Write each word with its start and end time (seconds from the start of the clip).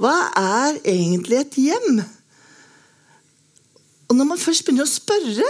Hva 0.00 0.16
er 0.32 0.78
egentlig 0.88 1.36
et 1.42 1.56
hjem? 1.60 1.98
Og 4.08 4.16
når 4.16 4.30
man 4.32 4.40
først 4.40 4.64
begynner 4.64 4.88
å 4.88 4.90
spørre 4.90 5.48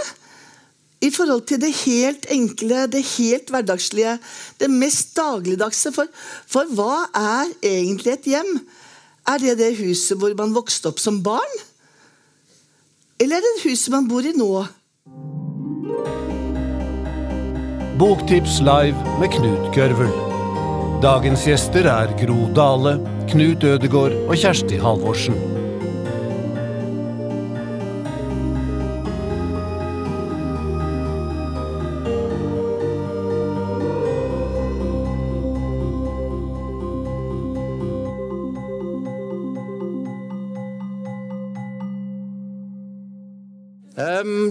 i 1.01 1.09
forhold 1.09 1.45
til 1.49 1.61
det 1.63 1.71
helt 1.85 2.27
enkle, 2.29 2.83
det 2.91 3.01
helt 3.15 3.49
hverdagslige, 3.49 4.17
det 4.59 4.69
mest 4.69 5.15
dagligdagse 5.17 5.93
For, 5.95 6.11
for 6.45 6.69
hva 6.75 7.07
er 7.15 7.53
egentlig 7.65 8.13
et 8.13 8.27
hjem? 8.33 8.51
Er 9.31 9.39
det 9.41 9.55
det 9.61 9.71
huset 9.79 10.19
hvor 10.19 10.35
man 10.37 10.53
vokste 10.53 10.91
opp 10.91 10.99
som 10.99 11.21
barn? 11.23 11.57
Eller 13.21 13.39
er 13.39 13.45
det 13.45 13.55
det 13.55 13.71
huset 13.71 13.93
man 13.95 14.09
bor 14.11 14.25
i 14.25 14.35
nå? 14.35 14.51
Boktips 18.01 18.59
live 18.65 19.17
med 19.21 19.31
Knut 19.31 19.71
Gørvel. 19.77 20.13
Dagens 21.01 21.47
gjester 21.47 21.87
er 21.89 22.13
Gro 22.19 22.49
Dale, 22.53 22.97
Knut 23.31 23.63
Ødegård 23.63 24.11
og 24.27 24.35
Kjersti 24.35 24.75
Halvorsen. 24.75 25.37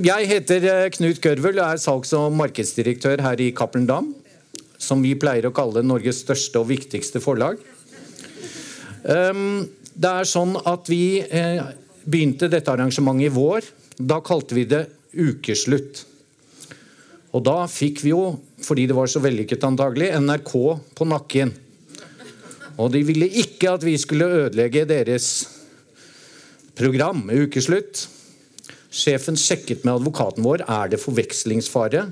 Jeg 0.07 0.29
heter 0.31 0.65
eh, 0.65 0.87
Knut 0.95 1.21
Gørvel 1.21 1.61
og 1.61 1.67
er 1.67 1.83
salgs- 1.83 2.15
og 2.17 2.33
markedsdirektør 2.33 3.21
her 3.21 3.45
i 3.45 3.51
Cappelen 3.53 3.85
Dam. 3.91 4.09
Som 4.81 5.05
vi 5.05 5.13
pleier 5.21 5.51
å 5.51 5.53
kalle 5.53 5.85
Norges 5.85 6.23
største 6.25 6.63
og 6.63 6.71
viktigste 6.73 7.21
forlag. 7.21 7.61
Um, 9.05 9.69
Det 10.01 10.09
er 10.09 10.29
sånn 10.29 10.55
at 10.65 10.87
vi 10.89 11.21
eh, 11.21 11.61
begynte 12.09 12.49
dette 12.49 12.71
arrangementet 12.73 13.27
i 13.27 13.35
vår. 13.35 13.67
Da 13.99 14.21
kalte 14.25 14.57
vi 14.57 14.65
det 14.65 14.87
Ukeslutt. 15.13 16.05
Og 17.37 17.43
da 17.45 17.67
fikk 17.69 18.01
vi 18.05 18.15
jo, 18.15 18.39
fordi 18.65 18.87
det 18.89 18.97
var 18.97 19.11
så 19.11 19.21
vellykket 19.21 19.67
antagelig, 19.67 20.13
NRK 20.23 20.55
på 20.97 21.09
nakken. 21.11 21.53
Og 22.81 22.89
de 22.95 23.03
ville 23.05 23.29
ikke 23.43 23.75
at 23.75 23.85
vi 23.85 23.99
skulle 24.01 24.31
ødelegge 24.47 24.87
deres 24.89 25.27
program 26.79 27.27
Ukeslutt. 27.29 28.07
Sjefen 28.91 29.37
sjekket 29.37 29.85
med 29.85 29.99
advokaten 29.99 30.47
vår 30.47 30.65
er 30.65 30.95
det 30.95 31.03
forvekslingsfare. 31.03 32.07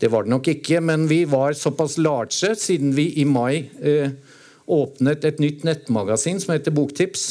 Det 0.00 0.10
var 0.10 0.24
det 0.24 0.32
nok 0.32 0.48
ikke, 0.56 0.80
men 0.80 1.04
vi 1.10 1.24
var 1.28 1.58
såpass 1.58 1.98
large 2.00 2.54
siden 2.58 2.94
vi 2.96 3.10
i 3.20 3.26
mai 3.28 3.68
eh, 3.82 4.14
åpnet 4.66 5.24
et 5.24 5.40
nytt 5.42 5.64
nettmagasin 5.66 6.40
som 6.40 6.54
heter 6.54 6.74
Boktips. 6.74 7.26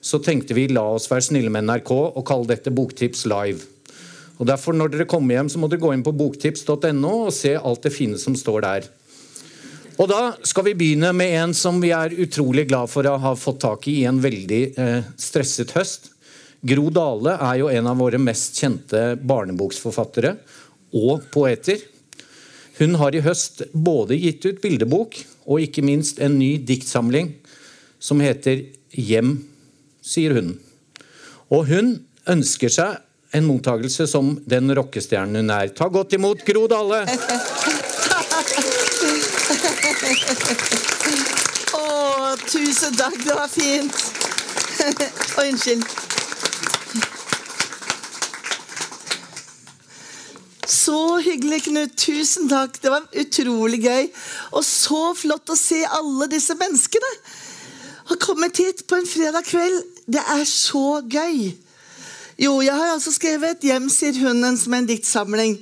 Så 0.00 0.20
tenkte 0.24 0.56
vi 0.56 0.68
la 0.72 0.86
oss 0.94 1.10
være 1.10 1.26
snille 1.28 1.52
med 1.52 1.66
NRK 1.68 1.92
og 1.92 2.24
kalle 2.28 2.48
dette 2.48 2.72
Boktips 2.72 3.26
live. 3.28 3.66
Og 4.40 4.48
derfor 4.48 4.72
Når 4.72 4.94
dere 4.94 5.08
kommer 5.08 5.36
hjem, 5.36 5.50
så 5.52 5.60
må 5.60 5.68
dere 5.68 5.82
gå 5.82 5.92
inn 5.92 6.04
på 6.04 6.16
boktips.no 6.16 7.12
og 7.26 7.34
se 7.36 7.52
alt 7.58 7.84
det 7.84 7.92
fine 7.92 8.16
som 8.18 8.36
står 8.36 8.64
der. 8.64 8.88
Og 10.00 10.08
Da 10.08 10.20
skal 10.48 10.64
vi 10.70 10.78
begynne 10.80 11.12
med 11.12 11.34
en 11.42 11.52
som 11.52 11.76
vi 11.82 11.90
er 11.92 12.16
utrolig 12.16 12.64
glad 12.70 12.88
for 12.88 13.04
å 13.04 13.18
ha 13.20 13.34
fått 13.36 13.60
tak 13.66 13.84
i 13.92 13.98
i 14.00 14.06
en 14.08 14.20
veldig 14.22 14.62
eh, 14.80 15.10
stresset 15.20 15.74
høst. 15.76 16.08
Gro 16.64 16.88
Dale 16.88 17.36
er 17.36 17.58
jo 17.60 17.68
en 17.68 17.88
av 17.88 18.00
våre 18.00 18.20
mest 18.20 18.56
kjente 18.56 19.14
barneboksforfattere 19.20 20.34
og 20.96 21.28
poeter. 21.32 21.84
Hun 22.80 22.94
har 22.96 23.12
i 23.12 23.20
høst 23.20 23.60
både 23.76 24.16
gitt 24.16 24.46
ut 24.46 24.60
bildebok 24.62 25.18
og 25.44 25.60
ikke 25.60 25.82
minst 25.84 26.20
en 26.24 26.38
ny 26.40 26.54
diktsamling 26.64 27.34
som 28.00 28.22
heter 28.24 28.62
Hjem, 28.96 29.34
sier 30.00 30.32
hun. 30.38 30.54
Og 31.52 31.68
hun 31.68 31.92
ønsker 32.30 32.72
seg 32.72 33.36
en 33.36 33.44
mottagelse 33.46 34.06
som 34.08 34.32
den 34.48 34.72
rockestjernen 34.74 35.42
hun 35.42 35.52
er. 35.54 35.74
Ta 35.76 35.90
godt 35.92 36.16
imot 36.16 36.40
Gro 36.48 36.64
Dale! 36.72 37.04
Å, 41.76 41.84
tusen 42.48 42.96
takk. 42.96 43.20
Det 43.26 43.36
var 43.36 43.50
fint. 43.52 44.04
Og 45.36 45.44
unnskyld. 45.44 45.84
Så 50.70 51.09
hyggelig, 51.24 51.64
Knut. 51.66 51.96
Tusen 51.98 52.48
takk. 52.50 52.78
Det 52.82 52.92
var 52.92 53.06
utrolig 53.22 53.82
gøy. 53.84 54.10
Og 54.56 54.64
så 54.66 55.00
flott 55.18 55.52
å 55.52 55.58
se 55.58 55.80
alle 55.86 56.28
disse 56.32 56.56
menneskene. 56.58 57.10
Har 58.10 58.20
kommet 58.22 58.58
hit 58.58 58.86
på 58.90 58.98
en 58.98 59.08
fredag 59.08 59.46
kveld. 59.48 59.82
Det 60.10 60.22
er 60.22 60.46
så 60.48 61.00
gøy. 61.06 61.52
Jo, 62.40 62.54
jeg 62.64 62.74
har 62.74 62.94
altså 62.94 63.12
skrevet 63.12 63.60
'Hjem, 63.60 63.90
sier 63.92 64.16
hunden' 64.16 64.58
som 64.58 64.74
en 64.74 64.88
diktsamling. 64.88 65.58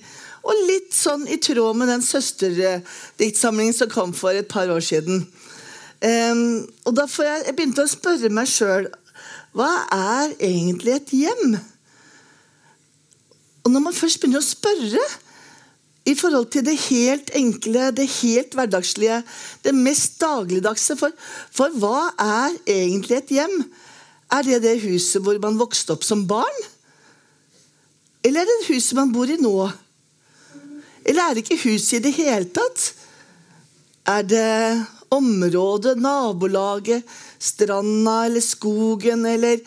Og 0.46 0.54
litt 0.68 0.94
sånn 0.94 1.26
i 1.28 1.36
tråd 1.36 1.76
med 1.76 1.88
den 1.88 2.02
søsterdiktsamlingen 2.02 3.74
som 3.74 3.90
kom 3.90 4.14
for 4.14 4.30
et 4.30 4.48
par 4.48 4.70
år 4.70 4.80
siden. 4.80 5.26
Um, 5.98 6.68
og 6.86 6.94
da 6.94 7.06
får 7.10 7.24
jeg, 7.24 7.42
jeg 7.46 7.56
begynte 7.56 7.82
å 7.82 7.90
spørre 7.90 8.30
meg 8.30 8.46
sjøl 8.46 8.86
hva 9.56 9.70
er 9.90 10.34
egentlig 10.38 10.92
et 10.94 11.12
hjem? 11.16 11.56
Og 13.64 13.72
når 13.72 13.82
man 13.88 13.96
først 13.96 14.20
begynner 14.20 14.38
å 14.38 14.46
spørre 14.46 15.02
i 16.08 16.14
forhold 16.16 16.48
til 16.52 16.64
det 16.64 16.76
helt 16.88 17.30
enkle, 17.36 17.90
det 17.92 18.06
helt 18.22 18.54
hverdagslige, 18.56 19.20
det 19.64 19.74
mest 19.76 20.16
dagligdagse 20.22 20.96
For, 20.96 21.12
for 21.52 21.74
hva 21.80 22.08
er 22.22 22.56
egentlig 22.64 23.18
et 23.18 23.34
hjem? 23.38 23.58
Er 24.32 24.44
det 24.44 24.62
det 24.64 24.78
huset 24.84 25.22
hvor 25.24 25.38
man 25.42 25.58
vokste 25.60 25.92
opp 25.94 26.04
som 26.04 26.26
barn? 26.28 26.64
Eller 28.24 28.42
er 28.42 28.48
det 28.48 28.56
det 28.62 28.74
huset 28.74 28.96
man 28.98 29.12
bor 29.12 29.30
i 29.30 29.38
nå? 29.40 29.56
Eller 31.08 31.22
er 31.24 31.36
det 31.36 31.44
ikke 31.44 31.62
huset 31.64 31.98
i 31.98 32.04
det 32.08 32.14
hele 32.18 32.48
tatt? 32.52 32.92
Er 34.08 34.24
det 34.24 34.48
området, 35.12 35.96
nabolaget, 36.00 37.04
stranda 37.40 38.24
eller 38.28 38.44
skogen 38.44 39.24
eller, 39.28 39.60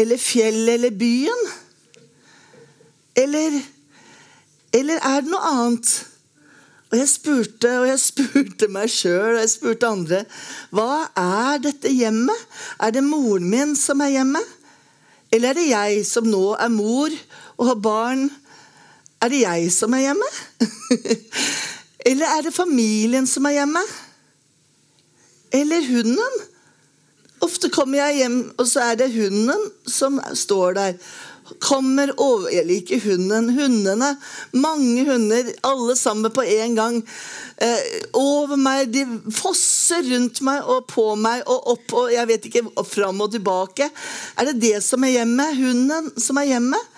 eller 0.00 0.20
fjellet 0.20 0.76
eller 0.78 0.96
byen? 1.00 1.46
Eller, 3.16 3.60
eller 4.74 4.98
er 5.06 5.22
det 5.22 5.30
noe 5.30 5.52
annet? 5.52 5.92
Og 6.90 6.98
jeg 6.98 7.10
spurte 7.10 7.70
og 7.80 7.88
jeg 7.88 8.02
spurte 8.08 8.70
meg 8.72 8.92
sjøl 8.92 9.34
og 9.34 9.40
jeg 9.42 9.52
spurte 9.54 9.90
andre. 9.90 10.22
Hva 10.74 11.06
er 11.18 11.62
dette 11.64 11.90
hjemmet? 11.90 12.46
Er 12.82 12.94
det 12.94 13.04
moren 13.06 13.48
min 13.50 13.74
som 13.78 14.02
er 14.04 14.14
hjemmet? 14.18 14.54
Eller 15.34 15.50
er 15.50 15.58
det 15.58 15.68
jeg 15.70 16.06
som 16.06 16.26
nå 16.30 16.54
er 16.54 16.70
mor 16.70 17.14
og 17.58 17.68
har 17.72 17.80
barn? 17.82 18.28
Er 19.22 19.32
det 19.32 19.42
jeg 19.42 19.70
som 19.74 19.94
er 19.96 20.04
hjemme? 20.04 20.32
Eller 22.08 22.28
er 22.28 22.44
det 22.44 22.54
familien 22.54 23.26
som 23.26 23.46
er 23.48 23.56
hjemme? 23.56 23.80
Eller 25.54 25.86
hunden? 25.88 26.42
Ofte 27.42 27.70
kommer 27.72 27.98
jeg 27.98 28.20
hjem, 28.22 28.38
og 28.58 28.66
så 28.68 28.84
er 28.90 28.98
det 29.00 29.14
hunden 29.14 29.70
som 29.90 30.20
står 30.36 30.76
der. 30.76 30.98
Kommer 31.60 32.08
over 32.20 32.48
Jeg 32.48 32.64
liker 32.66 33.00
hunden. 33.04 33.50
Hundene. 33.52 34.14
Mange 34.56 35.04
hunder, 35.04 35.50
alle 35.62 35.96
sammen 35.96 36.32
på 36.32 36.42
en 36.42 36.76
gang. 36.78 36.96
Eh, 37.56 37.82
over 38.16 38.56
meg. 38.56 38.92
De 38.94 39.04
fosser 39.34 40.06
rundt 40.08 40.40
meg 40.46 40.64
og 40.64 40.88
på 40.88 41.10
meg 41.20 41.44
og 41.44 41.68
opp 41.74 41.94
og 42.00 42.12
jeg 42.14 42.30
vet 42.30 42.48
ikke, 42.48 42.64
og 42.72 42.88
fram 42.88 43.20
og 43.20 43.34
tilbake. 43.34 43.90
Er 44.38 44.50
det 44.50 44.56
det 44.62 44.80
som 44.84 45.04
er 45.04 45.18
hjemmet? 45.18 45.60
Hunden 45.60 46.10
som 46.20 46.40
er 46.40 46.54
hjemmet? 46.54 46.92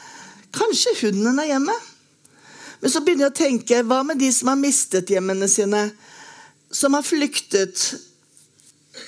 Kanskje 0.57 0.95
hunden 1.03 1.43
er 1.43 1.51
hjemme? 1.51 1.75
Men 2.81 2.93
så 2.93 3.03
begynner 3.03 3.27
jeg 3.27 3.35
å 3.35 3.41
tenke, 3.41 3.83
hva 3.89 4.03
med 4.07 4.21
de 4.21 4.29
som 4.33 4.53
har 4.53 4.61
mistet 4.61 5.11
hjemmene 5.11 5.49
sine? 5.51 5.89
Som 6.71 6.95
har 6.95 7.05
flyktet? 7.05 7.83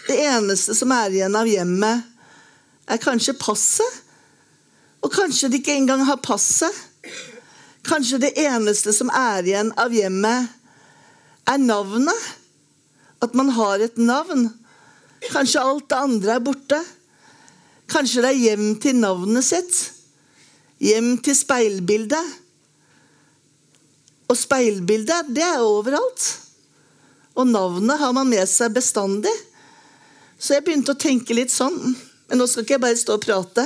Det 0.08 0.16
eneste 0.24 0.74
som 0.76 0.92
er 0.92 1.14
igjen 1.14 1.36
av 1.36 1.48
hjemmet, 1.48 2.04
er 2.88 3.00
kanskje 3.00 3.36
passet? 3.38 4.07
Og 5.04 5.12
kanskje 5.14 5.50
de 5.50 5.60
ikke 5.60 5.76
engang 5.78 6.04
har 6.06 6.20
passet? 6.22 6.74
Kanskje 7.88 8.20
det 8.26 8.34
eneste 8.40 8.92
som 8.92 9.10
er 9.14 9.46
igjen 9.46 9.70
av 9.78 9.94
hjemmet, 9.94 10.50
er 11.48 11.60
navnet? 11.62 12.26
At 13.24 13.34
man 13.38 13.50
har 13.56 13.82
et 13.82 13.96
navn? 13.98 14.48
Kanskje 15.32 15.62
alt 15.62 15.88
det 15.90 15.98
andre 15.98 16.36
er 16.36 16.44
borte? 16.44 16.80
Kanskje 17.88 18.22
det 18.22 18.34
er 18.34 18.42
hjem 18.42 18.66
til 18.82 18.98
navnet 19.00 19.46
sitt? 19.46 19.78
Hjem 20.84 21.16
til 21.24 21.34
speilbildet? 21.34 22.36
Og 24.28 24.36
speilbildet, 24.36 25.32
det 25.32 25.42
er 25.46 25.64
overalt. 25.64 26.26
Og 27.38 27.48
navnet 27.48 27.98
har 27.98 28.12
man 28.12 28.28
med 28.28 28.44
seg 28.50 28.74
bestandig. 28.76 29.32
Så 30.38 30.54
jeg 30.54 30.66
begynte 30.66 30.92
å 30.92 31.00
tenke 31.00 31.34
litt 31.34 31.54
sånn. 31.54 31.78
Men 32.28 32.40
nå 32.40 32.46
skal 32.46 32.66
ikke 32.66 32.76
jeg 32.76 32.84
bare 32.84 33.00
stå 33.00 33.16
og 33.16 33.24
prate. 33.24 33.64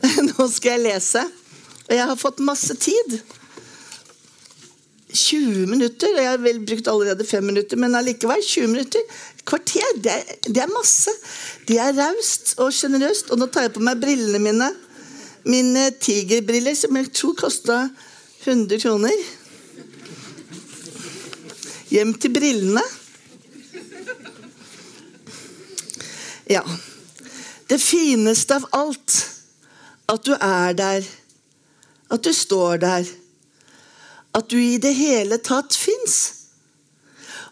Nå 0.30 0.48
skal 0.52 0.76
jeg 0.76 0.86
lese. 0.86 1.24
Og 1.88 1.94
jeg 1.96 2.06
har 2.06 2.18
fått 2.18 2.42
masse 2.44 2.76
tid. 2.80 3.20
20 5.10 5.66
minutter. 5.66 6.14
Jeg 6.16 6.28
har 6.28 6.38
vel 6.42 6.60
brukt 6.62 6.88
allerede 6.88 7.26
5 7.26 7.44
minutter, 7.44 7.76
men 7.80 7.94
allikevel 7.98 8.42
20 8.46 8.70
minutter. 8.70 9.00
kvarter, 9.44 9.96
det 9.96 10.12
er, 10.12 10.36
det 10.46 10.62
er 10.62 10.70
masse. 10.70 11.10
Det 11.66 11.78
er 11.78 11.96
raust 11.96 12.54
og 12.58 12.72
sjenerøst. 12.72 13.30
Og 13.30 13.40
nå 13.40 13.50
tar 13.50 13.66
jeg 13.66 13.74
på 13.74 13.82
meg 13.82 14.00
brillene 14.00 14.38
mine. 14.38 14.70
Mine 15.44 15.90
tigerbriller, 16.00 16.76
som 16.76 16.96
jeg 16.96 17.12
tror 17.16 17.34
kosta 17.34 17.82
100 18.44 18.80
kroner. 18.82 19.16
Hjem 21.90 22.14
til 22.14 22.34
brillene. 22.34 22.84
Ja. 26.50 26.62
Det 27.66 27.78
fineste 27.78 28.56
av 28.58 28.66
alt, 28.74 29.16
at 30.10 30.26
du 30.26 30.34
er 30.34 30.74
der. 30.74 31.06
At 32.10 32.24
du 32.24 32.32
står 32.34 32.82
der. 32.82 33.06
At 34.34 34.50
du 34.50 34.58
i 34.58 34.78
det 34.82 34.94
hele 34.98 35.38
tatt 35.42 35.74
fins. 35.76 36.18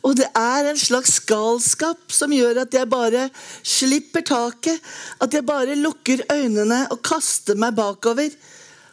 Og 0.06 0.14
det 0.18 0.28
er 0.38 0.68
en 0.70 0.78
slags 0.78 1.18
galskap 1.26 2.12
som 2.14 2.32
gjør 2.34 2.62
at 2.62 2.74
jeg 2.74 2.90
bare 2.90 3.28
slipper 3.66 4.22
taket. 4.26 4.78
At 5.22 5.34
jeg 5.34 5.46
bare 5.46 5.78
lukker 5.78 6.24
øynene 6.32 6.84
og 6.92 7.02
kaster 7.06 7.58
meg 7.58 7.76
bakover. 7.78 8.30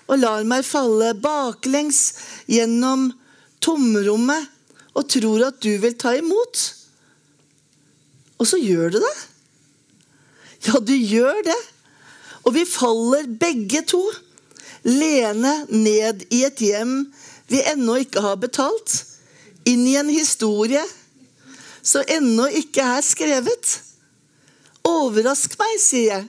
Og 0.05 0.21
lar 0.21 0.45
meg 0.45 0.65
falle 0.65 1.15
baklengs 1.17 2.01
gjennom 2.49 3.09
tomrommet 3.63 4.51
og 4.95 5.07
tror 5.11 5.47
at 5.49 5.57
du 5.65 5.73
vil 5.81 5.95
ta 5.99 6.13
imot. 6.15 6.61
Og 8.39 8.47
så 8.47 8.59
gjør 8.61 8.93
du 8.93 8.99
det. 9.01 9.15
Ja, 10.65 10.79
du 10.79 10.93
gjør 10.93 11.41
det. 11.45 11.57
Og 12.45 12.53
vi 12.53 12.65
faller 12.69 13.27
begge 13.39 13.81
to, 13.89 14.03
Lene 14.85 15.65
ned 15.73 16.27
i 16.29 16.43
et 16.45 16.61
hjem 16.61 17.07
vi 17.49 17.61
ennå 17.65 17.97
ikke 18.03 18.21
har 18.21 18.37
betalt. 18.41 18.93
Inn 19.65 19.81
i 19.89 19.95
en 19.97 20.11
historie 20.13 20.83
som 21.85 22.05
ennå 22.09 22.45
ikke 22.61 22.85
er 22.85 23.01
skrevet. 23.05 23.71
Overrask 24.85 25.57
meg, 25.57 25.75
sier 25.81 26.11
jeg. 26.11 26.27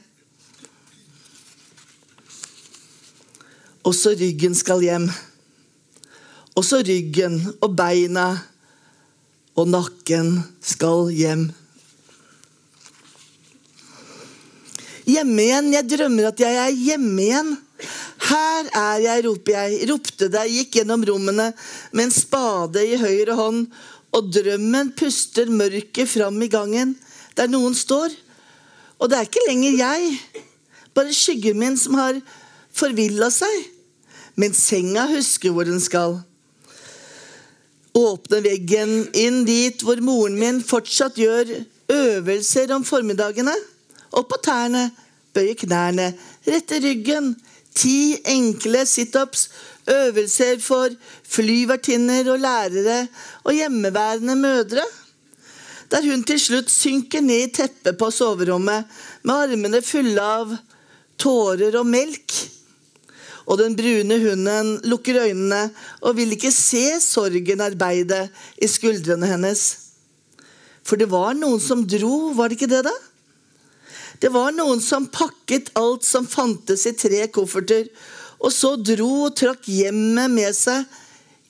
Også 3.87 4.17
ryggen 4.19 4.57
skal 4.57 4.81
hjem. 4.83 5.11
Også 6.57 6.81
ryggen 6.81 7.39
og 7.61 7.77
beina 7.77 8.31
og 9.57 9.69
nakken 9.69 10.41
skal 10.65 11.13
hjem. 11.13 11.51
Hjemme 15.07 15.45
igjen. 15.45 15.71
Jeg 15.75 15.89
drømmer 15.93 16.31
at 16.33 16.43
jeg 16.43 16.59
er 16.59 16.75
hjemme 16.75 17.23
igjen. 17.23 17.53
Her 18.27 18.71
er 18.73 19.03
jeg, 19.05 19.25
roper 19.29 19.55
jeg. 19.55 19.85
Ropte 19.91 20.29
deg, 20.33 20.51
gikk 20.51 20.81
gjennom 20.81 21.05
rommene 21.07 21.51
med 21.93 22.09
en 22.09 22.15
spade 22.15 22.83
i 22.83 22.99
høyre 22.99 23.37
hånd, 23.39 23.67
og 24.17 24.31
drømmen 24.33 24.95
puster 24.97 25.51
mørket 25.53 26.09
fram 26.09 26.41
i 26.43 26.51
gangen, 26.51 26.95
der 27.37 27.51
noen 27.53 27.77
står. 27.77 28.15
Og 28.97 29.11
det 29.13 29.19
er 29.19 29.29
ikke 29.29 29.45
lenger 29.47 29.77
jeg, 29.77 30.17
bare 30.97 31.13
skyggen 31.13 31.61
min 31.61 31.77
som 31.79 31.99
har 32.01 32.19
forvilla 32.75 33.29
seg. 33.35 33.55
Men 34.41 34.57
senga 34.57 35.07
husker 35.13 35.53
hvor 35.53 35.69
den 35.69 35.81
skal. 35.81 36.19
Åpne 37.97 38.43
veggen 38.45 39.07
inn 39.17 39.45
dit 39.49 39.81
hvor 39.85 40.01
moren 40.05 40.37
min 40.41 40.59
fortsatt 40.65 41.17
gjør 41.21 41.53
øvelser 41.93 42.75
om 42.77 42.85
formiddagene. 42.85 43.55
Opp 44.13 44.31
på 44.31 44.39
tærne, 44.45 44.91
bøye 45.35 45.57
knærne, 45.59 46.13
rette 46.47 46.81
ryggen. 46.83 47.35
Ti 47.77 48.17
enkle 48.33 48.87
situps, 48.89 49.51
øvelser 49.93 50.61
for 50.65 50.95
flyvertinner 51.29 52.31
og 52.33 52.41
lærere 52.41 53.03
og 53.45 53.53
hjemmeværende 53.53 54.37
mødre. 54.37 54.85
Der 55.91 56.03
hun 56.03 56.25
til 56.27 56.41
slutt 56.41 56.71
synker 56.73 57.21
ned 57.21 57.45
i 57.45 57.53
teppet 57.55 57.99
på 57.99 58.11
soverommet 58.11 58.89
med 59.23 59.35
armene 59.35 59.83
fulle 59.85 60.23
av 60.23 60.55
tårer 61.21 61.77
og 61.79 61.87
melk. 61.87 62.33
Og 63.47 63.61
den 63.61 63.77
brune 63.79 64.19
hunden 64.25 64.73
lukker 64.91 65.21
øynene 65.23 65.69
og 66.01 66.17
vil 66.19 66.33
ikke 66.35 66.51
se 66.51 66.97
sorgen 67.05 67.63
arbeide 67.63 68.25
i 68.59 68.67
skuldrene 68.67 69.29
hennes. 69.31 69.67
For 70.87 70.99
det 70.99 71.11
var 71.11 71.37
noen 71.39 71.61
som 71.63 71.85
dro, 71.87 72.33
var 72.35 72.49
det 72.49 72.59
ikke 72.59 72.73
det, 72.73 72.83
da? 72.89 72.95
Det 74.21 74.31
var 74.33 74.55
noen 74.57 74.81
som 74.81 75.09
pakket 75.13 75.73
alt 75.77 76.05
som 76.07 76.27
fantes 76.29 76.87
i 76.89 76.95
tre 76.97 77.27
kofferter, 77.33 77.89
og 78.41 78.53
så 78.53 78.75
dro 78.81 79.27
og 79.27 79.37
trakk 79.37 79.69
hjemmet 79.69 80.33
med 80.33 80.57
seg, 80.57 80.87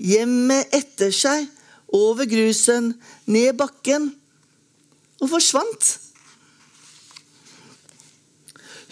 hjemmet 0.03 0.75
etter 0.75 1.13
seg, 1.15 1.47
over 1.95 2.27
grusen, 2.27 2.93
ned 3.31 3.55
bakken, 3.59 4.11
og 5.23 5.31
forsvant. 5.31 5.93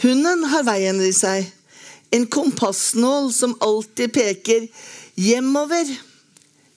Hunden 0.05 0.45
har 0.51 0.67
veien 0.67 1.01
i 1.03 1.13
seg, 1.17 1.47
en 2.15 2.27
kompassnål 2.31 3.31
som 3.35 3.57
alltid 3.65 4.13
peker 4.15 4.69
hjemover, 5.19 5.89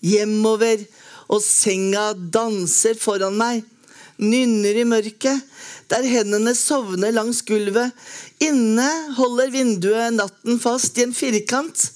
hjemover, 0.05 0.81
og 1.27 1.43
senga 1.43 2.13
danser 2.15 2.97
foran 2.97 3.35
meg, 3.37 3.65
nynner 4.17 4.79
i 4.81 4.85
mørket, 4.87 5.43
der 5.91 6.03
hendene 6.03 6.53
sovner 6.55 7.13
langs 7.15 7.41
gulvet. 7.47 7.95
Inne 8.43 8.87
holder 9.17 9.51
vinduet 9.53 10.17
natten 10.17 10.59
fast 10.59 10.97
i 10.99 11.05
en 11.07 11.15
firkant. 11.15 11.87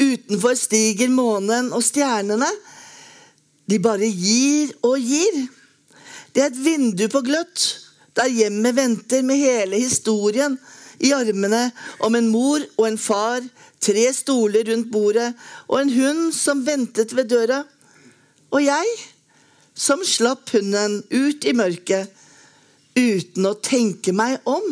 Utenfor 0.00 0.56
stiger 0.58 1.12
månen 1.12 1.72
og 1.72 1.84
stjernene. 1.84 2.48
De 3.68 3.78
bare 3.82 4.08
gir 4.08 4.74
og 4.84 4.98
gir. 5.00 5.42
Det 6.32 6.44
er 6.44 6.50
et 6.50 6.62
vindu 6.64 7.06
på 7.12 7.22
gløtt, 7.24 7.64
der 8.16 8.32
hjemmet 8.32 8.76
venter 8.76 9.24
med 9.24 9.40
hele 9.40 9.80
historien 9.80 10.58
i 11.02 11.12
armene 11.16 11.66
om 12.04 12.14
en 12.16 12.28
mor 12.32 12.62
og 12.78 12.86
en 12.88 12.98
far, 13.00 13.42
tre 13.82 14.04
stoler 14.14 14.68
rundt 14.68 14.90
bordet 14.92 15.32
og 15.66 15.80
en 15.80 15.92
hund 15.92 16.28
som 16.36 16.62
ventet 16.66 17.14
ved 17.16 17.30
døra. 17.32 17.62
Og 18.52 18.64
jeg, 18.64 18.96
som 19.74 20.04
slapp 20.04 20.52
hunden 20.52 21.00
ut 21.10 21.44
i 21.48 21.54
mørket 21.56 22.21
uten 22.96 23.46
å 23.48 23.54
tenke 23.58 24.14
meg 24.16 24.40
om. 24.48 24.64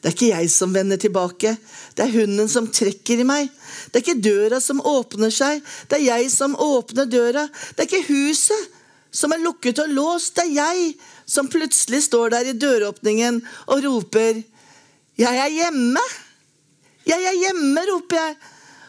Det 0.00 0.08
er 0.08 0.14
ikke 0.16 0.30
jeg 0.30 0.50
som 0.52 0.72
vender 0.72 0.96
tilbake, 1.00 1.54
det 1.96 2.04
er 2.06 2.14
hunden 2.14 2.48
som 2.48 2.68
trekker 2.72 3.20
i 3.20 3.26
meg. 3.28 3.50
Det 3.92 4.00
er 4.00 4.04
ikke 4.04 4.22
døra 4.24 4.60
som 4.64 4.80
åpner 4.80 5.32
seg, 5.34 5.60
det 5.90 5.98
er 5.98 6.06
jeg 6.06 6.30
som 6.32 6.56
åpner 6.56 7.08
døra. 7.10 7.44
Det 7.76 7.84
er 7.84 7.90
ikke 7.90 8.08
huset 8.08 8.78
som 9.12 9.34
er 9.34 9.42
lukket 9.42 9.82
og 9.82 9.92
låst, 9.92 10.38
det 10.38 10.46
er 10.46 10.54
jeg 10.56 10.94
som 11.28 11.50
plutselig 11.52 12.04
står 12.06 12.32
der 12.32 12.48
i 12.50 12.56
døråpningen 12.56 13.42
og 13.68 13.84
roper 13.84 14.42
'Jeg 15.20 15.36
er 15.36 15.50
hjemme'. 15.52 16.10
'Jeg 17.06 17.24
er 17.28 17.36
hjemme', 17.42 17.82
roper 17.92 18.16
jeg. 18.16 18.36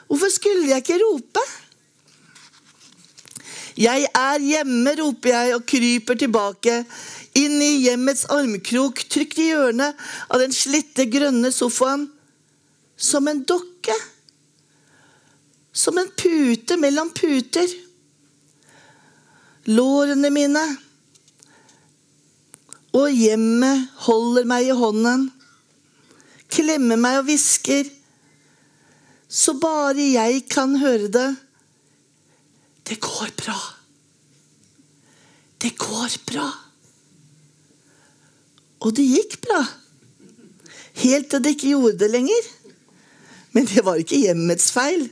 Hvorfor 0.08 0.30
skulle 0.32 0.68
jeg 0.70 0.78
ikke 0.78 1.00
rope? 1.04 1.44
'Jeg 3.78 4.08
er 4.16 4.40
hjemme', 4.40 4.96
roper 5.02 5.30
jeg 5.30 5.56
og 5.56 5.66
kryper 5.66 6.16
tilbake 6.16 6.86
inn 7.38 7.62
i 7.62 7.72
hjemmets 7.86 8.26
armkrok, 8.34 9.04
trykt 9.10 9.40
i 9.40 9.52
hjørnet 9.52 9.98
av 10.28 10.42
den 10.42 10.54
slitte, 10.56 11.08
grønne 11.12 11.52
sofaen. 11.56 12.10
Som 13.02 13.28
en 13.32 13.44
dokke. 13.48 13.96
Som 15.72 15.98
en 15.98 16.12
pute 16.18 16.78
mellom 16.78 17.10
puter. 17.16 17.72
Lårene 19.72 20.30
mine 20.34 20.64
og 22.92 23.08
hjemmet 23.16 23.88
holder 24.04 24.48
meg 24.50 24.68
i 24.68 24.76
hånden. 24.76 25.30
Klemmer 26.52 27.00
meg 27.00 27.22
og 27.22 27.30
hvisker. 27.30 27.88
Så 29.32 29.56
bare 29.62 30.10
jeg 30.12 30.44
kan 30.52 30.76
høre 30.82 31.08
det. 31.08 31.30
Det 32.84 33.00
går 33.00 33.32
bra. 33.40 33.56
Det 35.62 35.72
går 35.80 36.18
bra. 36.28 36.50
Og 38.82 38.96
det 38.98 39.06
gikk 39.06 39.38
bra. 39.46 39.62
Helt 41.02 41.30
til 41.32 41.44
det 41.44 41.56
ikke 41.56 41.74
gjorde 41.76 42.00
det 42.02 42.12
lenger. 42.12 42.48
Men 43.56 43.68
det 43.70 43.84
var 43.86 44.00
ikke 44.02 44.22
hjemmets 44.24 44.72
feil. 44.74 45.08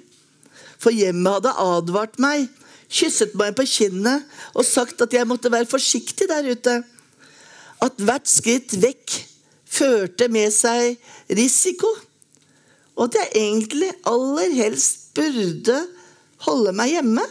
For 0.80 0.96
hjemmet 0.96 1.40
hadde 1.40 1.56
advart 1.60 2.20
meg, 2.24 2.48
kysset 2.90 3.36
meg 3.38 3.54
på 3.58 3.66
kinnet 3.70 4.26
og 4.56 4.66
sagt 4.66 5.02
at 5.04 5.14
jeg 5.14 5.28
måtte 5.30 5.52
være 5.52 5.70
forsiktig 5.70 6.30
der 6.32 6.48
ute. 6.50 6.80
At 7.84 8.00
hvert 8.02 8.30
skritt 8.32 8.74
vekk 8.82 9.20
førte 9.70 10.30
med 10.32 10.50
seg 10.56 10.98
risiko. 11.38 11.90
Og 12.98 13.10
at 13.10 13.20
jeg 13.20 13.44
egentlig 13.44 13.92
aller 14.10 14.56
helst 14.56 15.12
burde 15.16 15.78
holde 16.48 16.74
meg 16.76 16.96
hjemme. 16.96 17.26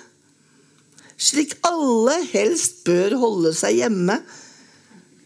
Slik 1.18 1.56
alle 1.66 2.20
helst 2.30 2.84
bør 2.86 3.16
holde 3.18 3.56
seg 3.56 3.80
hjemme 3.80 4.20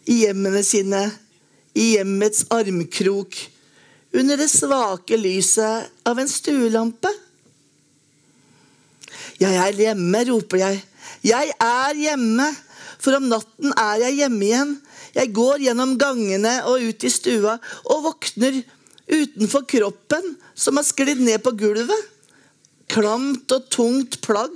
i 0.08 0.22
hjemmene 0.24 0.62
sine, 0.66 1.02
i 1.74 1.94
hjemmets 1.96 2.46
armkrok, 2.52 3.36
under 4.12 4.36
det 4.36 4.48
svake 4.52 5.16
lyset 5.16 5.92
av 6.08 6.18
en 6.20 6.28
stuelampe. 6.28 7.10
Jeg 9.40 9.56
er 9.56 9.78
hjemme, 9.78 10.20
roper 10.28 10.60
jeg. 10.60 10.82
Jeg 11.26 11.54
er 11.56 11.98
hjemme, 11.98 12.50
For 13.02 13.16
om 13.18 13.24
natten 13.26 13.72
er 13.74 13.96
jeg 14.04 14.20
hjemme 14.20 14.44
igjen. 14.46 14.76
Jeg 15.16 15.32
går 15.34 15.64
gjennom 15.64 15.96
gangene 15.98 16.52
og 16.70 16.84
ut 16.86 17.02
i 17.02 17.10
stua 17.10 17.56
og 17.82 18.04
våkner 18.04 18.60
utenfor 19.10 19.64
kroppen 19.66 20.36
som 20.54 20.78
har 20.78 20.86
sklidd 20.86 21.18
ned 21.18 21.42
på 21.42 21.50
gulvet. 21.58 22.06
Klamt 22.92 23.50
og 23.56 23.66
tungt 23.74 24.20
plagg 24.22 24.54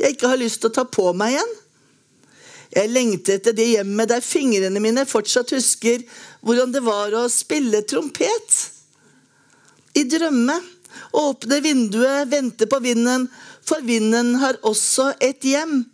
jeg 0.00 0.14
ikke 0.14 0.30
har 0.30 0.40
lyst 0.40 0.62
til 0.62 0.70
å 0.70 0.76
ta 0.78 0.86
på 0.88 1.10
meg 1.18 1.34
igjen. 1.34 1.50
Jeg 2.70 2.90
lengter 2.92 3.40
etter 3.40 3.54
det 3.56 3.66
hjemmet 3.72 4.10
der 4.12 4.22
fingrene 4.22 4.82
mine 4.82 5.02
fortsatt 5.08 5.50
husker 5.56 6.04
hvordan 6.46 6.70
det 6.74 6.84
var 6.86 7.14
å 7.18 7.24
spille 7.32 7.82
trompet. 7.82 8.58
I 9.98 10.06
drømme. 10.06 10.60
Åpne 11.14 11.58
vinduet, 11.62 12.28
vente 12.30 12.66
på 12.70 12.78
vinden, 12.82 13.28
for 13.66 13.82
vinden 13.86 14.36
har 14.42 14.58
også 14.66 15.12
et 15.22 15.42
hjem. 15.46 15.84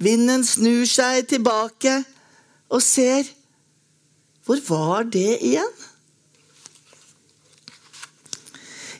Vinden 0.00 0.44
snur 0.44 0.84
seg 0.88 1.24
tilbake 1.30 2.02
og 2.68 2.82
ser 2.84 3.28
Hvor 4.46 4.60
var 4.68 5.08
det 5.10 5.40
igjen? 5.42 5.72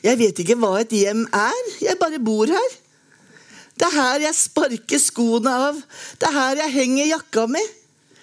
Jeg 0.03 0.19
vet 0.19 0.41
ikke 0.41 0.57
hva 0.59 0.73
et 0.81 0.91
hjem 0.93 1.23
er. 1.33 1.61
Jeg 1.81 1.99
bare 2.01 2.19
bor 2.19 2.49
her. 2.51 2.75
Det 3.77 3.85
er 3.85 3.95
her 3.97 4.23
jeg 4.25 4.37
sparker 4.37 5.01
skoene 5.01 5.53
av. 5.69 5.77
Det 6.17 6.29
er 6.29 6.37
her 6.37 6.63
jeg 6.63 6.75
henger 6.79 7.11
jakka 7.11 7.45
mi. 7.51 7.61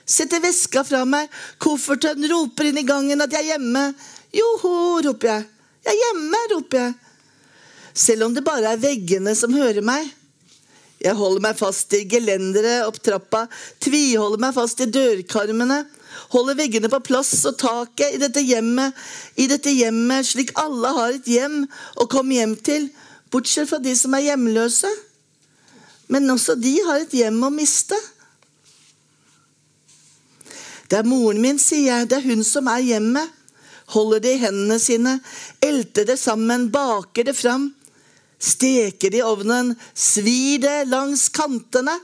Setter 0.05 0.43
veska 0.45 0.83
fra 0.85 1.05
meg. 1.09 1.31
Kofferten 1.63 2.27
roper 2.31 2.69
inn 2.69 2.83
i 2.83 2.87
gangen 2.89 3.23
at 3.25 3.33
jeg 3.33 3.47
er 3.47 3.55
hjemme. 3.55 3.87
Joho, 4.35 4.75
roper 5.07 5.31
jeg. 5.31 5.47
Jeg 5.85 5.95
er 5.95 6.03
hjemme, 6.03 6.43
roper 6.57 6.81
jeg. 6.81 6.95
Selv 7.95 8.27
om 8.27 8.35
det 8.35 8.43
bare 8.45 8.75
er 8.75 8.83
veggene 8.83 9.37
som 9.39 9.55
hører 9.55 9.85
meg. 9.87 10.11
Jeg 11.05 11.15
holder 11.19 11.43
meg 11.45 11.59
fast 11.59 11.93
i 11.95 12.05
gelenderet 12.09 12.87
opp 12.89 12.97
trappa, 13.05 13.45
tviholder 13.83 14.41
meg 14.41 14.55
fast 14.57 14.81
i 14.81 14.89
dørkarmene. 14.89 15.83
Holder 16.33 16.57
veggene 16.59 16.89
på 16.91 17.03
plass 17.05 17.33
og 17.51 17.59
taket 17.61 18.17
i 18.17 18.21
dette 18.23 18.43
hjemmet, 18.43 18.95
i 19.37 19.47
dette 19.51 19.73
hjemmet 19.75 20.27
slik 20.27 20.55
alle 20.59 20.93
har 20.97 21.17
et 21.17 21.29
hjem 21.29 21.65
å 22.01 22.07
komme 22.11 22.39
hjem 22.39 22.55
til, 22.57 22.89
bortsett 23.35 23.69
fra 23.69 23.83
de 23.83 23.93
som 23.99 24.15
er 24.17 24.31
hjemløse. 24.31 24.91
Men 26.07 26.31
også 26.31 26.57
de 26.61 26.75
har 26.87 27.03
et 27.03 27.15
hjem 27.17 27.41
å 27.47 27.53
miste. 27.55 27.97
Det 30.89 31.01
er 31.01 31.09
moren 31.09 31.41
min, 31.43 31.59
sier 31.59 31.89
jeg. 31.89 32.11
Det 32.11 32.19
er 32.19 32.29
hun 32.29 32.45
som 32.47 32.69
er 32.71 32.85
hjemmet. 32.85 33.41
Holder 33.95 34.23
det 34.25 34.35
i 34.37 34.41
hendene 34.41 34.79
sine, 34.81 35.19
elter 35.61 36.07
det 36.09 36.17
sammen, 36.17 36.71
baker 36.73 37.27
det 37.29 37.35
fram. 37.37 37.69
Steker 38.41 39.13
det 39.13 39.21
i 39.21 39.25
ovnen, 39.25 39.75
svir 39.95 40.63
det 40.63 40.87
langs 40.89 41.29
kantene. 41.33 41.95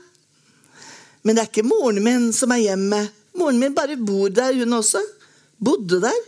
Men 1.21 1.37
det 1.37 1.43
er 1.43 1.49
ikke 1.49 1.65
moren 1.67 2.01
min 2.05 2.29
som 2.33 2.53
er 2.53 2.63
hjemmet. 2.63 3.09
Moren 3.37 3.59
min 3.61 3.75
bare 3.77 3.97
bor 3.97 4.29
der, 4.33 4.53
hun 4.57 4.77
også. 4.77 5.01
Bodde 5.61 6.01
der. 6.03 6.21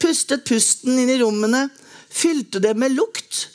Pustet 0.00 0.44
pusten 0.48 0.96
inn 0.98 1.12
i 1.12 1.20
rommene. 1.20 1.66
Fylte 2.12 2.60
det 2.62 2.72
med 2.76 2.96
lukt. 2.96 3.46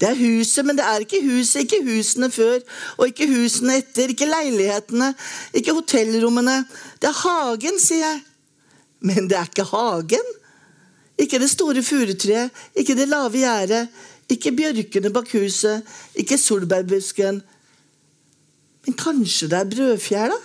Det 0.00 0.08
er 0.10 0.18
huset, 0.18 0.64
men 0.66 0.76
det 0.76 0.84
er 0.84 1.04
ikke 1.04 1.22
huset. 1.24 1.62
Ikke 1.64 1.80
husene 1.86 2.28
før 2.30 2.58
og 2.96 3.06
ikke 3.08 3.28
husene 3.30 3.78
etter. 3.80 4.12
Ikke 4.12 4.28
leilighetene, 4.28 5.12
ikke 5.56 5.76
hotellrommene. 5.76 6.58
Det 7.00 7.08
er 7.08 7.20
hagen, 7.22 7.78
sier 7.80 8.04
jeg. 8.04 8.24
Men 9.06 9.30
det 9.30 9.38
er 9.38 9.48
ikke 9.48 9.68
hagen. 9.70 10.34
Ikke 11.16 11.40
det 11.40 11.48
store 11.48 11.80
furutreet, 11.82 12.52
ikke 12.76 12.96
det 12.96 13.08
lave 13.08 13.40
gjerdet, 13.40 13.88
ikke 14.28 14.52
bjørkene 14.52 15.08
bak 15.14 15.30
huset, 15.32 15.86
ikke 16.12 16.36
solbærbusken. 16.38 17.40
Men 18.84 18.96
kanskje 19.00 19.48
det 19.48 19.58
er 19.58 19.70
brødfjæra? 19.70 20.36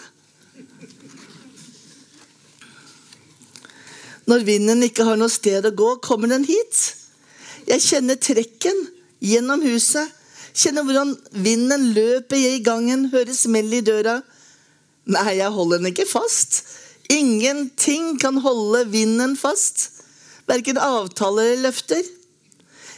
Når 4.31 4.45
vinden 4.47 4.83
ikke 4.87 5.03
har 5.03 5.19
noe 5.19 5.33
sted 5.33 5.65
å 5.67 5.73
gå, 5.75 5.89
kommer 6.05 6.31
den 6.31 6.47
hit. 6.47 6.79
Jeg 7.67 7.83
kjenner 7.83 8.15
trekken 8.15 8.79
gjennom 9.21 9.63
huset. 9.65 10.09
Kjenner 10.51 10.83
hvordan 10.83 11.13
vinden 11.31 11.91
løper 11.95 12.35
i 12.35 12.59
gangen, 12.65 13.07
hører 13.13 13.35
smell 13.35 13.71
i 13.73 13.83
døra. 13.85 14.19
Nei, 15.11 15.37
jeg 15.39 15.53
holder 15.55 15.79
den 15.79 15.91
ikke 15.93 16.09
fast. 16.09 16.63
Ingenting 17.11 18.17
kan 18.19 18.41
holde 18.43 18.85
vinden 18.91 19.37
fast. 19.39 19.87
Verken 20.49 20.79
avtaler 20.81 21.53
eller 21.53 21.69
løfter. 21.69 22.03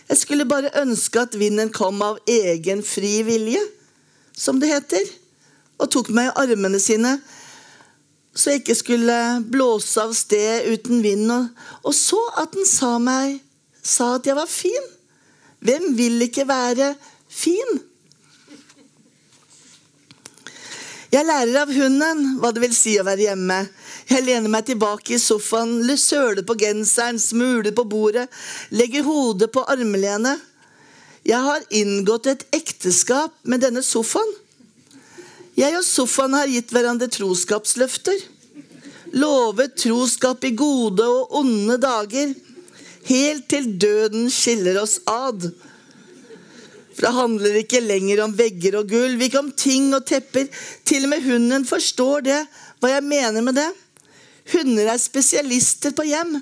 Jeg 0.09 0.17
skulle 0.19 0.45
bare 0.45 0.73
ønske 0.81 1.21
at 1.21 1.37
vinden 1.39 1.71
kom 1.73 2.01
av 2.03 2.19
egen 2.29 2.83
fri 2.85 3.21
vilje, 3.25 3.61
som 4.35 4.59
det 4.59 4.71
heter, 4.73 5.07
og 5.79 5.89
tok 5.93 6.09
meg 6.13 6.29
i 6.29 6.35
armene 6.43 6.81
sine, 6.81 7.15
så 8.35 8.51
jeg 8.51 8.63
ikke 8.63 8.75
skulle 8.75 9.17
blåse 9.53 10.01
av 10.01 10.13
sted 10.17 10.67
uten 10.73 11.03
vind, 11.05 11.31
og 11.85 11.93
så 11.95 12.19
at 12.41 12.53
den 12.55 12.65
sa 12.67 12.97
meg, 13.01 13.39
sa 13.83 14.15
at 14.17 14.27
jeg 14.27 14.37
var 14.37 14.49
fin. 14.49 14.91
Hvem 15.63 15.93
vil 15.97 16.21
ikke 16.25 16.47
være 16.47 16.93
fin? 17.31 17.79
Jeg 21.13 21.27
lærer 21.29 21.59
av 21.61 21.71
hunden 21.71 22.23
hva 22.41 22.49
det 22.51 22.63
vil 22.63 22.73
si 22.75 22.95
å 22.97 23.05
være 23.05 23.27
hjemme. 23.29 23.59
Jeg 24.09 24.25
lener 24.25 24.49
meg 24.51 24.65
tilbake 24.67 25.13
i 25.15 25.21
sofaen, 25.21 25.85
søler 25.95 26.43
på 26.43 26.57
genseren, 26.59 27.19
smuler 27.21 27.71
på 27.75 27.85
bordet, 27.87 28.25
legger 28.73 29.05
hodet 29.05 29.51
på 29.53 29.63
armlenet. 29.69 30.41
Jeg 31.23 31.39
har 31.39 31.63
inngått 31.71 32.27
et 32.27 32.47
ekteskap 32.51 33.35
med 33.47 33.63
denne 33.63 33.83
sofaen. 33.85 34.33
Jeg 35.55 35.77
og 35.77 35.85
sofaen 35.85 36.33
har 36.35 36.49
gitt 36.49 36.73
hverandre 36.73 37.07
troskapsløfter. 37.13 38.17
Lovet 39.13 39.77
troskap 39.79 40.43
i 40.43 40.55
gode 40.57 41.05
og 41.05 41.37
onde 41.43 41.77
dager 41.79 42.33
helt 43.09 43.47
til 43.51 43.69
døden 43.81 44.29
skiller 44.31 44.79
oss 44.81 44.99
ad. 45.09 45.49
For 46.93 47.07
det 47.07 47.13
handler 47.15 47.59
ikke 47.63 47.81
lenger 47.83 48.23
om 48.25 48.35
vegger 48.37 48.77
og 48.79 48.89
gulv, 48.91 49.21
ikke 49.21 49.41
om 49.41 49.51
ting 49.57 49.91
og 49.97 50.05
tepper. 50.07 50.49
Til 50.85 51.07
og 51.07 51.13
med 51.13 51.25
hunden 51.25 51.65
forstår 51.65 52.27
det, 52.27 52.41
hva 52.79 52.93
jeg 52.93 53.07
mener 53.07 53.45
med 53.45 53.57
det. 53.57 53.69
Hunder 54.53 54.91
er 54.93 55.01
spesialister 55.01 55.95
på 55.95 56.05
hjem. 56.05 56.37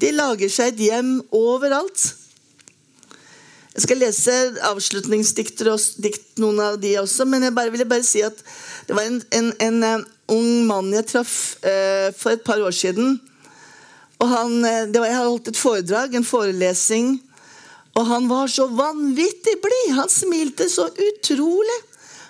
De 0.00 0.12
lager 0.12 0.52
seg 0.52 0.74
et 0.74 0.86
hjem 0.90 1.18
overalt. 1.34 2.12
Jeg 3.76 3.84
skal 3.84 4.00
lese 4.00 4.34
avslutningsdikter 4.64 5.68
og 5.68 5.82
dikt, 6.00 6.30
noen 6.40 6.60
av 6.64 6.78
de 6.80 6.94
også, 6.96 7.26
men 7.28 7.44
jeg 7.44 7.52
bare, 7.56 7.72
ville 7.74 7.88
bare 7.88 8.06
si 8.08 8.22
at 8.24 8.38
det 8.88 8.96
var 8.96 9.04
en, 9.04 9.18
en, 9.36 9.50
en 9.60 9.82
uh, 9.84 10.06
ung 10.32 10.64
mann 10.68 10.88
jeg 10.94 11.04
traff 11.10 11.34
uh, 11.60 12.08
for 12.16 12.32
et 12.32 12.44
par 12.46 12.62
år 12.64 12.72
siden. 12.72 13.18
Og 14.22 14.28
han, 14.30 14.58
uh, 14.64 14.94
var, 14.96 15.08
jeg 15.10 15.22
holdt 15.22 15.50
et 15.52 15.60
foredrag, 15.60 16.14
en 16.14 16.26
forelesning, 16.26 17.16
og 17.96 18.06
han 18.10 18.26
var 18.28 18.50
så 18.52 18.66
vanvittig 18.68 19.56
blid. 19.64 19.92
Han 19.96 20.10
smilte 20.12 20.68
så 20.68 20.88
utrolig. 20.90 21.78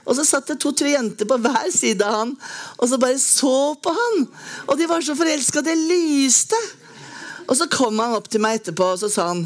Og 0.06 0.14
så 0.14 0.22
satt 0.22 0.52
det 0.52 0.60
to-tre 0.62 0.92
jenter 0.92 1.26
på 1.26 1.38
hver 1.42 1.70
side 1.74 2.06
av 2.06 2.20
han 2.20 2.34
og 2.78 2.86
så 2.86 2.98
bare 3.02 3.18
så 3.18 3.74
på 3.82 3.94
han. 3.94 4.26
Og 4.70 4.78
de 4.78 4.86
var 4.86 5.02
så 5.02 5.16
forelska. 5.18 5.64
Det 5.66 5.74
lyste. 5.74 6.58
Og 7.46 7.56
så 7.58 7.66
kom 7.70 7.98
han 7.98 8.14
opp 8.14 8.30
til 8.30 8.42
meg 8.42 8.60
etterpå 8.60 8.92
og 8.94 9.00
så 9.02 9.10
sa 9.10 9.28
han 9.32 9.44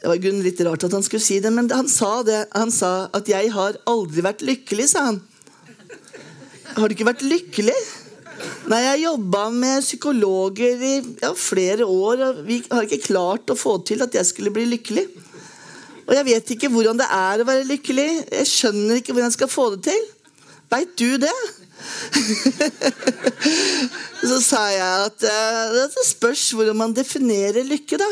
Det 0.00 0.08
var 0.08 0.40
litt 0.44 0.60
rart 0.64 0.84
at 0.88 0.96
han 0.96 1.04
skulle 1.04 1.24
si 1.24 1.38
det, 1.44 1.52
men 1.52 1.68
han 1.72 1.88
sa 1.92 2.22
det. 2.24 2.46
Han 2.54 2.72
sa 2.72 3.10
at 3.12 3.28
'jeg 3.28 3.52
har 3.52 3.76
aldri 3.86 4.22
vært 4.22 4.44
lykkelig', 4.44 4.88
sa 4.88 5.04
han. 5.10 5.20
Har 6.76 6.88
du 6.88 6.94
ikke 6.94 7.08
vært 7.08 7.24
lykkelig? 7.24 7.76
Nei, 8.66 8.80
jeg 8.82 9.04
jobba 9.04 9.44
med 9.54 9.84
psykologer 9.84 10.82
i 10.82 10.94
ja, 11.22 11.30
flere 11.38 11.86
år, 11.86 12.24
og 12.28 12.40
vi 12.48 12.58
har 12.66 12.86
ikke 12.86 13.04
klart 13.04 13.52
å 13.52 13.58
få 13.58 13.76
til 13.86 14.02
at 14.02 14.14
jeg 14.16 14.26
skulle 14.26 14.52
bli 14.54 14.66
lykkelig. 14.72 15.06
Og 16.06 16.14
jeg 16.14 16.26
vet 16.28 16.50
ikke 16.54 16.70
hvordan 16.70 16.98
det 16.98 17.06
er 17.10 17.42
å 17.42 17.46
være 17.46 17.66
lykkelig. 17.66 18.08
Jeg 18.30 18.50
skjønner 18.50 19.00
ikke 19.00 19.14
hvordan 19.14 19.30
jeg 19.30 19.38
skal 19.38 19.50
få 19.50 19.68
det 19.74 19.80
til. 19.88 20.04
Veit 20.70 20.92
du 20.98 21.18
det? 21.22 21.34
så 24.28 24.38
sa 24.42 24.62
jeg 24.72 25.06
at 25.06 25.26
uh, 25.28 25.74
det 25.76 26.06
spørs 26.08 26.48
hvordan 26.56 26.78
man 26.78 26.94
definerer 26.96 27.66
lykke, 27.66 28.00
da. 28.02 28.10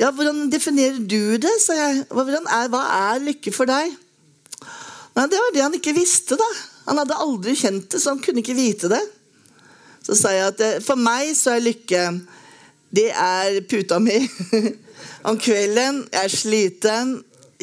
Ja, 0.00 0.10
hvordan 0.10 0.48
definerer 0.50 0.98
du 0.98 1.36
det? 1.38 1.54
sa 1.62 1.76
jeg. 1.78 2.02
Er, 2.10 2.70
hva 2.70 2.82
er 3.14 3.22
lykke 3.22 3.54
for 3.54 3.70
deg? 3.70 3.94
Nei, 5.14 5.26
Det 5.30 5.38
var 5.38 5.52
det 5.54 5.62
han 5.62 5.76
ikke 5.78 5.94
visste, 5.94 6.38
da. 6.38 6.50
Han 6.88 7.00
hadde 7.00 7.20
aldri 7.20 7.54
kjent 7.58 7.90
det, 7.92 8.00
så 8.00 8.14
han 8.14 8.22
kunne 8.22 8.42
ikke 8.44 8.56
vite 8.58 8.90
det. 8.92 9.02
Så 10.04 10.16
sa 10.18 10.32
jeg 10.34 10.48
at 10.52 10.64
uh, 10.64 10.80
for 10.84 11.00
meg 11.00 11.32
så 11.36 11.54
er 11.54 11.64
lykke 11.64 12.02
Det 12.94 13.08
er 13.10 13.60
puta 13.68 13.98
mi. 14.02 14.18
Om 15.28 15.38
kvelden, 15.40 16.04
jeg 16.12 16.28
er 16.28 16.32
sliten, 16.32 17.14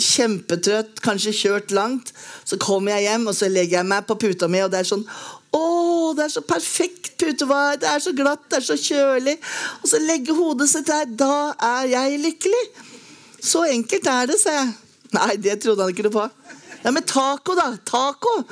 kjempetrøtt, 0.02 0.98
kanskje 1.06 1.36
kjørt 1.36 1.72
langt. 1.76 2.12
Så 2.46 2.58
kommer 2.62 2.98
jeg 2.98 3.12
hjem 3.12 3.30
og 3.30 3.38
så 3.38 3.50
legger 3.52 3.80
jeg 3.80 3.90
meg 3.92 4.08
på 4.10 4.18
puta 4.20 4.50
mi, 4.52 4.64
og 4.66 4.74
det 4.74 4.82
er 4.82 4.90
sånn 4.90 5.06
Å, 5.52 5.64
det 6.18 6.26
er 6.26 6.34
så 6.34 6.44
perfekt 6.48 7.14
putevar! 7.22 7.78
Det 7.80 7.90
er 7.92 8.04
så 8.04 8.14
glatt, 8.16 8.44
det 8.50 8.62
er 8.62 8.66
så 8.66 8.78
kjølig. 8.80 9.38
Og 9.82 9.92
så 9.92 10.00
legger 10.02 10.38
hodet 10.38 10.70
sitt 10.72 10.88
der. 10.88 11.10
Da 11.20 11.52
er 11.68 11.90
jeg 11.92 12.22
lykkelig. 12.26 12.62
Så 13.42 13.66
enkelt 13.68 14.08
er 14.08 14.32
det, 14.32 14.38
sa 14.42 14.54
jeg. 14.56 14.72
Nei, 15.12 15.36
det 15.44 15.58
trodde 15.60 15.84
han 15.84 15.92
ikke 15.92 16.08
noe 16.08 16.16
på. 16.16 16.28
Ja, 16.84 16.92
men 16.92 17.04
taco, 17.04 17.56
da. 17.56 17.78
Taco. 17.86 18.44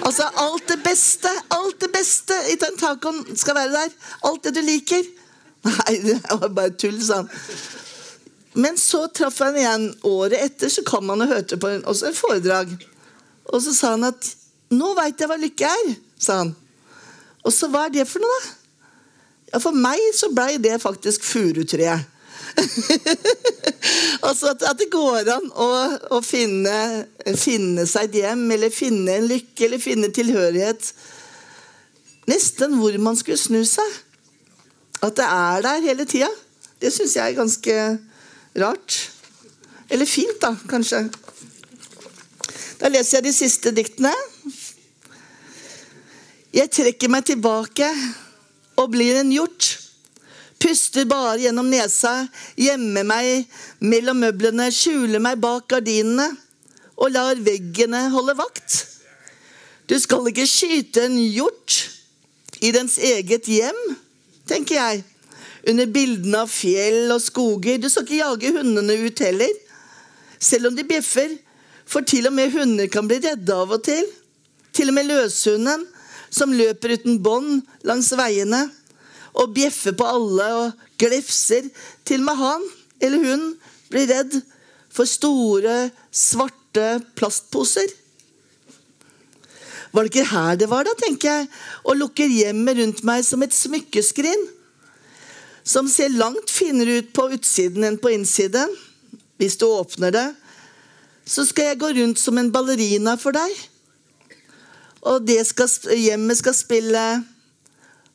Altså 0.00 0.28
alt 0.34 0.68
det 0.68 0.78
beste. 0.84 1.30
Alt 1.48 1.80
det 1.80 1.90
beste 1.92 2.36
i 2.52 2.56
den 2.60 2.76
tacoen 2.78 3.24
skal 3.36 3.58
være 3.58 3.72
der. 3.74 3.94
Alt 4.28 4.44
det 4.44 4.54
du 4.54 4.62
liker. 4.62 5.04
Nei, 5.64 5.96
det 6.04 6.18
var 6.30 6.48
bare 6.54 6.74
tull, 6.78 7.00
sa 7.02 7.22
han. 7.22 7.30
Men 8.54 8.78
så 8.78 9.06
traff 9.10 9.40
han 9.42 9.56
igjen 9.58 9.88
året 10.06 10.38
etter, 10.38 10.70
så 10.70 10.84
kom 10.86 11.08
han 11.10 11.24
og 11.24 11.32
hørte 11.32 11.58
på 11.58 11.72
en, 11.72 11.86
også 11.90 12.10
en 12.10 12.18
foredrag. 12.18 12.74
Og 13.50 13.62
så 13.64 13.74
sa 13.74 13.94
han 13.96 14.06
at 14.06 14.34
'Nå 14.74 14.94
veit 14.96 15.20
jeg 15.20 15.28
hva 15.28 15.36
lykke 15.38 15.70
er', 15.70 15.96
sa 16.18 16.38
han. 16.42 16.54
Og 17.44 17.52
så 17.52 17.68
hva 17.68 17.84
er 17.86 17.92
det 17.94 18.06
for 18.08 18.22
noe, 18.22 18.38
da? 18.40 18.52
Ja, 19.52 19.58
For 19.62 19.76
meg 19.76 20.00
så 20.16 20.30
blei 20.34 20.56
det 20.58 20.80
faktisk 20.82 21.22
furutreet. 21.22 22.08
altså 24.26 24.52
at, 24.52 24.62
at, 24.62 24.78
det 24.78 24.90
går 24.92 25.28
an 25.34 25.50
å, 25.50 25.68
å 26.16 26.20
finne, 26.24 26.76
finne, 27.38 27.86
seg 27.88 28.10
et 28.10 28.20
hjem, 28.22 28.46
eller 28.56 28.72
finne 28.74 29.18
en 29.18 29.28
lykke, 29.28 29.66
eller 29.66 29.82
finne 29.82 30.10
tilhørighet. 30.14 30.92
Nesten 32.30 32.78
hvor 32.80 32.96
man 33.02 33.18
skulle 33.20 33.40
snu 33.40 33.62
seg. 33.68 34.00
At 35.04 35.18
det 35.18 35.26
er 35.28 35.64
der 35.66 35.84
hele 35.84 36.06
tida. 36.08 36.30
Det 36.80 36.92
syns 36.94 37.16
jeg 37.16 37.32
er 37.32 37.36
ganske 37.36 37.76
rart. 38.60 38.98
Eller 39.92 40.08
fint, 40.08 40.38
da, 40.40 40.54
kanskje. 40.70 41.04
Da 42.80 42.90
leser 42.90 43.18
jeg 43.18 43.26
de 43.28 43.34
siste 43.36 43.72
diktene. 43.76 44.12
Jeg 46.54 46.70
trekker 46.70 47.10
meg 47.10 47.26
tilbake 47.26 47.88
og 48.78 48.92
blir 48.94 49.18
en 49.20 49.32
hjort. 49.34 49.83
Puster 50.64 51.04
bare 51.04 51.42
gjennom 51.42 51.68
nesa, 51.68 52.24
gjemmer 52.56 53.04
meg 53.04 53.50
mellom 53.84 54.22
møblene, 54.24 54.70
skjuler 54.72 55.20
meg 55.20 55.36
bak 55.42 55.66
gardinene 55.68 56.30
og 56.96 57.10
lar 57.12 57.36
veggene 57.44 58.06
holde 58.14 58.32
vakt. 58.38 58.78
Du 59.84 59.98
skal 60.00 60.30
ikke 60.30 60.46
skyte 60.48 61.04
en 61.04 61.18
hjort 61.20 61.82
i 62.64 62.70
dens 62.72 62.96
eget 62.96 63.50
hjem, 63.50 63.80
tenker 64.48 64.78
jeg, 64.78 65.02
under 65.68 65.90
bildene 65.92 66.44
av 66.46 66.52
fjell 66.52 67.12
og 67.12 67.20
skoger. 67.20 67.76
Du 67.82 67.90
skal 67.92 68.06
ikke 68.06 68.22
jage 68.22 68.52
hundene 68.56 68.96
ut 69.04 69.20
heller, 69.20 69.52
selv 70.40 70.70
om 70.70 70.78
de 70.78 70.86
bjeffer, 70.88 71.34
for 71.84 72.08
til 72.08 72.30
og 72.30 72.32
med 72.38 72.54
hunder 72.54 72.88
kan 72.88 73.04
bli 73.08 73.20
redde 73.20 73.52
av 73.52 73.76
og 73.76 73.84
til. 73.84 74.08
Til 74.72 74.88
og 74.88 74.96
med 74.96 75.10
løshunden, 75.12 75.84
som 76.32 76.56
løper 76.56 76.96
uten 76.96 77.20
bånd 77.22 77.60
langs 77.84 78.08
veiene 78.16 78.64
og 79.34 79.54
bjeffer 79.56 79.94
på 79.98 80.06
alle 80.06 80.48
og 80.58 80.88
glefser. 81.00 81.68
Til 82.06 82.22
og 82.22 82.28
med 82.28 82.40
han 82.40 82.66
eller 83.04 83.24
hun 83.24 83.46
blir 83.92 84.08
redd 84.10 84.38
for 84.94 85.08
store, 85.08 85.90
svarte 86.14 87.00
plastposer. 87.18 87.90
Var 89.94 90.06
det 90.06 90.10
ikke 90.10 90.30
her 90.30 90.56
det 90.58 90.70
var, 90.70 90.86
da, 90.86 90.94
tenker 90.98 91.30
jeg, 91.30 91.50
og 91.86 91.98
lukker 92.00 92.30
hjemmet 92.30 92.78
rundt 92.80 93.02
meg 93.06 93.22
som 93.26 93.42
et 93.46 93.54
smykkeskrin, 93.54 94.48
som 95.64 95.86
ser 95.90 96.14
langt 96.14 96.50
finere 96.50 97.00
ut 97.00 97.12
på 97.14 97.28
utsiden 97.36 97.86
enn 97.86 98.00
på 98.02 98.10
innsiden. 98.14 98.72
Hvis 99.38 99.56
du 99.58 99.66
åpner 99.68 100.14
det, 100.14 100.26
så 101.26 101.46
skal 101.46 101.72
jeg 101.72 101.80
gå 101.80 101.92
rundt 101.96 102.20
som 102.20 102.38
en 102.38 102.50
ballerina 102.54 103.14
for 103.18 103.34
deg. 103.34 103.54
Og 105.04 105.24
det 105.26 105.40
skal, 105.46 105.70
hjemmet 105.98 106.40
skal 106.40 106.56
spille 106.56 107.04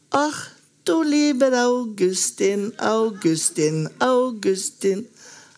Ah, 0.09 0.33
du 0.89 1.03
lieber 1.03 1.53
Augustin, 1.53 2.73
Augustin, 2.79 3.89
Augustin. 3.99 5.07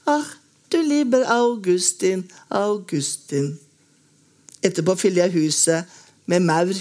Ah, 0.05 0.25
du 0.69 0.81
lieber 0.81 1.23
Augustin, 1.31 2.31
Augustin. 2.49 3.59
Etterpå 4.61 4.95
fyller 4.99 5.29
jeg 5.29 5.35
huset 5.37 5.93
med 6.27 6.43
maur. 6.43 6.73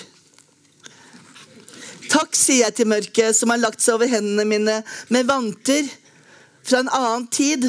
Takk, 2.10 2.34
sier 2.34 2.64
jeg 2.64 2.74
til 2.80 2.90
mørket, 2.90 3.36
som 3.38 3.54
har 3.54 3.62
lagt 3.62 3.84
seg 3.84 4.00
over 4.00 4.10
hendene 4.10 4.48
mine 4.50 4.80
med 5.14 5.30
vanter 5.30 5.86
fra 6.66 6.82
en 6.82 6.90
annen 6.90 7.28
tid. 7.30 7.68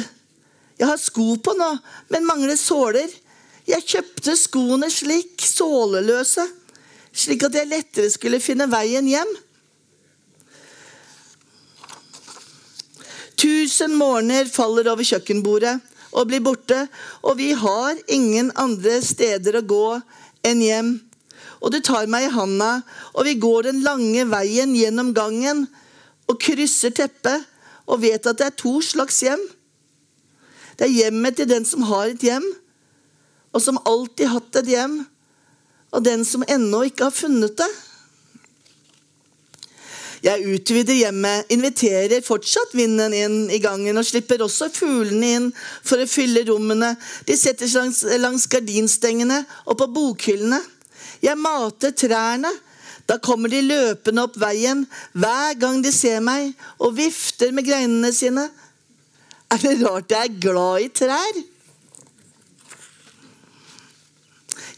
Jeg 0.82 0.90
har 0.90 0.98
sko 0.98 1.36
på 1.38 1.54
nå, 1.62 1.70
men 2.10 2.26
mangler 2.26 2.58
såler. 2.58 3.06
Jeg 3.70 3.86
kjøpte 3.86 4.34
skoene 4.34 4.90
slik, 4.90 5.38
såleløse, 5.46 6.48
slik 7.14 7.46
at 7.46 7.54
jeg 7.54 7.70
lettere 7.70 8.10
skulle 8.10 8.42
finne 8.42 8.66
veien 8.72 9.06
hjem. 9.06 9.30
Tusen 13.42 13.96
morgener 13.98 14.46
faller 14.46 14.86
over 14.92 15.02
kjøkkenbordet 15.02 15.74
og 16.12 16.28
blir 16.30 16.42
borte, 16.44 16.84
og 17.26 17.40
vi 17.40 17.50
har 17.58 17.98
ingen 18.12 18.52
andre 18.60 19.00
steder 19.02 19.58
å 19.58 19.64
gå 19.66 19.86
enn 20.46 20.62
hjem. 20.62 20.92
Og 21.58 21.72
du 21.74 21.80
tar 21.82 22.06
meg 22.10 22.28
i 22.28 22.34
handa, 22.34 22.84
og 23.16 23.26
vi 23.26 23.34
går 23.42 23.66
den 23.66 23.80
lange 23.82 24.28
veien 24.30 24.76
gjennom 24.78 25.10
gangen 25.16 25.64
og 26.30 26.38
krysser 26.42 26.94
teppet 26.94 27.48
og 27.90 28.04
vet 28.04 28.28
at 28.30 28.38
det 28.38 28.46
er 28.46 28.58
to 28.62 28.76
slags 28.84 29.18
hjem. 29.24 29.42
Det 30.78 30.86
er 30.86 30.98
hjemmet 31.00 31.40
til 31.40 31.48
den 31.50 31.66
som 31.66 31.82
har 31.90 32.12
et 32.12 32.22
hjem, 32.22 32.46
og 33.50 33.64
som 33.64 33.80
alltid 33.82 34.30
hatt 34.32 34.62
et 34.62 34.70
hjem, 34.70 35.00
og 35.92 36.06
den 36.06 36.22
som 36.24 36.46
ennå 36.46 36.86
ikke 36.88 37.10
har 37.10 37.16
funnet 37.16 37.58
det. 37.58 37.72
Jeg 40.22 40.44
utvider 40.54 40.94
hjemmet, 40.94 41.48
inviterer 41.50 42.22
fortsatt 42.22 42.76
vinden 42.78 43.14
inn 43.16 43.38
i 43.50 43.58
gangen 43.62 43.98
og 43.98 44.06
slipper 44.06 44.44
også 44.44 44.68
fuglene 44.70 45.30
inn 45.36 45.48
for 45.58 45.98
å 45.98 46.06
fylle 46.06 46.44
rommene. 46.46 46.92
De 47.26 47.34
setter 47.38 47.66
seg 47.66 47.82
langs, 47.82 48.02
langs 48.22 48.46
gardinstengene 48.52 49.40
og 49.66 49.80
på 49.80 49.88
bokhyllene. 49.90 50.60
Jeg 51.26 51.38
mater 51.42 51.94
trærne. 51.98 52.52
Da 53.10 53.16
kommer 53.18 53.50
de 53.50 53.64
løpende 53.66 54.22
opp 54.28 54.36
veien 54.38 54.84
hver 55.18 55.56
gang 55.58 55.80
de 55.82 55.90
ser 55.90 56.20
meg 56.22 56.52
og 56.78 56.94
vifter 57.00 57.50
med 57.50 57.66
greinene 57.66 58.12
sine. 58.14 58.46
Er 59.50 59.58
det 59.58 59.80
rart 59.82 60.14
jeg 60.14 60.30
er 60.30 60.38
glad 60.46 60.86
i 60.86 60.92
trær? 61.02 61.42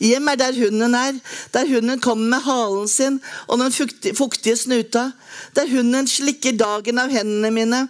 Hjem 0.03 0.29
er 0.29 0.39
der 0.41 0.57
hunden 0.57 0.95
er, 0.99 1.19
der 1.55 1.69
hunden 1.69 2.01
kommer 2.01 2.37
med 2.37 2.47
halen 2.47 2.89
sin 2.89 3.21
og 3.47 3.59
den 3.59 3.73
fuktige, 3.73 4.57
snuta, 4.57 5.11
der 5.55 5.71
hunden 5.71 6.09
slikker 6.11 6.57
dagen 6.59 6.99
av 6.99 7.13
hendene 7.13 7.53
mine. 7.55 7.85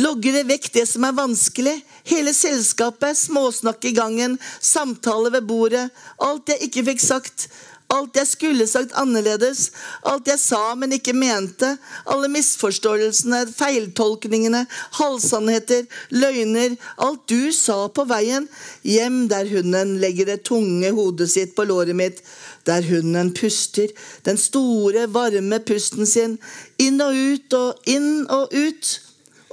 Logger 0.00 0.38
det 0.38 0.46
vekk 0.48 0.70
det 0.72 0.86
som 0.88 1.04
er 1.04 1.16
vanskelig, 1.16 1.74
hele 2.08 2.32
selskapet, 2.32 3.18
småsnakk 3.18 3.84
i 3.84 3.92
gangen, 3.96 4.38
samtale 4.60 5.32
ved 5.34 5.44
bordet, 5.48 5.90
alt 6.16 6.48
jeg 6.48 6.68
ikke 6.68 6.86
fikk 6.92 7.04
sagt, 7.04 7.48
Alt 7.92 8.16
jeg 8.16 8.28
skulle 8.30 8.66
sagt 8.70 8.94
annerledes, 8.96 9.66
alt 10.08 10.28
jeg 10.30 10.40
sa, 10.40 10.60
men 10.78 10.94
ikke 10.96 11.12
mente, 11.16 11.74
alle 12.08 12.30
misforståelsene, 12.32 13.42
feiltolkningene, 13.52 14.62
halvsannheter, 14.96 15.84
løgner, 16.14 16.78
alt 17.04 17.26
du 17.28 17.52
sa 17.52 17.82
på 17.92 18.06
veien, 18.08 18.46
hjem 18.86 19.26
der 19.28 19.50
hunden 19.50 19.98
legger 20.00 20.30
det 20.30 20.38
tunge 20.48 20.92
hodet 20.96 21.28
sitt 21.34 21.52
på 21.58 21.66
låret 21.68 21.98
mitt, 21.98 22.22
der 22.64 22.86
hunden 22.86 23.32
puster, 23.36 23.92
den 24.24 24.40
store, 24.40 25.08
varme 25.12 25.58
pusten 25.60 26.08
sin, 26.08 26.38
inn 26.80 27.02
og 27.04 27.12
ut 27.18 27.58
og 27.58 27.90
inn 27.90 28.24
og 28.32 28.54
ut, 28.54 28.92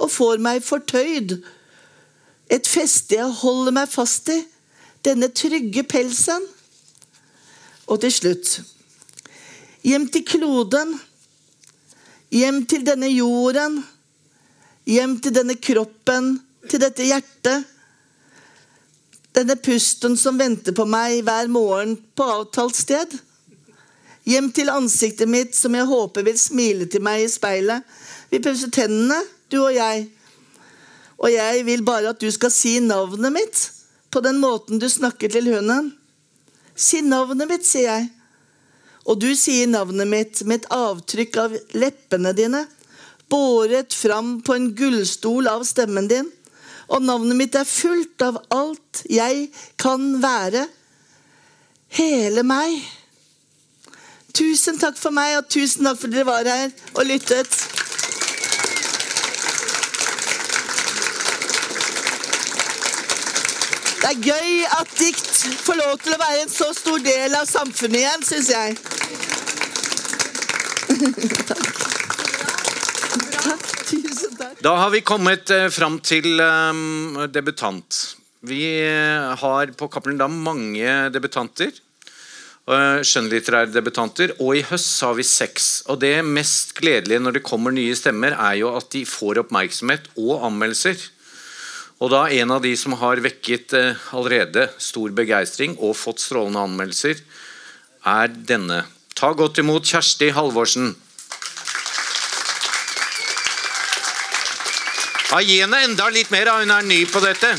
og 0.00 0.08
får 0.14 0.40
meg 0.40 0.62
fortøyd. 0.64 1.36
Et 2.50 2.66
feste 2.66 3.18
jeg 3.18 3.36
holder 3.42 3.76
meg 3.82 3.92
fast 3.92 4.32
i, 4.32 4.38
denne 5.04 5.28
trygge 5.32 5.84
pelsen. 5.88 6.42
Og 7.90 7.98
til 8.02 8.12
slutt 8.14 8.60
Hjem 9.82 10.06
til 10.12 10.26
kloden. 10.28 10.92
Hjem 12.30 12.62
til 12.68 12.84
denne 12.86 13.08
jorden. 13.08 13.80
Hjem 14.84 15.16
til 15.24 15.32
denne 15.34 15.56
kroppen, 15.56 16.34
til 16.68 16.82
dette 16.82 17.06
hjertet. 17.08 17.64
Denne 19.32 19.56
pusten 19.56 20.18
som 20.20 20.36
venter 20.36 20.76
på 20.76 20.84
meg 20.84 21.22
hver 21.24 21.48
morgen 21.48 21.94
på 22.18 22.26
avtalt 22.28 22.76
sted. 22.76 23.16
Hjem 24.28 24.50
til 24.52 24.68
ansiktet 24.68 25.30
mitt 25.30 25.56
som 25.56 25.74
jeg 25.74 25.88
håper 25.88 26.26
vil 26.26 26.38
smile 26.38 26.88
til 26.92 27.02
meg 27.06 27.24
i 27.24 27.30
speilet. 27.32 27.86
Vi 28.30 28.42
pusser 28.44 28.68
tennene, 28.74 29.16
du 29.48 29.62
og 29.62 29.72
jeg. 29.74 30.10
Og 31.16 31.32
jeg 31.32 31.64
vil 31.66 31.86
bare 31.86 32.12
at 32.12 32.20
du 32.20 32.28
skal 32.32 32.52
si 32.52 32.76
navnet 32.84 33.32
mitt 33.32 33.64
på 34.12 34.20
den 34.20 34.42
måten 34.42 34.82
du 34.82 34.88
snakker 34.92 35.32
til 35.32 35.48
hunden. 35.54 35.94
Si 36.80 37.02
navnet 37.04 37.48
mitt, 37.50 37.66
sier 37.68 37.90
jeg. 37.90 38.08
Og 39.08 39.18
du 39.20 39.30
sier 39.36 39.68
navnet 39.68 40.08
mitt 40.08 40.42
med 40.48 40.62
et 40.62 40.70
avtrykk 40.72 41.40
av 41.42 41.56
leppene 41.76 42.32
dine, 42.36 42.64
båret 43.30 43.94
fram 43.94 44.38
på 44.44 44.56
en 44.56 44.70
gullstol 44.76 45.48
av 45.50 45.64
stemmen 45.68 46.08
din. 46.10 46.30
Og 46.90 47.04
navnet 47.04 47.38
mitt 47.38 47.58
er 47.58 47.68
fullt 47.68 48.24
av 48.26 48.40
alt 48.54 49.04
jeg 49.10 49.48
kan 49.80 50.16
være. 50.22 50.64
Hele 52.00 52.42
meg. 52.46 52.80
Tusen 54.34 54.78
takk 54.80 54.98
for 54.98 55.14
meg, 55.14 55.36
og 55.38 55.50
tusen 55.50 55.86
takk 55.86 56.00
for 56.00 56.10
at 56.10 56.16
dere 56.16 56.28
var 56.28 56.48
her 56.48 56.74
og 56.94 57.06
lyttet. 57.06 57.54
Det 64.00 64.08
er 64.08 64.22
gøy 64.24 64.62
at 64.80 64.92
dikt 64.96 65.26
får 65.60 65.76
lov 65.76 65.98
til 66.00 66.14
å 66.16 66.20
være 66.20 66.44
en 66.46 66.52
så 66.52 66.70
stor 66.76 67.02
del 67.04 67.34
av 67.36 67.44
samfunnet 67.48 68.00
igjen, 68.00 68.22
syns 68.24 68.48
jeg. 68.48 68.78
Da 74.64 74.72
har 74.80 74.90
vi 74.94 75.02
kommet 75.04 75.52
eh, 75.52 75.68
fram 75.72 75.98
til 76.04 76.40
eh, 76.40 76.80
debutant. 77.32 78.00
Vi 78.48 78.62
eh, 78.88 79.36
har 79.42 79.72
på 79.76 79.88
Cappelen 79.92 80.18
Dam 80.20 80.40
mange 80.48 80.96
debutanter. 81.12 81.70
eh, 82.72 83.04
Skjønnlitterære 83.04 83.72
debutanter. 83.74 84.32
Og 84.40 84.56
i 84.56 84.64
høst 84.64 85.00
har 85.04 85.16
vi 85.20 85.28
seks. 85.28 85.70
Og 85.92 86.00
det 86.00 86.16
mest 86.24 86.72
gledelige 86.80 87.20
når 87.20 87.36
det 87.36 87.44
kommer 87.44 87.76
nye 87.76 87.96
stemmer, 87.96 88.32
er 88.32 88.62
jo 88.62 88.72
at 88.80 88.88
de 88.96 89.04
får 89.04 89.44
oppmerksomhet 89.44 90.08
og 90.16 90.40
anmeldelser. 90.48 90.96
Og 92.00 92.08
da 92.08 92.22
en 92.32 92.54
av 92.54 92.62
de 92.64 92.72
som 92.80 92.94
har 92.96 93.20
vekket 93.20 93.74
eh, 93.76 94.08
allerede 94.16 94.70
stor 94.80 95.12
begeistring 95.12 95.76
og 95.76 95.98
fått 96.00 96.22
strålende 96.24 96.62
anmeldelser, 96.64 97.20
er 98.08 98.32
denne. 98.32 98.86
Ta 99.12 99.34
godt 99.36 99.60
imot 99.60 99.84
Kjersti 99.84 100.30
Halvorsen. 100.32 100.94
Ja, 105.30 105.42
Gi 105.44 105.60
henne 105.60 105.84
enda 105.86 106.08
litt 106.10 106.32
mer, 106.32 106.48
hun 106.58 106.72
er 106.74 106.88
ny 106.88 107.04
på 107.06 107.20
dette. 107.22 107.52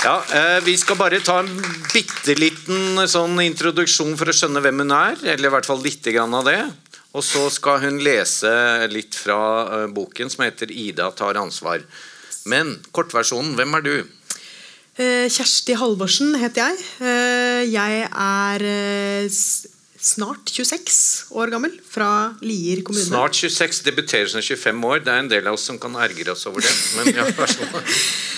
Ja, 0.00 0.16
eh, 0.32 0.60
Vi 0.64 0.78
skal 0.80 0.96
bare 0.96 1.20
ta 1.20 1.42
en 1.44 1.52
bitte 1.92 2.34
liten 2.40 3.04
sånn 3.04 3.36
introduksjon 3.44 4.16
for 4.16 4.32
å 4.32 4.34
skjønne 4.34 4.64
hvem 4.64 4.86
hun 4.86 4.96
er. 4.96 5.20
Eller 5.34 5.50
i 5.50 5.52
hvert 5.52 5.68
fall 5.68 5.84
litt 5.84 6.08
grann 6.08 6.32
av 6.34 6.48
det. 6.48 6.62
Og 7.10 7.24
så 7.26 7.42
skal 7.50 7.80
hun 7.82 7.98
lese 8.04 8.50
litt 8.92 9.16
fra 9.18 9.40
eh, 9.80 9.86
boken 9.90 10.30
som 10.30 10.44
heter 10.46 10.70
'Ida 10.70 11.10
tar 11.16 11.40
ansvar'. 11.40 11.82
Men 12.46 12.76
kortversjonen, 12.94 13.56
hvem 13.58 13.74
er 13.76 13.82
du? 13.82 13.96
Eh, 15.00 15.26
Kjersti 15.28 15.74
Halvorsen 15.74 16.36
heter 16.38 16.70
jeg. 16.70 16.84
Eh, 17.00 17.62
Jeg 17.70 18.06
er 18.10 19.28
snart 20.00 20.48
26 20.48 21.26
år 21.36 21.50
gammel, 21.52 21.74
fra 21.84 22.34
Lier 22.40 22.80
kommune. 22.82 23.04
Snart 23.04 23.36
26, 23.36 23.82
debuterer 23.84 24.30
som 24.32 24.40
25 24.40 24.84
år. 24.84 25.02
Det 25.04 25.12
er 25.12 25.18
en 25.24 25.28
del 25.28 25.46
av 25.46 25.58
oss 25.58 25.66
som 25.68 25.78
kan 25.78 25.92
ergre 26.00 26.32
oss 26.32 26.46
over 26.48 26.64
det. 26.64 26.72
Men 26.96 27.14
ja, 27.14 27.26
vær 27.36 27.50
så 27.52 27.66
god. 27.68 27.90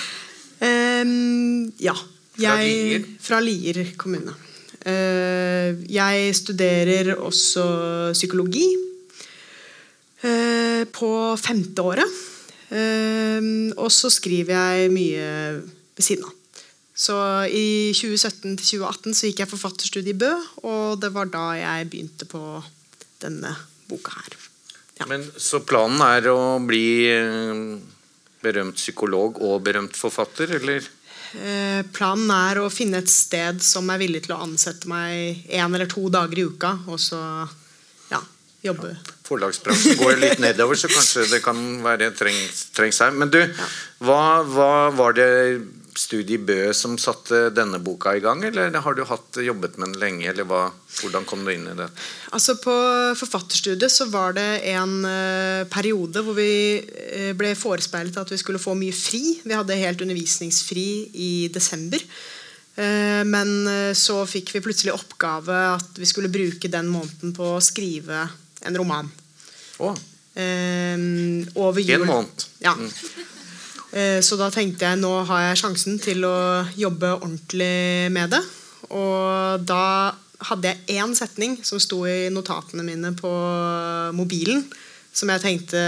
um, 0.69 1.73
ja. 1.79 1.95
Fra 2.33 2.57
Jeg, 2.57 2.73
Lier? 2.73 3.07
Fra 3.21 3.39
Lier 3.45 3.85
kommune. 4.01 4.35
Eh, 4.89 5.79
jeg 5.93 6.35
studerer 6.35 7.15
også 7.15 7.65
psykologi 8.17 8.67
eh, 10.27 10.83
på 10.91 11.11
femte 11.39 11.85
året. 11.87 12.21
Ehm, 12.73 13.73
og 13.77 13.91
så 13.93 14.11
skriver 14.13 14.57
jeg 14.57 14.93
mye 14.95 15.27
ved 15.93 16.05
siden 16.05 16.25
av. 16.27 16.39
Så 17.03 17.17
i 17.49 17.93
2017 17.97 18.57
til 18.61 18.67
2018 18.79 19.17
så 19.17 19.29
gikk 19.29 19.43
jeg 19.43 19.51
forfatterstudiet 19.51 20.13
i 20.13 20.19
Bø, 20.19 20.31
og 20.69 21.01
det 21.03 21.11
var 21.15 21.31
da 21.33 21.47
jeg 21.57 21.89
begynte 21.91 22.29
på 22.29 22.43
denne 23.23 23.55
boka 23.89 24.13
her. 24.19 24.37
Ja. 25.01 25.09
Men, 25.11 25.25
så 25.41 25.63
planen 25.67 26.03
er 26.05 26.29
å 26.31 26.61
bli 26.63 26.85
eh, 27.11 27.63
berømt 28.45 28.79
psykolog 28.79 29.41
og 29.43 29.63
berømt 29.67 29.99
forfatter, 29.99 30.53
eller? 30.61 30.85
Eh, 31.39 31.81
Planen 31.97 32.31
er 32.35 32.61
å 32.61 32.71
finne 32.73 33.01
et 33.03 33.11
sted 33.11 33.63
som 33.65 33.89
er 33.93 34.01
villig 34.03 34.25
til 34.27 34.37
å 34.37 34.43
ansette 34.45 34.89
meg 34.91 35.47
én 35.49 35.73
eller 35.73 35.89
to 35.91 36.09
dager 36.13 36.39
i 36.39 36.47
uka, 36.49 36.75
og 36.87 37.01
så 37.01 37.21
ja, 38.11 38.21
jobbe. 38.67 38.95
Forlagsbransjen 39.27 40.01
går 40.01 40.19
litt 40.21 40.43
nedover, 40.43 40.77
så 40.77 40.91
kanskje 40.93 41.29
det 41.31 41.41
kan 41.45 41.61
være 41.85 42.11
trengs, 42.19 42.67
trengs 42.77 43.01
her. 43.05 43.15
Men 43.17 43.33
du, 43.33 43.41
hva, 44.05 44.43
hva 44.45 44.73
var 44.97 45.17
det 45.17 45.31
studiet 45.99 46.41
i 46.41 46.45
Bø 46.47 46.73
som 46.77 46.95
satte 47.01 47.49
denne 47.55 47.81
boka 47.83 48.15
i 48.17 48.23
gang, 48.25 48.43
eller 48.47 48.75
har 48.85 48.97
du 48.97 49.03
hatt, 49.09 49.39
jobbet 49.45 49.79
med 49.79 49.93
den 49.93 50.01
lenge, 50.01 50.29
eller 50.31 50.47
hva, 50.49 50.63
hvordan 51.01 51.27
kom 51.29 51.45
du 51.45 51.53
inn 51.53 51.67
i 51.69 51.77
det? 51.79 51.89
Altså 52.33 52.57
På 52.63 52.75
forfatterstudiet 53.19 53.93
så 53.93 54.09
var 54.13 54.37
det 54.37 54.63
en 54.73 54.95
uh, 55.05 55.65
periode 55.73 56.25
hvor 56.25 56.37
vi 56.39 56.53
uh, 56.81 57.33
ble 57.39 57.55
forespeilet 57.59 58.21
at 58.23 58.33
vi 58.33 58.41
skulle 58.41 58.63
få 58.63 58.77
mye 58.79 58.95
fri. 58.97 59.39
Vi 59.45 59.57
hadde 59.57 59.81
helt 59.81 60.05
undervisningsfri 60.05 60.87
i 61.13 61.33
desember. 61.53 62.05
Uh, 62.79 63.21
men 63.29 63.53
så 63.99 64.23
fikk 64.29 64.55
vi 64.55 64.65
plutselig 64.65 64.95
oppgave 64.97 65.59
at 65.75 66.01
vi 66.01 66.09
skulle 66.09 66.33
bruke 66.33 66.73
den 66.73 66.89
måneden 66.93 67.37
på 67.37 67.55
å 67.57 67.65
skrive 67.65 68.25
en 68.63 68.81
roman. 68.81 69.11
Oh. 69.83 69.97
Over 70.33 71.81
jul. 71.81 72.01
en 72.01 72.09
måned. 72.09 72.45
Ja. 72.65 72.73
Eh, 72.73 73.32
Så 73.93 74.39
da 74.41 74.47
tenkte 74.49 74.87
jeg 74.89 75.01
nå 75.03 75.11
har 75.29 75.43
jeg 75.51 75.59
sjansen 75.61 75.99
til 76.01 76.25
å 76.25 76.37
jobbe 76.81 77.11
ordentlig 77.19 78.09
med 78.15 78.33
det. 78.33 78.41
Og 78.89 79.61
da 79.69 80.15
hadde 80.49 80.71
jeg 80.73 80.99
én 81.03 81.13
setning 81.17 81.59
som 81.65 81.81
sto 81.83 82.01
i 82.09 82.31
notatene 82.33 82.85
mine 82.87 83.13
på 83.19 83.31
mobilen, 84.17 84.65
som 85.13 85.29
jeg 85.29 85.43
tenkte 85.45 85.83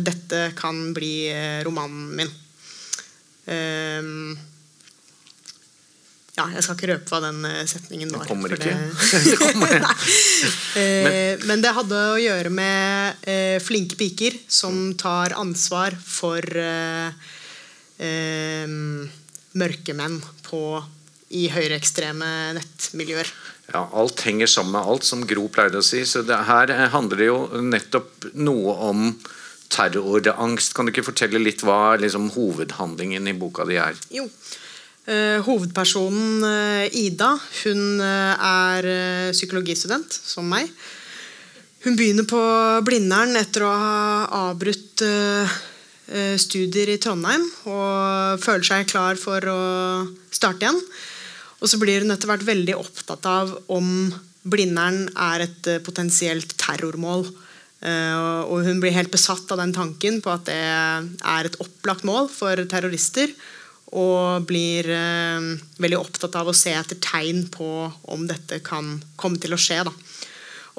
dette 0.00 0.46
kan 0.56 0.94
bli 0.96 1.28
eh, 1.28 1.60
romanen 1.66 2.08
min. 2.16 2.32
Ehm, 3.52 4.32
ja, 6.38 6.46
jeg 6.54 6.64
skal 6.64 6.78
ikke 6.78 6.88
røpe 6.94 7.12
hva 7.12 7.20
den 7.26 7.44
eh, 7.44 7.62
setningen 7.68 8.14
var. 8.14 8.24
Det 8.26 8.30
kommer 8.32 8.54
ikke. 8.56 8.72
det-. 9.76 10.80
Eh, 10.80 11.44
Men 11.44 11.62
det 11.64 11.74
hadde 11.76 12.00
å 12.14 12.18
gjøre 12.22 12.52
med 12.54 13.28
eh, 13.28 13.58
flinke 13.62 13.98
piker 14.00 14.40
som 14.48 14.94
tar 14.98 15.36
ansvar 15.38 15.94
for 16.00 16.40
eh, 18.02 18.66
mørkemenn 19.58 20.18
på, 20.46 20.82
i 21.32 21.46
høyreekstreme 21.52 22.28
nettmiljøer. 22.58 23.30
Ja, 23.72 23.86
alt 23.96 24.20
henger 24.26 24.50
sammen 24.50 24.74
med 24.74 24.88
alt, 24.88 25.06
som 25.06 25.22
Gro 25.28 25.46
pleide 25.52 25.80
å 25.80 25.86
si. 25.86 26.02
Så 26.08 26.24
det, 26.26 26.36
her 26.48 26.72
eh, 26.72 26.88
handler 26.92 27.22
det 27.22 27.28
jo 27.30 27.38
nettopp 27.62 28.28
noe 28.34 28.74
om 28.88 29.06
terrorangst. 29.72 30.74
Kan 30.76 30.88
du 30.88 30.92
ikke 30.92 31.06
fortelle 31.06 31.40
litt 31.40 31.64
hva 31.64 31.94
liksom, 32.00 32.28
hovedhandlingen 32.34 33.30
i 33.30 33.36
boka 33.38 33.64
di 33.68 33.78
er? 33.80 33.96
Jo. 34.12 34.26
Eh, 35.08 35.40
hovedpersonen 35.46 36.44
eh, 36.46 36.98
Ida 37.06 37.32
hun 37.62 38.02
er 38.02 38.90
psykologistudent, 39.32 40.12
som 40.12 40.50
meg. 40.52 40.68
Hun 41.82 41.96
begynner 41.98 42.28
på 42.28 42.40
Blindern 42.86 43.34
etter 43.40 43.64
å 43.66 43.72
ha 43.72 44.02
avbrutt 44.50 45.02
studier 46.36 46.90
i 46.92 46.98
Trondheim 47.00 47.44
og 47.70 48.42
føler 48.42 48.66
seg 48.66 48.90
klar 48.90 49.16
for 49.20 49.46
å 49.48 49.60
starte 50.28 50.66
igjen. 50.66 50.80
Og 51.62 51.70
så 51.70 51.78
blir 51.78 52.02
hun 52.02 52.12
etter 52.12 52.28
hvert 52.28 52.44
veldig 52.44 52.74
opptatt 52.76 53.26
av 53.30 53.54
om 53.72 53.88
Blindern 54.42 55.06
er 55.14 55.46
et 55.46 55.70
eh, 55.70 55.82
potensielt 55.84 56.56
terrormål. 56.58 57.28
Eh, 57.82 58.42
og 58.42 58.66
hun 58.66 58.80
blir 58.82 58.94
helt 58.94 59.12
besatt 59.14 59.50
av 59.54 59.60
den 59.62 59.74
tanken 59.74 60.20
på 60.22 60.32
at 60.32 60.46
det 60.48 60.58
er 60.58 61.46
et 61.46 61.58
opplagt 61.62 62.06
mål 62.08 62.26
for 62.32 62.58
terrorister. 62.70 63.30
Og 63.92 64.48
blir 64.48 64.88
eh, 64.90 65.52
veldig 65.82 66.00
opptatt 66.00 66.40
av 66.40 66.50
å 66.50 66.56
se 66.56 66.74
etter 66.74 66.98
tegn 67.02 67.46
på 67.54 67.70
om 68.10 68.26
dette 68.26 68.58
kan 68.66 68.96
komme 69.20 69.38
til 69.38 69.54
å 69.54 69.60
skje. 69.60 69.82
Da. 69.86 69.94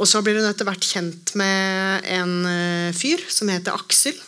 Og 0.01 0.09
så 0.09 0.23
blir 0.25 0.41
hun 0.41 0.49
etter 0.49 0.67
hvert 0.67 0.83
kjent 0.83 1.35
med 1.39 2.03
en 2.11 2.35
eh, 2.49 2.91
fyr 2.97 3.23
som 3.31 3.51
heter 3.53 3.77
Aksel. 3.77 4.19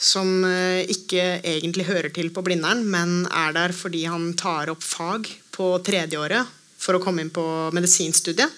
Som 0.00 0.42
eh, 0.48 0.82
ikke 0.90 1.38
egentlig 1.46 1.86
hører 1.86 2.10
til 2.14 2.32
på 2.34 2.42
Blindern, 2.44 2.82
men 2.90 3.24
er 3.30 3.54
der 3.54 3.74
fordi 3.76 4.04
han 4.10 4.32
tar 4.38 4.72
opp 4.72 4.82
fag 4.82 5.28
på 5.54 5.70
tredjeåret 5.86 6.50
for 6.82 6.98
å 6.98 7.02
komme 7.02 7.22
inn 7.22 7.32
på 7.34 7.44
medisinstudiet. 7.74 8.50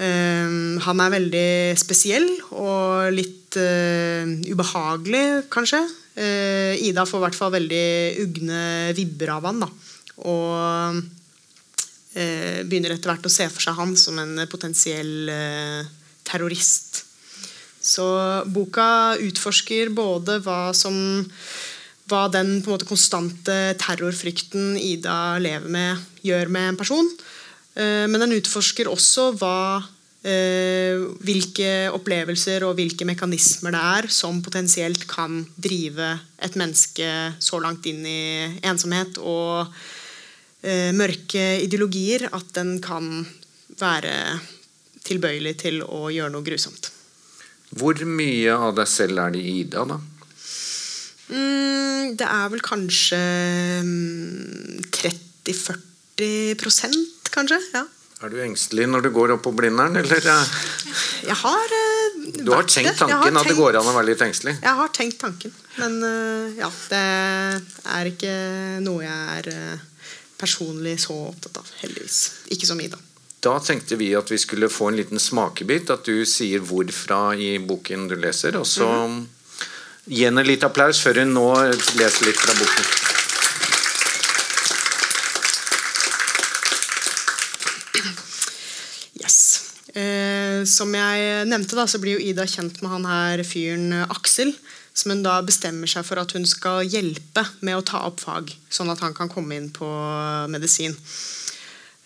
Eh, 0.00 0.52
han 0.84 1.04
er 1.04 1.16
veldig 1.16 1.52
spesiell 1.80 2.28
og 2.52 3.16
litt 3.16 3.56
eh, 3.60 4.28
ubehagelig, 4.52 5.48
kanskje. 5.52 5.84
Ida 6.20 7.06
får 7.08 7.16
i 7.16 7.22
hvert 7.22 7.36
fall 7.38 7.52
veldig 7.54 7.84
ugne 8.26 8.62
vibber 8.92 9.30
av 9.32 9.46
han. 9.46 9.62
Da. 9.62 9.68
Og 10.28 10.98
begynner 12.10 12.92
etter 12.92 13.08
hvert 13.08 13.28
å 13.30 13.32
se 13.32 13.46
for 13.48 13.62
seg 13.64 13.78
han 13.78 13.94
som 13.96 14.18
en 14.20 14.42
potensiell 14.50 15.30
terrorist. 16.26 17.06
Så 17.90 18.06
boka 18.54 19.18
utforsker 19.18 19.90
både 19.94 20.38
hva 20.44 20.70
som 20.76 20.94
hva 22.10 22.26
den 22.32 22.58
på 22.58 22.70
en 22.70 22.74
måte 22.74 22.88
konstante 22.88 23.56
terrorfrykten 23.78 24.74
Ida 24.78 25.38
lever 25.42 25.70
med, 25.70 26.02
gjør 26.26 26.50
med 26.50 26.72
en 26.72 26.78
person. 26.80 27.08
Eh, 27.74 28.06
Men 28.10 28.24
den 28.24 28.36
utforsker 28.38 28.90
også 28.90 29.30
hva, 29.38 29.82
eh, 30.26 30.98
hvilke 31.22 31.90
opplevelser 31.94 32.66
og 32.66 32.76
hvilke 32.80 33.06
mekanismer 33.06 33.74
det 33.74 33.82
er 33.96 34.10
som 34.10 34.42
potensielt 34.42 35.06
kan 35.06 35.44
drive 35.56 36.18
et 36.42 36.58
menneske 36.58 37.34
så 37.38 37.62
langt 37.62 37.86
inn 37.86 38.04
i 38.06 38.60
ensomhet 38.62 39.18
og 39.18 39.70
eh, 40.62 40.90
mørke 40.92 41.62
ideologier 41.62 42.28
at 42.32 42.54
den 42.58 42.80
kan 42.82 43.24
være 43.80 44.40
tilbøyelig 45.06 45.56
til 45.62 45.82
å 45.86 46.10
gjøre 46.12 46.34
noe 46.34 46.44
grusomt. 46.44 46.99
Hvor 47.78 47.94
mye 48.06 48.50
av 48.56 48.74
deg 48.80 48.88
selv 48.90 49.18
er 49.22 49.30
det 49.36 49.42
i 49.46 49.60
Ida, 49.62 49.84
da? 49.86 49.96
Mm, 51.30 51.58
Mm, 52.00 52.16
det 52.18 52.26
er 52.26 52.48
vel 52.50 52.60
kanskje 52.64 53.18
mm, 53.86 54.80
30-40 54.90 56.96
kanskje. 57.30 57.58
ja. 57.74 57.84
Er 58.20 58.28
du 58.28 58.36
engstelig 58.44 58.84
når 58.90 59.00
du 59.06 59.10
går 59.14 59.30
opp 59.32 59.42
på 59.46 59.52
Blindern, 59.56 59.94
eller? 59.96 60.18
eh, 60.18 60.46
Jeg 61.24 61.36
har 61.40 61.66
uh, 61.72 61.76
Du 62.44 62.50
har 62.52 62.64
tenkt 62.68 62.98
tanken 62.98 63.16
har 63.16 63.22
tanken 63.24 63.36
at 63.40 63.46
det 63.48 63.56
går 63.56 63.76
an 63.78 63.86
å 63.88 63.94
være 63.96 64.06
litt 64.10 64.20
engstelig? 64.26 64.54
Jeg 64.60 64.74
har 64.80 64.88
tenkt 64.92 65.16
tanken, 65.22 65.52
men 65.78 65.92
uh, 66.04 66.52
ja, 66.58 66.68
det 66.90 67.00
er 67.94 68.04
ikke 68.10 68.34
noe 68.84 69.00
jeg 69.06 69.20
er 69.38 69.48
uh, 69.54 69.78
personlig 70.40 70.98
så 71.00 71.14
opptatt 71.30 71.56
av. 71.62 71.66
Heldigvis. 71.80 72.18
Ikke 72.52 72.66
som 72.68 72.80
Ida. 72.84 72.98
Da 73.40 73.54
tenkte 73.64 73.96
vi 73.96 74.10
at 74.16 74.28
vi 74.30 74.36
skulle 74.38 74.68
få 74.68 74.90
en 74.90 74.96
liten 75.00 75.20
smakebit. 75.20 75.90
At 75.90 76.04
du 76.04 76.26
sier 76.28 76.60
hvorfra 76.60 77.32
i 77.40 77.54
boken 77.58 78.08
du 78.10 78.18
leser. 78.20 78.58
Og 78.60 78.66
så 78.68 78.88
gi 80.04 80.26
henne 80.26 80.44
litt 80.44 80.64
applaus 80.66 81.00
før 81.00 81.22
hun 81.22 81.32
nå 81.32 81.46
leser 81.96 82.28
litt 82.28 82.40
fra 82.40 82.56
boken. 82.58 82.90
Yes. 89.24 89.40
Eh, 89.96 90.60
som 90.68 90.92
jeg 90.92 91.48
nevnte, 91.48 91.78
da, 91.80 91.88
så 91.88 92.00
blir 92.02 92.18
jo 92.18 92.28
Ida 92.28 92.44
kjent 92.44 92.82
med 92.84 92.92
han 92.92 93.08
her 93.08 93.44
fyren 93.48 93.88
eh, 94.02 94.12
Aksel. 94.12 94.52
Som 94.92 95.14
hun 95.14 95.24
da 95.24 95.38
bestemmer 95.46 95.88
seg 95.88 96.04
for 96.04 96.20
at 96.20 96.36
hun 96.36 96.44
skal 96.44 96.84
hjelpe 96.84 97.46
med 97.64 97.78
å 97.78 97.84
ta 97.88 98.04
opp 98.04 98.20
fag. 98.20 98.52
Sånn 98.68 98.92
at 98.92 99.00
han 99.00 99.16
kan 99.16 99.32
komme 99.32 99.56
inn 99.56 99.72
på 99.72 99.88
medisin. 100.52 100.92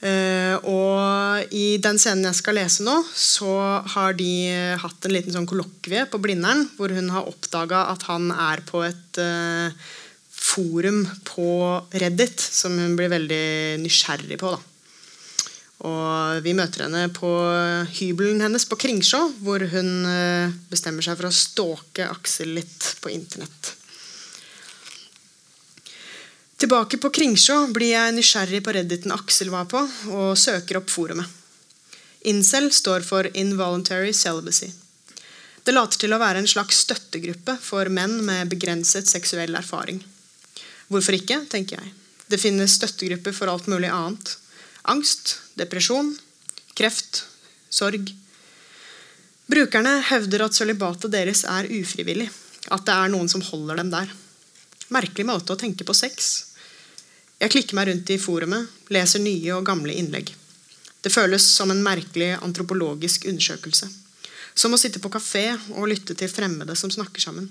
Eh, 0.04 0.56
og 0.68 1.54
i 1.54 1.78
den 1.80 1.96
scenen 2.00 2.26
jeg 2.28 2.38
skal 2.40 2.58
lese 2.58 2.84
nå, 2.84 2.96
så 3.16 3.54
har 3.94 4.16
de 4.18 4.32
hatt 4.80 5.06
en 5.06 5.14
liten 5.14 5.32
sånn 5.32 5.48
kollokvie 5.48 6.04
på 6.10 6.20
Blindern, 6.20 6.66
hvor 6.76 6.92
hun 6.92 7.12
har 7.14 7.28
oppdaga 7.30 7.86
at 7.94 8.04
han 8.10 8.28
er 8.34 8.64
på 8.68 8.82
et 8.84 9.20
uh, 9.22 9.72
forum 10.28 11.04
på 11.24 11.48
Reddit 12.02 12.42
som 12.42 12.76
hun 12.76 12.98
blir 12.98 13.12
veldig 13.12 13.80
nysgjerrig 13.84 14.38
på. 14.42 14.52
da. 14.52 14.60
Og 15.84 16.44
vi 16.44 16.54
møter 16.56 16.86
henne 16.86 17.08
på 17.12 17.30
hybelen 17.96 18.44
hennes 18.44 18.64
på 18.68 18.78
Kringsjå, 18.80 19.22
hvor 19.44 19.64
hun 19.72 19.90
uh, 20.04 20.52
bestemmer 20.72 21.06
seg 21.06 21.16
for 21.20 21.30
å 21.30 21.38
stalke 21.38 22.10
Aksel 22.12 22.54
litt 22.58 22.92
på 23.00 23.12
internett. 23.12 23.72
Tilbake 26.56 27.00
på 27.02 27.10
Kringsjå 27.10 27.56
blir 27.74 27.96
jeg 27.96 28.14
nysgjerrig 28.14 28.60
på 28.64 28.72
redditen 28.76 29.12
Aksel 29.14 29.50
var 29.50 29.66
på, 29.70 29.80
og 30.14 30.38
søker 30.38 30.78
opp 30.78 30.92
forumet. 30.92 31.26
Incel 32.30 32.70
står 32.72 33.04
for 33.04 33.26
Involuntary 33.36 34.12
Celibacy. 34.14 34.70
Det 35.64 35.74
later 35.74 35.98
til 36.00 36.14
å 36.14 36.20
være 36.20 36.40
en 36.40 36.48
slags 36.48 36.78
støttegruppe 36.84 37.56
for 37.60 37.90
menn 37.92 38.20
med 38.24 38.52
begrenset 38.52 39.10
seksuell 39.10 39.56
erfaring. 39.58 39.98
Hvorfor 40.92 41.16
ikke, 41.16 41.42
tenker 41.50 41.80
jeg. 41.80 41.92
Det 42.30 42.40
finnes 42.40 42.78
støttegrupper 42.78 43.34
for 43.36 43.50
alt 43.52 43.68
mulig 43.68 43.90
annet. 43.92 44.36
Angst, 44.88 45.38
depresjon, 45.58 46.14
kreft, 46.76 47.24
sorg. 47.72 48.12
Brukerne 49.50 49.98
hevder 50.08 50.46
at 50.46 50.56
sølibatet 50.56 51.12
deres 51.12 51.44
er 51.48 51.68
ufrivillig. 51.68 52.30
At 52.72 52.86
det 52.86 52.94
er 52.94 53.12
noen 53.12 53.28
som 53.28 53.44
holder 53.44 53.82
dem 53.82 53.92
der. 53.92 54.12
Merkelig 54.94 55.26
måte 55.26 55.54
å 55.54 55.58
tenke 55.58 55.86
på 55.86 55.96
sex. 55.96 56.32
Jeg 57.40 57.50
klikker 57.50 57.76
meg 57.76 57.88
rundt 57.90 58.10
i 58.14 58.20
forumet, 58.20 58.70
leser 58.94 59.22
nye 59.22 59.56
og 59.56 59.66
gamle 59.66 59.94
innlegg. 59.94 60.30
Det 61.04 61.12
føles 61.12 61.44
som 61.44 61.72
en 61.72 61.82
merkelig 61.84 62.30
antropologisk 62.38 63.26
undersøkelse. 63.28 63.90
Som 64.54 64.76
å 64.76 64.78
sitte 64.80 65.02
på 65.02 65.10
kafé 65.12 65.50
og 65.74 65.88
lytte 65.90 66.14
til 66.16 66.30
fremmede 66.30 66.76
som 66.78 66.92
snakker 66.94 67.20
sammen. 67.20 67.50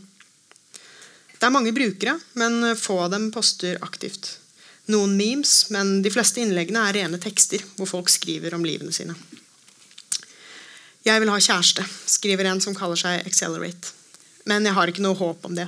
Det 1.38 1.46
er 1.46 1.54
mange 1.54 1.76
brukere, 1.76 2.16
men 2.40 2.78
få 2.80 3.02
av 3.04 3.12
dem 3.12 3.28
poster 3.36 3.78
aktivt. 3.84 4.38
Noen 4.90 5.18
memes, 5.20 5.70
men 5.76 6.02
de 6.04 6.12
fleste 6.12 6.42
innleggene 6.42 6.88
er 6.88 6.98
rene 6.98 7.20
tekster 7.22 7.62
hvor 7.76 7.92
folk 7.92 8.10
skriver 8.12 8.56
om 8.56 8.64
livene 8.66 8.96
sine. 8.96 9.16
Jeg 11.04 11.20
vil 11.20 11.32
ha 11.32 11.40
kjæreste, 11.40 11.84
skriver 12.08 12.48
en 12.48 12.64
som 12.64 12.76
kaller 12.76 13.00
seg 13.00 13.28
Accelerate. 13.28 13.92
Men 14.48 14.64
jeg 14.64 14.76
har 14.76 14.88
ikke 14.88 15.04
noe 15.04 15.20
håp 15.20 15.44
om 15.48 15.56
det. 15.56 15.68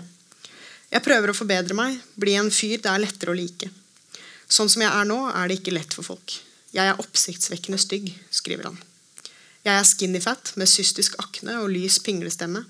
Jeg 0.95 1.03
prøver 1.03 1.27
å 1.27 1.35
forbedre 1.35 1.75
meg, 1.75 1.97
bli 2.15 2.37
en 2.39 2.47
fyr 2.55 2.79
det 2.79 2.87
er 2.87 3.01
lettere 3.03 3.33
å 3.33 3.35
like. 3.35 3.67
Sånn 4.47 4.69
som 4.71 4.79
jeg 4.79 4.87
er 4.87 5.07
nå, 5.09 5.17
er 5.27 5.49
det 5.49 5.57
ikke 5.59 5.73
lett 5.75 5.91
for 5.91 6.07
folk. 6.07 6.37
Jeg 6.71 6.87
er 6.87 7.01
oppsiktsvekkende 7.01 7.79
stygg, 7.81 8.13
skriver 8.31 8.69
han. 8.69 8.77
Jeg 9.65 9.73
er 9.75 9.87
skinny 9.89 10.21
fat 10.23 10.53
med 10.55 10.69
cystisk 10.71 11.17
akne 11.19 11.57
og 11.59 11.73
lys 11.73 11.97
pinglestemme. 12.05 12.61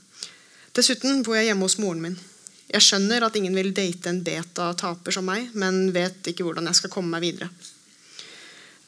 Dessuten 0.73 1.21
bor 1.21 1.37
jeg 1.37 1.51
hjemme 1.51 1.67
hos 1.67 1.77
moren 1.77 2.01
min. 2.01 2.15
Jeg 2.71 2.81
skjønner 2.81 3.27
at 3.27 3.37
ingen 3.37 3.53
vil 3.53 3.69
date 3.77 4.09
en 4.09 4.23
beta-taper 4.25 5.13
som 5.13 5.27
meg, 5.29 5.51
men 5.53 5.91
vet 5.93 6.31
ikke 6.31 6.47
hvordan 6.47 6.65
jeg 6.71 6.79
skal 6.79 6.93
komme 6.95 7.13
meg 7.13 7.27
videre. 7.27 7.51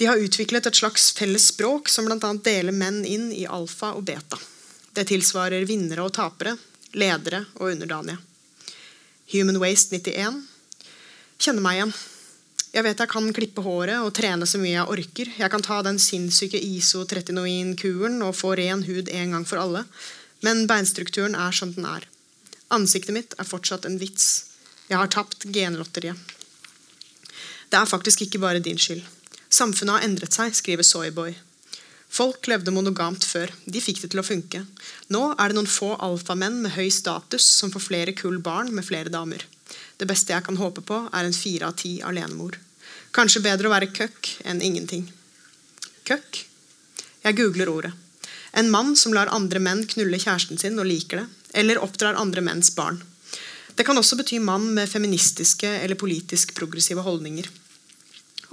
De 0.02 0.10
har 0.10 0.22
utviklet 0.22 0.66
et 0.70 0.80
slags 0.82 1.12
felles 1.18 1.50
språk 1.52 1.92
som 1.94 2.10
bl.a. 2.10 2.32
deler 2.42 2.74
menn 2.74 3.04
inn 3.06 3.30
i 3.34 3.46
alfa 3.46 3.94
og 3.98 4.08
beta. 4.10 4.42
Det 4.98 5.06
tilsvarer 5.12 5.70
vinnere 5.70 6.06
og 6.06 6.16
tapere, 6.18 6.56
ledere 6.98 7.44
og 7.60 7.70
underdanige. 7.76 8.18
Human 9.32 9.58
Waste 9.60 9.98
91. 10.00 10.46
Kjenner 11.38 11.64
meg 11.64 11.78
igjen. 11.78 11.90
Jeg 12.72 12.84
vet 12.86 13.02
jeg 13.02 13.12
kan 13.12 13.26
klippe 13.36 13.64
håret 13.66 14.00
og 14.00 14.14
trene 14.16 14.48
så 14.48 14.60
mye 14.62 14.76
jeg 14.78 14.94
orker. 14.94 15.32
Jeg 15.40 15.52
kan 15.52 15.64
ta 15.66 15.82
den 15.84 16.00
sinnssyke 16.00 16.60
isotretinoin-kuren 16.64 18.22
og 18.24 18.38
få 18.40 18.54
ren 18.60 18.86
hud 18.88 19.12
en 19.12 19.36
gang 19.36 19.48
for 19.48 19.60
alle. 19.60 19.84
Men 20.46 20.64
beinstrukturen 20.70 21.36
er 21.36 21.52
som 21.56 21.74
den 21.76 21.88
er. 21.90 22.06
Ansiktet 22.72 23.16
mitt 23.16 23.36
er 23.36 23.48
fortsatt 23.48 23.88
en 23.90 24.00
vits. 24.00 24.46
Jeg 24.88 25.00
har 25.02 25.12
tapt 25.12 25.44
genlotteriet. 25.52 26.16
Det 27.68 27.82
er 27.82 27.90
faktisk 27.90 28.24
ikke 28.24 28.40
bare 28.40 28.64
din 28.64 28.80
skyld. 28.80 29.04
Samfunnet 29.52 29.98
har 29.98 30.08
endret 30.08 30.36
seg, 30.36 30.56
skriver 30.56 30.88
Soyboy. 30.88 31.36
Folk 32.10 32.48
levde 32.48 32.72
monogamt 32.72 33.26
før. 33.28 33.52
De 33.66 33.82
fikk 33.84 34.02
det 34.04 34.12
til 34.14 34.22
å 34.22 34.26
funke. 34.26 34.64
Nå 35.14 35.24
er 35.36 35.52
det 35.52 35.58
noen 35.58 35.70
få 35.70 35.94
alfamenn 36.02 36.62
med 36.64 36.74
høy 36.78 36.88
status 36.94 37.46
som 37.60 37.74
får 37.74 37.84
flere 37.84 38.16
kull 38.18 38.40
barn 38.44 38.72
med 38.74 38.88
flere 38.88 39.12
damer. 39.14 39.44
Det 39.98 40.08
beste 40.08 40.34
jeg 40.34 40.46
kan 40.46 40.58
håpe 40.58 40.82
på, 40.88 41.02
er 41.12 41.28
en 41.28 41.36
fire 41.36 41.70
av 41.70 41.78
ti 41.78 41.98
alenemor. 42.06 42.58
Kanskje 43.16 43.44
bedre 43.44 43.68
å 43.68 43.74
være 43.74 43.92
køkk 43.92 44.32
enn 44.48 44.64
ingenting. 44.64 45.08
Køkk? 46.08 46.44
Jeg 47.26 47.38
googler 47.38 47.70
ordet. 47.70 47.94
En 48.58 48.72
mann 48.72 48.96
som 48.96 49.14
lar 49.14 49.30
andre 49.34 49.60
menn 49.62 49.84
knulle 49.90 50.20
kjæresten 50.22 50.60
sin 50.62 50.80
og 50.80 50.88
liker 50.88 51.22
det, 51.22 51.28
eller 51.62 51.82
oppdrar 51.84 52.18
andre 52.18 52.42
menns 52.46 52.72
barn. 52.76 53.02
Det 53.78 53.86
kan 53.86 53.98
også 54.00 54.18
bety 54.18 54.40
mann 54.42 54.72
med 54.74 54.90
feministiske 54.90 55.70
eller 55.84 56.00
politisk 56.00 56.56
progressive 56.58 57.04
holdninger. 57.06 57.50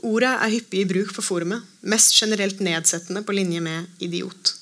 Ordet 0.05 0.35
er 0.35 0.53
hyppig 0.53 0.83
i 0.83 0.89
bruk 0.89 1.15
på 1.17 1.25
forumet, 1.25 1.65
mest 1.89 2.13
generelt 2.19 2.61
nedsettende 2.61 3.23
på 3.25 3.33
linje 3.33 3.63
med 3.65 3.87
idiot. 4.05 4.53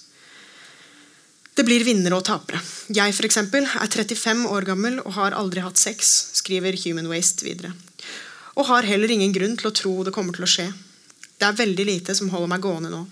Det 1.52 1.64
blir 1.68 1.84
vinnere 1.84 2.16
og 2.16 2.24
tapere. 2.24 2.62
Jeg 2.94 3.12
for 3.16 3.26
eksempel, 3.28 3.66
er 3.66 3.90
35 3.90 4.46
år 4.48 4.64
gammel 4.70 5.00
og 5.02 5.16
har 5.18 5.36
aldri 5.36 5.64
hatt 5.64 5.80
sex, 5.80 6.12
skriver 6.38 6.78
Human 6.84 7.10
Waste 7.10 7.44
videre. 7.44 7.74
Og 8.56 8.68
har 8.70 8.86
heller 8.88 9.10
ingen 9.10 9.34
grunn 9.34 9.58
til 9.58 9.68
å 9.68 9.74
tro 9.76 9.92
det 10.06 10.14
kommer 10.14 10.36
til 10.36 10.46
å 10.46 10.52
skje. 10.52 10.68
Det 11.36 11.48
er 11.48 11.58
veldig 11.58 11.88
lite 11.88 12.14
som 12.14 12.30
holder 12.32 12.54
meg 12.54 12.64
gående 12.64 12.92
nå. 12.92 13.02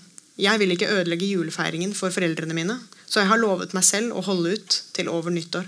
Jeg 0.41 0.57
vil 0.61 0.73
ikke 0.73 0.89
ødelegge 0.89 1.27
julefeiringen 1.27 1.93
for 1.97 2.13
foreldrene 2.15 2.55
mine, 2.57 2.79
så 3.05 3.21
jeg 3.21 3.29
har 3.29 3.41
lovet 3.41 3.75
meg 3.77 3.85
selv 3.85 4.15
å 4.15 4.23
holde 4.25 4.55
ut 4.55 4.79
til 4.95 5.11
over 5.11 5.33
nyttår. 5.35 5.67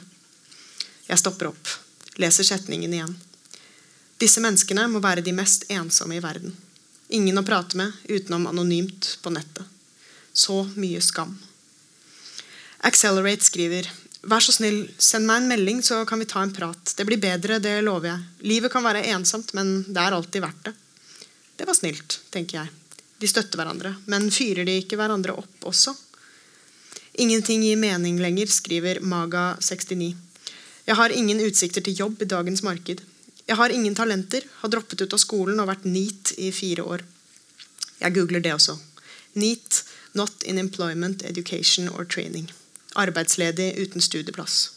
Jeg 1.09 1.19
stopper 1.19 1.51
opp, 1.51 1.75
leser 2.23 2.47
setningen 2.47 2.95
igjen. 2.95 3.13
Disse 4.23 4.39
menneskene 4.39 4.85
må 4.87 5.01
være 5.03 5.23
de 5.25 5.33
mest 5.35 5.65
ensomme 5.73 6.15
i 6.15 6.21
verden. 6.23 6.53
Ingen 7.11 7.41
å 7.41 7.43
prate 7.43 7.75
med 7.75 7.91
utenom 8.07 8.45
anonymt 8.47 9.17
på 9.19 9.33
nettet. 9.35 9.67
Så 10.31 10.61
mye 10.79 11.01
skam. 11.03 11.33
Accelerate 12.87 13.43
skriver 13.43 13.89
Vær 14.23 14.39
så 14.39 14.55
snill, 14.55 14.85
send 14.95 15.27
meg 15.27 15.41
en 15.41 15.49
melding, 15.51 15.81
så 15.83 16.05
kan 16.07 16.21
vi 16.23 16.29
ta 16.31 16.39
en 16.39 16.53
prat. 16.55 16.93
Det 16.95 17.03
blir 17.03 17.19
bedre, 17.19 17.59
det 17.59 17.81
lover 17.83 18.13
jeg. 18.13 18.23
Livet 18.47 18.71
kan 18.71 18.85
være 18.85 19.03
ensomt, 19.11 19.51
men 19.57 19.81
det 19.89 19.99
er 19.99 20.15
alltid 20.15 20.45
verdt 20.45 20.69
det. 20.69 20.73
Det 21.59 21.67
var 21.67 21.75
snilt, 21.75 22.21
tenker 22.31 22.61
jeg. 22.61 23.01
De 23.19 23.27
støtter 23.27 23.59
hverandre, 23.59 23.97
men 24.07 24.31
fyrer 24.31 24.63
de 24.63 24.77
ikke 24.79 24.95
hverandre 24.99 25.35
opp 25.35 25.67
også? 25.67 25.91
Ingenting 27.19 27.67
gir 27.67 27.75
mening 27.81 28.23
lenger, 28.23 28.47
skriver 28.47 29.03
Maga69. 29.03 30.13
Jeg 30.87 30.99
har 31.01 31.11
ingen 31.11 31.43
utsikter 31.43 31.83
til 31.83 31.99
jobb 32.05 32.23
i 32.23 32.31
dagens 32.31 32.63
marked. 32.63 33.03
Jeg 33.45 33.59
har 33.59 33.69
ingen 33.69 33.95
talenter, 33.95 34.45
har 34.61 34.71
droppet 34.71 35.01
ut 35.01 35.13
av 35.13 35.19
skolen 35.19 35.59
og 35.59 35.67
vært 35.67 35.87
NEAT 35.87 36.35
i 36.39 36.51
fire 36.55 36.85
år. 36.95 37.03
Jeg 37.99 38.15
googler 38.15 38.43
det 38.43 38.53
også. 38.55 38.77
NEAT, 39.33 39.83
Not 40.13 40.43
in 40.43 40.61
Employment, 40.61 41.23
Education 41.25 41.89
or 41.89 42.05
Training. 42.05 42.51
Arbeidsledig 42.95 43.73
uten 43.81 44.01
studieplass. 44.01 44.69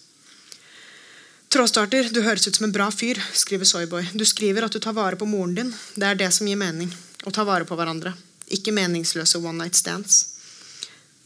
Trådstarter, 1.52 2.08
du 2.10 2.22
høres 2.24 2.46
ut 2.48 2.56
som 2.56 2.66
en 2.66 2.74
bra 2.74 2.88
fyr, 2.90 3.20
skriver 3.32 3.68
Soyboy. 3.68 4.08
Du 4.18 4.24
skriver 4.26 4.66
at 4.66 4.74
du 4.74 4.80
tar 4.82 4.96
vare 4.96 5.16
på 5.16 5.28
moren 5.30 5.54
din. 5.54 5.74
Det 5.94 6.08
er 6.08 6.18
det 6.18 6.32
som 6.34 6.48
gir 6.48 6.58
mening. 6.58 6.90
Å 7.24 7.30
ta 7.30 7.44
vare 7.46 7.68
på 7.68 7.76
hverandre. 7.78 8.16
Ikke 8.52 8.74
meningsløse 8.74 9.38
one 9.38 9.60
night 9.62 9.78
stands. 9.78 10.24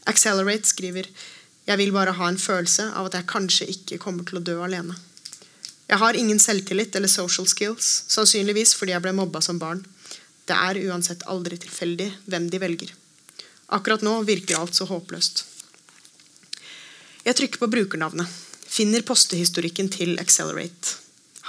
Accelerate 0.09 0.69
skriver 0.69 1.09
Jeg 1.67 1.77
vil 1.77 1.93
bare 1.93 2.13
ha 2.17 2.29
en 2.29 2.39
følelse 2.41 2.91
av 2.97 3.09
at 3.09 3.17
jeg 3.17 3.29
kanskje 3.29 3.69
ikke 3.73 3.99
kommer 4.01 4.27
til 4.27 4.39
å 4.39 4.45
dø 4.45 4.59
alene. 4.65 4.97
Jeg 5.91 5.99
har 5.99 6.15
ingen 6.15 6.39
selvtillit 6.39 6.95
eller 6.95 7.11
social 7.11 7.47
skills, 7.51 7.87
sannsynligvis 8.07 8.77
fordi 8.79 8.93
jeg 8.93 9.03
ble 9.03 9.11
mobba 9.11 9.41
som 9.43 9.57
barn. 9.59 9.81
Det 10.47 10.55
er 10.55 10.79
uansett 10.87 11.25
aldri 11.27 11.57
tilfeldig 11.59 12.07
hvem 12.31 12.47
de 12.51 12.61
velger. 12.63 12.93
Akkurat 13.75 14.03
nå 14.07 14.13
virker 14.27 14.55
alt 14.59 14.77
så 14.77 14.87
håpløst. 14.87 15.43
Jeg 17.27 17.37
trykker 17.37 17.59
på 17.59 17.69
brukernavnet. 17.73 18.39
Finner 18.71 19.03
postehistorikken 19.03 19.91
til 19.91 20.15
Accelerate. 20.23 20.95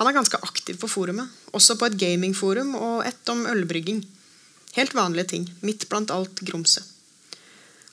Han 0.00 0.10
er 0.10 0.16
ganske 0.16 0.40
aktiv 0.42 0.80
på 0.82 0.90
forumet, 0.90 1.30
også 1.54 1.76
på 1.78 1.86
et 1.86 2.00
gamingforum 2.00 2.74
og 2.74 3.06
et 3.06 3.30
om 3.30 3.44
ølbrygging. 3.46 4.02
Helt 4.74 4.96
vanlige 4.98 5.30
ting, 5.36 5.46
midt 5.62 5.86
blant 5.86 6.10
alt 6.10 6.42
grumset. 6.42 6.82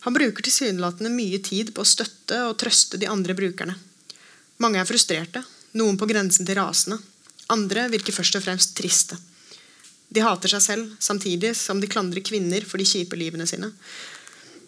Han 0.07 0.17
bruker 0.17 0.41
tilsynelatende 0.41 1.13
mye 1.13 1.43
tid 1.45 1.75
på 1.75 1.85
å 1.85 1.91
støtte 1.93 2.41
og 2.47 2.57
trøste 2.57 2.97
de 2.97 3.09
andre 3.11 3.37
brukerne. 3.37 3.77
Mange 4.63 4.81
er 4.81 4.87
frustrerte, 4.89 5.43
noen 5.77 5.97
på 5.99 6.07
grensen 6.09 6.47
til 6.47 6.57
rasende. 6.57 6.99
Andre 7.49 7.87
virker 7.93 8.15
først 8.15 8.37
og 8.37 8.45
fremst 8.45 8.75
triste. 8.77 9.17
De 10.09 10.23
hater 10.25 10.49
seg 10.49 10.63
selv, 10.65 10.95
samtidig 10.99 11.53
som 11.57 11.81
de 11.81 11.89
klandrer 11.89 12.25
kvinner 12.25 12.65
for 12.65 12.81
de 12.81 12.87
kjipe 12.87 13.17
livene 13.17 13.45
sine. 13.49 13.69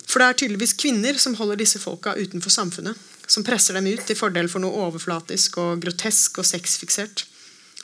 For 0.06 0.22
det 0.22 0.28
er 0.28 0.38
tydeligvis 0.42 0.76
kvinner 0.78 1.18
som 1.22 1.38
holder 1.40 1.62
disse 1.62 1.82
folka 1.82 2.14
utenfor 2.18 2.54
samfunnet. 2.54 2.98
Som 3.32 3.46
presser 3.48 3.78
dem 3.78 3.88
ut 3.88 4.04
til 4.06 4.18
fordel 4.18 4.50
for 4.52 4.62
noe 4.62 4.86
overflatisk 4.88 5.58
og 5.62 5.82
grotesk 5.86 6.42
og 6.42 6.48
sexfiksert. 6.50 7.26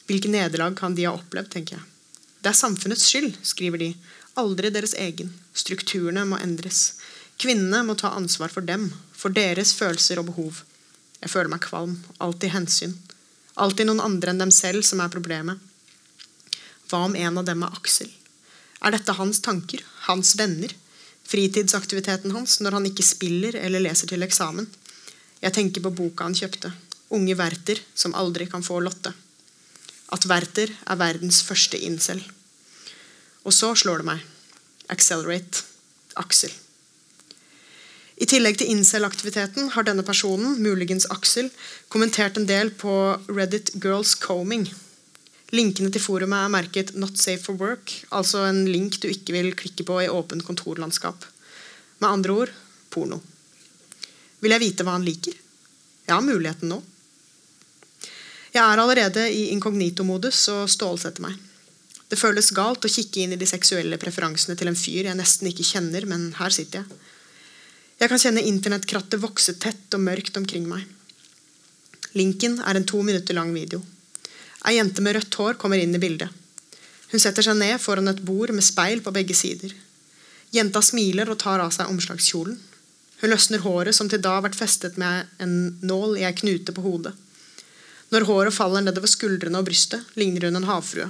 Hvilke 0.09 0.31
nederlag 0.31 0.75
kan 0.77 0.95
de 0.95 1.07
ha 1.07 1.15
opplevd, 1.15 1.49
tenker 1.53 1.77
jeg. 1.77 1.85
Det 2.43 2.51
er 2.51 2.57
samfunnets 2.57 3.05
skyld, 3.07 3.33
skriver 3.47 3.81
de. 3.81 3.91
Aldri 4.37 4.69
deres 4.73 4.93
egen. 4.99 5.31
Strukturene 5.57 6.25
må 6.29 6.37
endres. 6.43 6.97
Kvinnene 7.41 7.83
må 7.87 7.95
ta 7.97 8.11
ansvar 8.17 8.51
for 8.53 8.65
dem, 8.65 8.89
for 9.13 9.33
deres 9.33 9.73
følelser 9.77 10.21
og 10.21 10.29
behov. 10.29 10.61
Jeg 11.23 11.33
føler 11.33 11.51
meg 11.51 11.63
kvalm. 11.65 11.97
Alltid 12.23 12.53
hensyn. 12.53 12.95
Alltid 13.57 13.89
noen 13.89 14.03
andre 14.03 14.33
enn 14.33 14.41
dem 14.43 14.53
selv 14.53 14.85
som 14.85 15.01
er 15.01 15.13
problemet. 15.13 15.57
Hva 16.87 17.03
om 17.07 17.15
en 17.17 17.39
av 17.41 17.47
dem 17.47 17.63
er 17.65 17.77
Aksel? 17.79 18.11
Er 18.85 18.93
dette 18.93 19.15
hans 19.17 19.41
tanker? 19.43 19.81
Hans 20.07 20.35
venner? 20.39 20.73
Fritidsaktiviteten 21.27 22.31
hans 22.31 22.59
når 22.63 22.77
han 22.77 22.85
ikke 22.87 23.05
spiller 23.05 23.57
eller 23.59 23.83
leser 23.83 24.07
til 24.07 24.23
eksamen? 24.23 24.69
Jeg 25.41 25.53
tenker 25.57 25.83
på 25.83 25.93
boka 25.97 26.27
han 26.27 26.37
kjøpte. 26.37 26.71
Unge 27.13 27.35
Werther 27.39 27.81
som 27.95 28.15
aldri 28.15 28.47
kan 28.51 28.63
få 28.63 28.79
Lotte. 28.83 29.13
At 30.13 30.27
Werther 30.29 30.71
er 30.85 30.99
verdens 31.01 31.41
første 31.43 31.79
incel. 31.83 32.21
Og 33.43 33.55
så 33.55 33.73
slår 33.75 34.03
det 34.03 34.09
meg. 34.13 34.23
Accelerate. 34.93 35.65
Aksel. 36.17 36.53
I 38.17 38.25
tillegg 38.25 38.57
til 38.57 38.71
incel-aktiviteten 38.73 39.69
har 39.75 39.85
denne 39.85 40.01
personen, 40.05 40.57
muligens 40.63 41.05
Aksel, 41.13 41.51
kommentert 41.93 42.39
en 42.39 42.47
del 42.49 42.71
på 42.73 42.91
Reddit 43.29 43.75
Girls 43.77 44.15
Combing. 44.17 44.65
Linkene 45.53 45.91
til 45.93 46.01
forumet 46.01 46.43
er 46.43 46.51
merket 46.51 46.95
'Not 46.95 47.17
safe 47.17 47.43
for 47.43 47.53
work', 47.53 48.03
altså 48.11 48.43
en 48.49 48.65
link 48.65 48.99
du 49.01 49.07
ikke 49.07 49.33
vil 49.33 49.53
klikke 49.55 49.85
på 49.85 50.01
i 50.01 50.09
åpent 50.09 50.43
kontorlandskap. 50.43 51.25
Med 51.99 52.09
andre 52.09 52.31
ord 52.33 52.49
porno. 52.89 53.21
Vil 54.41 54.51
jeg 54.51 54.59
vite 54.59 54.83
hva 54.83 54.97
han 54.97 55.05
liker? 55.05 55.33
Jeg 56.07 56.15
har 56.15 56.21
muligheten 56.21 56.69
nå. 56.69 56.81
Jeg 58.53 58.63
er 58.63 58.81
allerede 58.81 59.29
i 59.29 59.51
inkognito-modus 59.53 60.47
og 60.49 60.69
stålsetter 60.69 61.21
meg. 61.21 61.35
Det 62.09 62.17
føles 62.17 62.49
galt 62.55 62.85
å 62.85 62.89
kikke 62.89 63.21
inn 63.21 63.33
i 63.33 63.39
de 63.39 63.45
seksuelle 63.45 63.97
preferansene 63.97 64.57
til 64.57 64.67
en 64.67 64.79
fyr 64.79 65.05
jeg 65.05 65.19
nesten 65.19 65.47
ikke 65.47 65.67
kjenner, 65.67 66.05
men 66.05 66.33
her 66.39 66.49
sitter 66.49 66.79
jeg. 66.79 66.97
Jeg 67.97 68.11
kan 68.11 68.21
kjenne 68.21 68.45
internettkrattet 68.45 69.21
vokse 69.23 69.55
tett 69.57 69.95
og 69.97 70.03
mørkt 70.05 70.35
omkring 70.37 70.67
meg. 70.69 70.83
Linken 72.13 72.59
er 72.61 72.77
en 72.77 72.85
to 72.85 73.01
minutter 73.01 73.33
lang 73.33 73.49
video. 73.55 73.81
Ei 74.69 74.75
jente 74.77 75.01
med 75.01 75.17
rødt 75.17 75.37
hår 75.39 75.57
kommer 75.57 75.81
inn 75.81 75.95
i 75.97 76.01
bildet. 76.01 76.29
Hun 77.09 77.23
setter 77.23 77.45
seg 77.45 77.57
ned 77.57 77.79
foran 77.81 78.11
et 78.11 78.21
bord 78.21 78.53
med 78.53 78.65
speil 78.65 79.01
på 79.01 79.13
begge 79.15 79.33
sider. 79.37 79.73
Jenta 80.53 80.81
smiler 80.85 81.29
og 81.33 81.39
tar 81.41 81.63
av 81.63 81.73
seg 81.73 81.89
omslagskjolen. 81.89 82.59
Hun 83.17 83.33
løsner 83.33 83.63
håret 83.65 83.97
som 83.97 84.09
til 84.11 84.21
da 84.21 84.35
har 84.35 84.45
vært 84.45 84.59
festet 84.59 84.99
med 85.01 85.31
en 85.41 85.55
nål 85.81 86.19
i 86.19 86.25
ei 86.27 86.35
knute 86.37 86.75
på 86.75 86.83
hodet. 86.85 87.15
Når 88.13 88.27
håret 88.29 88.55
faller 88.55 88.85
nedover 88.85 89.09
skuldrene 89.09 89.57
og 89.57 89.65
brystet, 89.67 90.05
ligner 90.15 90.45
hun 90.47 90.61
en 90.61 90.69
havfrue. 90.69 91.09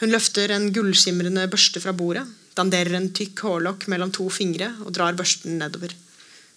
Hun 0.00 0.12
løfter 0.12 0.52
en 0.52 0.68
gullskimrende 0.76 1.48
børste 1.50 1.80
fra 1.80 1.96
bordet, 1.96 2.26
danderer 2.60 2.98
en 2.98 3.10
tykk 3.16 3.42
hårlokk 3.46 3.88
mellom 3.90 4.12
to 4.14 4.28
fingre 4.32 4.70
og 4.84 4.92
drar 4.96 5.16
børsten 5.18 5.58
nedover. 5.60 5.96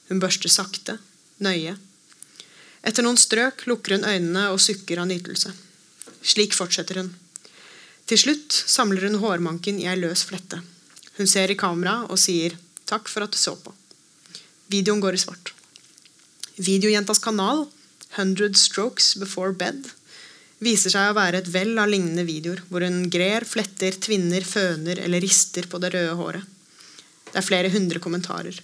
Hun 0.09 0.21
børster 0.21 0.51
sakte, 0.51 0.99
nøye. 1.43 1.77
Etter 2.83 3.05
noen 3.05 3.19
strøk 3.19 3.63
lukker 3.69 3.97
hun 3.97 4.07
øynene 4.07 4.49
og 4.51 4.59
sukker 4.61 4.99
av 4.99 5.07
nytelse. 5.09 5.53
Slik 6.23 6.55
fortsetter 6.57 6.99
hun. 6.99 7.13
Til 8.07 8.19
slutt 8.19 8.51
samler 8.51 9.07
hun 9.07 9.21
hårmanken 9.21 9.79
i 9.79 9.87
ei 9.87 9.95
løs 9.99 10.25
flette. 10.27 10.59
Hun 11.17 11.29
ser 11.29 11.51
i 11.51 11.59
kamera 11.59 12.03
og 12.09 12.19
sier 12.19 12.57
'takk 12.85 13.07
for 13.07 13.23
at 13.23 13.31
du 13.31 13.37
så 13.37 13.55
på'. 13.55 13.73
Videoen 14.69 14.99
går 14.99 15.15
i 15.15 15.23
svart. 15.23 15.53
Videojentas 16.57 17.19
kanal, 17.19 17.67
100 18.15 18.53
Strokes 18.57 19.15
Before 19.15 19.53
Bed, 19.53 19.91
viser 20.65 20.93
seg 20.93 21.11
å 21.11 21.17
være 21.17 21.41
et 21.41 21.49
vell 21.53 21.77
av 21.81 21.89
lignende 21.91 22.25
videoer, 22.27 22.61
hvor 22.69 22.85
hun 22.85 23.05
grer, 23.13 23.45
fletter, 23.47 23.95
tvinner, 24.01 24.45
føner 24.47 25.01
eller 25.03 25.23
rister 25.23 25.67
på 25.69 25.79
det 25.83 25.93
røde 25.95 26.15
håret. 26.19 26.49
Det 27.31 27.39
er 27.41 27.47
flere 27.47 27.71
hundre 27.73 28.01
kommentarer. 28.03 28.59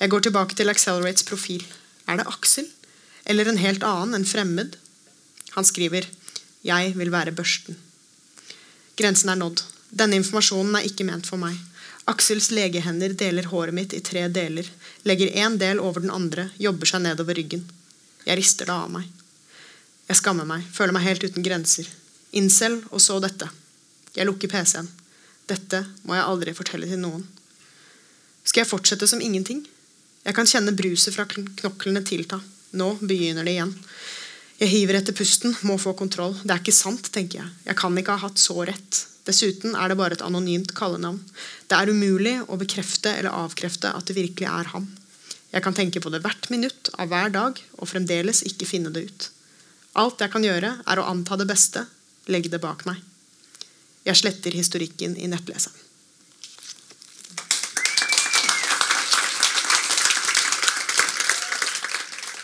Jeg 0.00 0.12
går 0.12 0.24
tilbake 0.24 0.56
til 0.56 0.72
Accelerates 0.72 1.26
profil. 1.28 1.64
Er 2.08 2.20
det 2.20 2.28
Aksel? 2.30 2.68
Eller 3.28 3.50
en 3.50 3.60
helt 3.60 3.84
annen, 3.84 4.16
en 4.16 4.24
fremmed? 4.24 4.76
Han 5.56 5.64
skriver 5.64 6.06
'Jeg 6.64 6.94
vil 6.96 7.10
være 7.10 7.32
børsten'. 7.32 7.76
Grensen 8.96 9.30
er 9.30 9.36
nådd. 9.36 9.62
Denne 9.90 10.16
informasjonen 10.16 10.76
er 10.76 10.86
ikke 10.88 11.04
ment 11.04 11.26
for 11.26 11.36
meg. 11.36 11.56
Aksels 12.06 12.50
legehender 12.50 13.12
deler 13.12 13.46
håret 13.52 13.74
mitt 13.74 13.92
i 13.92 14.00
tre 14.00 14.28
deler, 14.28 14.66
legger 15.04 15.34
én 15.44 15.58
del 15.58 15.78
over 15.78 16.00
den 16.00 16.10
andre, 16.10 16.50
jobber 16.58 16.86
seg 16.86 17.02
nedover 17.02 17.34
ryggen. 17.34 17.64
Jeg 18.26 18.38
rister 18.38 18.66
det 18.66 18.74
av 18.74 18.90
meg. 18.90 19.04
Jeg 20.10 20.18
skammer 20.18 20.42
meg, 20.42 20.64
føler 20.74 20.90
meg 20.96 21.04
helt 21.06 21.22
uten 21.22 21.44
grenser. 21.46 21.86
Incel, 22.34 22.80
og 22.90 22.98
så 22.98 23.20
dette. 23.22 23.46
Jeg 24.16 24.26
lukker 24.26 24.50
PC-en. 24.50 24.88
Dette 25.46 25.84
må 26.02 26.16
jeg 26.16 26.26
aldri 26.26 26.54
fortelle 26.54 26.88
til 26.90 26.98
noen. 26.98 27.22
Skal 28.42 28.64
jeg 28.64 28.70
fortsette 28.72 29.06
som 29.06 29.22
ingenting? 29.22 29.60
Jeg 30.26 30.34
kan 30.34 30.50
kjenne 30.50 30.74
bruset 30.74 31.14
fra 31.14 31.28
knoklene 31.30 32.02
tilta. 32.02 32.40
Nå 32.74 32.90
begynner 32.98 33.46
det 33.46 33.54
igjen. 33.54 33.72
Jeg 34.58 34.74
hiver 34.74 34.98
etter 34.98 35.14
pusten, 35.14 35.54
må 35.62 35.78
få 35.78 35.94
kontroll. 35.94 36.34
Det 36.42 36.56
er 36.56 36.62
ikke 36.64 36.74
sant, 36.74 37.12
tenker 37.14 37.44
jeg. 37.44 37.54
Jeg 37.70 37.78
kan 37.78 38.02
ikke 38.02 38.18
ha 38.18 38.26
hatt 38.26 38.42
så 38.42 38.58
rett. 38.66 39.04
Dessuten 39.30 39.78
er 39.78 39.92
det 39.92 40.00
bare 40.02 40.18
et 40.18 40.26
anonymt 40.26 40.74
kallenavn. 40.74 41.22
Det 41.70 41.78
er 41.78 41.94
umulig 41.94 42.40
å 42.50 42.58
bekrefte 42.58 43.14
eller 43.14 43.44
avkrefte 43.46 43.94
at 43.94 44.10
det 44.10 44.18
virkelig 44.18 44.50
er 44.50 44.74
han. 44.74 44.90
Jeg 45.54 45.62
kan 45.62 45.76
tenke 45.76 46.02
på 46.02 46.10
det 46.10 46.26
hvert 46.26 46.50
minutt 46.50 46.90
av 46.98 47.14
hver 47.14 47.30
dag 47.30 47.62
og 47.78 47.90
fremdeles 47.94 48.42
ikke 48.50 48.68
finne 48.74 48.90
det 48.90 49.06
ut. 49.06 49.36
Alt 49.98 50.22
jeg 50.22 50.30
kan 50.30 50.44
gjøre, 50.44 50.76
er 50.86 51.00
å 51.00 51.06
anta 51.10 51.34
det 51.40 51.48
beste, 51.50 51.82
legge 52.30 52.50
det 52.52 52.60
bak 52.62 52.84
meg. 52.86 53.00
Jeg 54.06 54.18
sletter 54.20 54.54
historikken 54.54 55.16
i 55.18 55.26
nettleseren. 55.30 55.86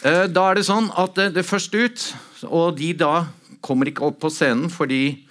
Eh, 0.07 0.27
da 0.31 0.43
er 0.51 0.59
det 0.59 0.67
sånn 0.67 0.91
at 0.95 1.17
det, 1.19 1.31
det 1.35 1.47
først 1.47 1.75
ut, 1.75 2.03
og 2.47 2.77
de 2.79 2.93
da 2.99 3.27
kommer 3.65 3.89
ikke 3.91 4.05
opp 4.07 4.21
på 4.23 4.31
scenen 4.31 4.69
fordi 4.71 5.25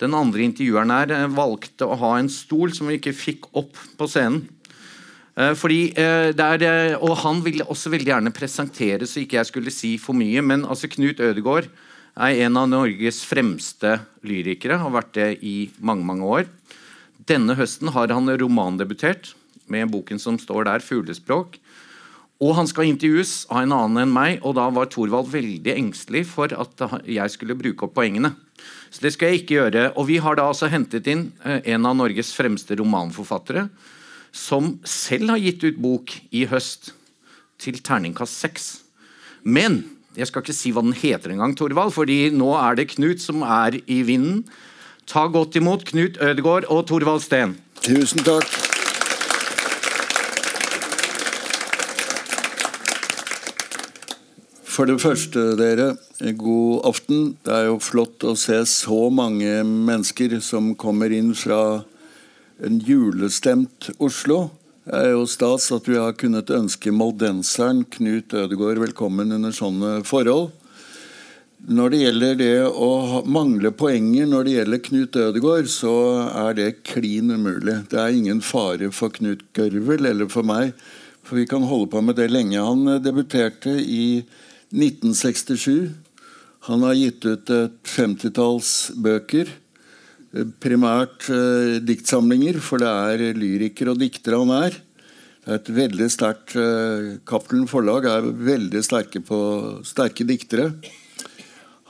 den 0.00 0.14
andre 0.16 0.44
intervjueren 0.46 0.92
her 0.92 1.12
eh, 1.12 1.26
valgte 1.36 1.88
å 1.88 1.98
ha 2.00 2.14
en 2.20 2.30
stol 2.32 2.72
som 2.76 2.88
vi 2.88 3.00
ikke 3.00 3.16
fikk 3.16 3.50
opp 3.56 3.76
på 3.98 4.08
scenen. 4.08 4.46
Eh, 5.36 5.52
fordi 5.52 5.90
eh, 5.92 6.30
er, 6.32 6.62
eh, 6.64 6.94
og 6.96 7.18
Han 7.20 7.42
ville 7.44 7.66
også 7.68 7.92
veldig 7.92 8.08
gjerne 8.08 8.32
presentere, 8.34 9.04
så 9.04 9.20
ikke 9.20 9.36
jeg 9.40 9.50
skulle 9.50 9.74
si 9.74 9.96
for 10.00 10.16
mye. 10.16 10.40
Men 10.42 10.64
altså 10.64 10.88
Knut 10.88 11.20
Ødegaard 11.20 11.68
er 12.16 12.46
en 12.46 12.56
av 12.56 12.70
Norges 12.72 13.20
fremste 13.28 13.98
lyrikere. 14.24 14.80
Har 14.80 14.94
vært 14.94 15.12
det 15.18 15.30
i 15.44 15.68
mange 15.78 16.06
mange 16.08 16.24
år. 16.24 16.48
Denne 17.28 17.56
høsten 17.58 17.92
har 17.92 18.08
han 18.14 18.30
romandebutert 18.40 19.34
med 19.68 19.90
boken 19.90 20.18
som 20.18 20.38
står 20.38 20.64
der, 20.64 20.80
'Fuglespråk'. 20.80 21.58
Og 22.40 22.54
han 22.54 22.66
skal 22.66 22.84
intervjues 22.84 23.46
av 23.50 23.62
en 23.64 23.72
annen 23.72 24.02
enn 24.04 24.12
meg, 24.12 24.40
og 24.44 24.54
da 24.56 24.68
var 24.68 24.86
Thorvald 24.86 25.32
veldig 25.32 25.72
engstelig 25.72 26.26
for 26.26 26.52
at 26.52 27.02
jeg 27.08 27.30
skulle 27.32 27.56
bruke 27.56 27.84
opp 27.84 27.94
poengene. 27.94 28.36
Så 28.92 29.00
det 29.00 29.14
skal 29.14 29.32
jeg 29.32 29.40
ikke 29.40 29.56
gjøre. 29.56 29.96
Og 29.96 30.06
vi 30.06 30.18
har 30.18 30.36
da 30.36 30.44
altså 30.44 30.68
hentet 30.68 31.08
inn 31.08 31.32
en 31.44 31.86
av 31.86 31.96
Norges 31.96 32.36
fremste 32.36 32.76
romanforfattere 32.76 33.70
som 34.36 34.76
selv 34.84 35.32
har 35.32 35.40
gitt 35.40 35.64
ut 35.64 35.80
bok 35.80 36.12
i 36.36 36.44
høst 36.50 36.92
til 37.62 37.80
terningkast 37.80 38.36
seks. 38.44 38.66
Men 39.42 39.84
jeg 40.16 40.28
skal 40.28 40.44
ikke 40.44 40.56
si 40.56 40.72
hva 40.76 40.84
den 40.84 40.96
heter 40.96 41.32
engang, 41.32 41.56
Torvald, 41.56 41.94
fordi 41.96 42.28
nå 42.36 42.52
er 42.60 42.76
det 42.76 42.90
Knut 42.94 43.24
som 43.24 43.44
er 43.44 43.80
i 43.84 44.00
vinden. 44.04 44.44
Ta 45.08 45.26
godt 45.32 45.56
imot 45.56 45.86
Knut 45.88 46.20
Ødegaard 46.20 46.68
og 46.72 46.86
Torvald 46.88 47.24
Steen. 47.24 47.56
Tusen 47.84 48.24
takk. 48.26 48.48
For 54.76 54.84
det 54.84 54.98
første, 55.00 55.54
dere, 55.56 55.94
god 56.36 56.82
aften. 56.84 57.28
Det 57.46 57.52
er 57.54 57.68
jo 57.70 57.78
flott 57.80 58.26
å 58.28 58.34
se 58.36 58.58
så 58.68 59.06
mange 59.08 59.62
mennesker 59.64 60.36
som 60.44 60.74
kommer 60.76 61.14
inn 61.16 61.30
fra 61.38 61.86
en 62.62 62.78
julestemt 62.80 63.90
Oslo. 63.98 64.50
Det 64.86 64.94
er 64.94 65.10
jo 65.12 65.24
stas 65.28 65.68
at 65.74 65.88
vi 65.90 65.98
har 65.98 66.14
kunnet 66.18 66.50
ønske 66.54 66.92
moldenseren 66.94 67.82
Knut 67.90 68.32
Ødegaard 68.36 68.80
velkommen 68.80 69.34
under 69.34 69.54
sånne 69.54 69.98
forhold. 70.06 70.52
Når 71.66 71.90
det 71.90 72.00
gjelder 72.02 72.38
det 72.38 72.52
å 72.68 73.22
mangle 73.26 73.72
poenger 73.74 74.28
når 74.30 74.46
det 74.46 74.54
gjelder 74.54 74.82
Knut 74.86 75.18
Ødegaard, 75.24 75.70
så 75.72 75.94
er 76.30 76.56
det 76.56 76.68
klin 76.86 77.34
umulig. 77.34 77.80
Det 77.90 77.98
er 78.00 78.14
ingen 78.14 78.40
fare 78.44 78.92
for 78.94 79.12
Knut 79.12 79.42
Gørvel 79.56 80.06
eller 80.12 80.30
for 80.30 80.46
meg, 80.46 80.72
for 81.26 81.40
vi 81.40 81.48
kan 81.50 81.66
holde 81.66 81.90
på 81.92 82.04
med 82.06 82.20
det 82.20 82.30
lenge. 82.30 82.62
Han 82.62 83.02
debuterte 83.02 83.74
i 83.82 84.22
1967. 84.70 85.90
Han 86.70 86.86
har 86.86 86.96
gitt 86.98 87.26
ut 87.26 87.50
et 87.50 87.80
femtitalls 87.90 88.92
bøker. 88.94 89.50
Eh, 90.36 90.44
primært 90.60 91.30
eh, 91.32 91.78
diktsamlinger, 91.84 92.60
for 92.60 92.82
det 92.82 92.90
er 92.90 93.38
lyriker 93.38 93.92
og 93.92 94.00
diktere 94.02 94.40
han 94.42 94.52
er. 94.56 94.76
Det 95.46 95.54
er 95.54 95.60
et 95.60 95.72
veldig 95.76 96.08
sterkt 96.10 96.56
eh, 96.58 97.16
Cappelen 97.28 97.68
Forlag 97.70 98.08
er 98.10 98.26
veldig 98.26 98.82
sterke 98.84 99.22
på 99.24 99.38
sterke 99.86 100.26
diktere. 100.28 100.72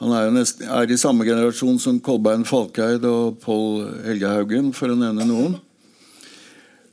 Han 0.02 0.12
er, 0.12 0.28
nesten, 0.30 0.68
er 0.68 0.90
i 0.92 0.98
samme 1.00 1.24
generasjon 1.24 1.78
som 1.80 2.00
Kolbein 2.04 2.44
Falkeid 2.46 3.06
og 3.08 3.38
Pål 3.40 4.02
Helge 4.04 4.28
Haugen, 4.28 4.74
for 4.76 4.92
å 4.92 4.98
nevne 4.98 5.24
noen. 5.24 5.56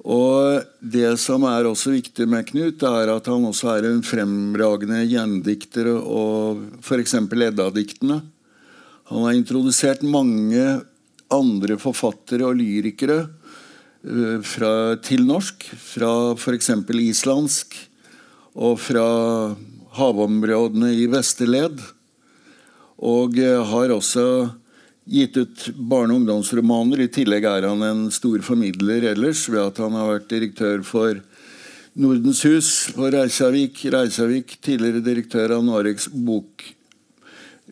Og 0.04 0.64
Det 0.80 1.14
som 1.20 1.44
er 1.48 1.68
også 1.68 1.94
viktig 1.94 2.26
med 2.32 2.48
Knut, 2.48 2.82
er 2.88 3.12
at 3.12 3.28
han 3.32 3.44
også 3.48 3.70
er 3.76 3.90
en 3.90 4.02
fremragende 4.04 5.04
gjendikter 5.08 5.92
og 6.00 6.64
f.eks. 6.80 7.16
Edda-diktene. 7.20 8.22
Han 9.12 9.28
har 9.28 9.36
introdusert 9.36 10.04
mange 10.08 10.64
andre 11.32 11.78
forfattere 11.82 12.48
og 12.48 12.58
lyrikere 12.60 13.22
uh, 13.28 14.40
fra, 14.44 14.74
til 15.04 15.26
norsk, 15.30 15.70
fra 15.78 16.14
f.eks. 16.36 16.72
islandsk 17.00 17.78
og 18.54 18.78
fra 18.82 19.08
havområdene 19.98 20.92
i 20.96 21.08
Vesterled. 21.12 21.82
Og 23.04 23.40
eh, 23.42 23.60
har 23.68 23.92
også 23.92 24.26
gitt 25.10 25.36
ut 25.38 25.68
barne- 25.76 26.14
og 26.14 26.22
ungdomsromaner. 26.22 27.04
I 27.04 27.12
tillegg 27.12 27.48
er 27.50 27.68
han 27.68 27.84
en 27.84 28.06
stor 28.14 28.44
formidler 28.46 29.10
ellers 29.12 29.46
ved 29.52 29.62
at 29.66 29.82
han 29.84 29.98
har 29.98 30.14
vært 30.14 30.30
direktør 30.32 30.86
for 30.88 31.20
Nordens 32.00 32.42
Hus 32.48 32.70
på 32.96 33.12
Reisavik. 33.14 33.84
Reisavik, 33.94 34.58
tidligere 34.64 35.04
direktør 35.06 35.58
av 35.58 35.66
Noregs 35.66 36.08
bok, 36.10 36.64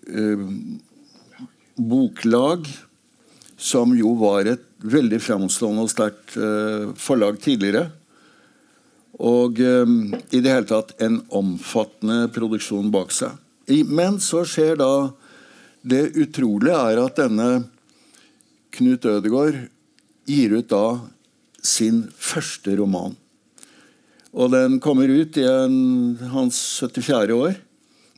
eh, 0.07 0.47
boklag, 1.77 2.67
som 3.61 3.93
jo 3.93 4.15
var 4.17 4.49
et 4.49 4.63
veldig 4.81 5.19
framstående 5.21 5.85
og 5.85 5.91
sterkt 5.91 6.37
eh, 6.37 6.89
forlag 6.97 7.37
tidligere. 7.43 7.91
Og 9.21 9.61
eh, 9.61 9.93
i 10.33 10.41
det 10.41 10.55
hele 10.55 10.69
tatt 10.69 10.95
en 11.03 11.19
omfattende 11.37 12.25
produksjon 12.33 12.89
bak 12.93 13.13
seg. 13.13 13.37
Men 13.87 14.17
så 14.19 14.41
skjer 14.47 14.79
da 14.81 14.93
det 15.81 16.11
utrolige 16.19 16.77
er 16.77 17.01
at 17.01 17.21
denne 17.21 17.51
Knut 18.71 19.05
Ødegaard 19.05 19.65
gir 20.29 20.53
ut 20.55 20.69
da 20.71 20.85
sin 21.61 22.05
første 22.15 22.73
roman. 22.79 23.17
Og 24.31 24.53
den 24.53 24.79
kommer 24.79 25.11
ut 25.11 25.37
i 25.37 25.43
en, 25.43 26.15
hans 26.31 26.57
74. 26.79 27.35
år. 27.35 27.57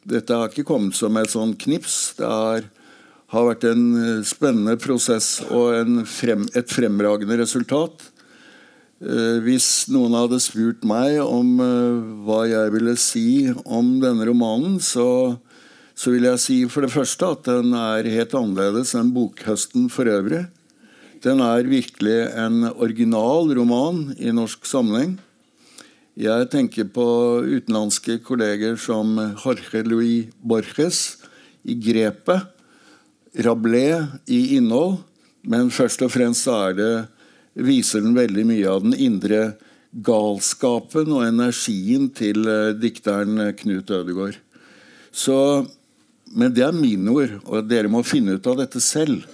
Dette 0.05 0.37
har 0.37 0.51
ikke 0.51 0.67
kommet 0.67 0.95
som 0.97 1.17
et 1.17 1.31
sånn 1.31 1.55
knips. 1.57 2.13
Det 2.19 2.27
er, 2.27 2.67
har 3.33 3.47
vært 3.49 3.65
en 3.65 3.85
spennende 4.27 4.77
prosess 4.77 5.39
og 5.49 6.05
frem, 6.09 6.45
et 6.53 6.69
fremragende 6.69 7.39
resultat. 7.41 8.05
Eh, 9.03 9.39
hvis 9.43 9.89
noen 9.91 10.13
hadde 10.15 10.39
spurt 10.43 10.85
meg 10.87 11.17
om 11.23 11.57
eh, 11.59 12.03
hva 12.23 12.43
jeg 12.47 12.75
ville 12.75 12.93
si 13.01 13.27
om 13.65 13.97
denne 14.03 14.29
romanen, 14.29 14.77
så 14.79 15.39
så 15.93 16.13
vil 16.13 16.25
jeg 16.25 16.41
si 16.41 16.55
for 16.71 16.85
det 16.85 16.93
første 16.93 17.27
at 17.35 17.45
den 17.45 17.73
er 17.77 18.09
helt 18.15 18.33
annerledes 18.37 18.95
enn 18.97 19.13
bokhøsten 19.13 19.89
for 19.93 20.09
øvrig. 20.09 20.47
Den 21.23 21.39
er 21.43 21.69
virkelig 21.69 22.17
en 22.33 22.65
original 22.73 23.53
roman 23.55 24.07
i 24.17 24.33
norsk 24.33 24.65
sammenheng. 24.67 25.15
Jeg 26.19 26.49
tenker 26.53 26.89
på 26.93 27.05
utenlandske 27.45 28.19
kolleger 28.25 28.75
som 28.77 29.15
Jorge 29.37 29.83
Luis 29.87 30.33
Borges 30.41 31.21
i 31.63 31.77
grepet, 31.79 32.49
Rabelais 33.33 34.05
i 34.29 34.55
innhold, 34.57 34.99
men 35.43 35.71
først 35.73 36.03
og 36.05 36.11
fremst 36.13 36.47
det, 36.77 37.07
viser 37.53 38.01
den 38.01 38.15
veldig 38.17 38.45
mye 38.49 38.69
av 38.69 38.83
den 38.85 38.93
indre 38.97 39.55
galskapen 39.93 41.11
og 41.13 41.25
energien 41.27 42.09
til 42.13 42.47
eh, 42.49 42.73
dikteren 42.77 43.53
Knut 43.59 43.91
Ødegaard. 43.93 44.39
Så 45.13 45.65
men 46.33 46.53
det 46.53 46.63
er 46.65 46.75
mine 46.75 47.13
ord, 47.13 47.33
og 47.45 47.67
dere 47.69 47.91
må 47.91 48.01
finne 48.05 48.37
ut 48.37 48.47
av 48.49 48.57
dette 48.63 48.81
selv. 48.81 49.25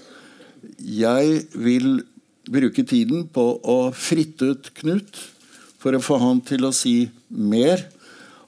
Jeg 0.83 1.45
vil 1.55 2.01
bruke 2.49 2.83
tiden 2.83 3.27
på 3.31 3.45
å 3.63 3.77
fritte 3.95 4.51
ut 4.51 4.71
Knut 4.81 5.21
for 5.79 5.95
å 5.95 6.03
få 6.03 6.17
han 6.19 6.41
til 6.43 6.67
å 6.67 6.75
si 6.75 7.07
mer 7.29 7.85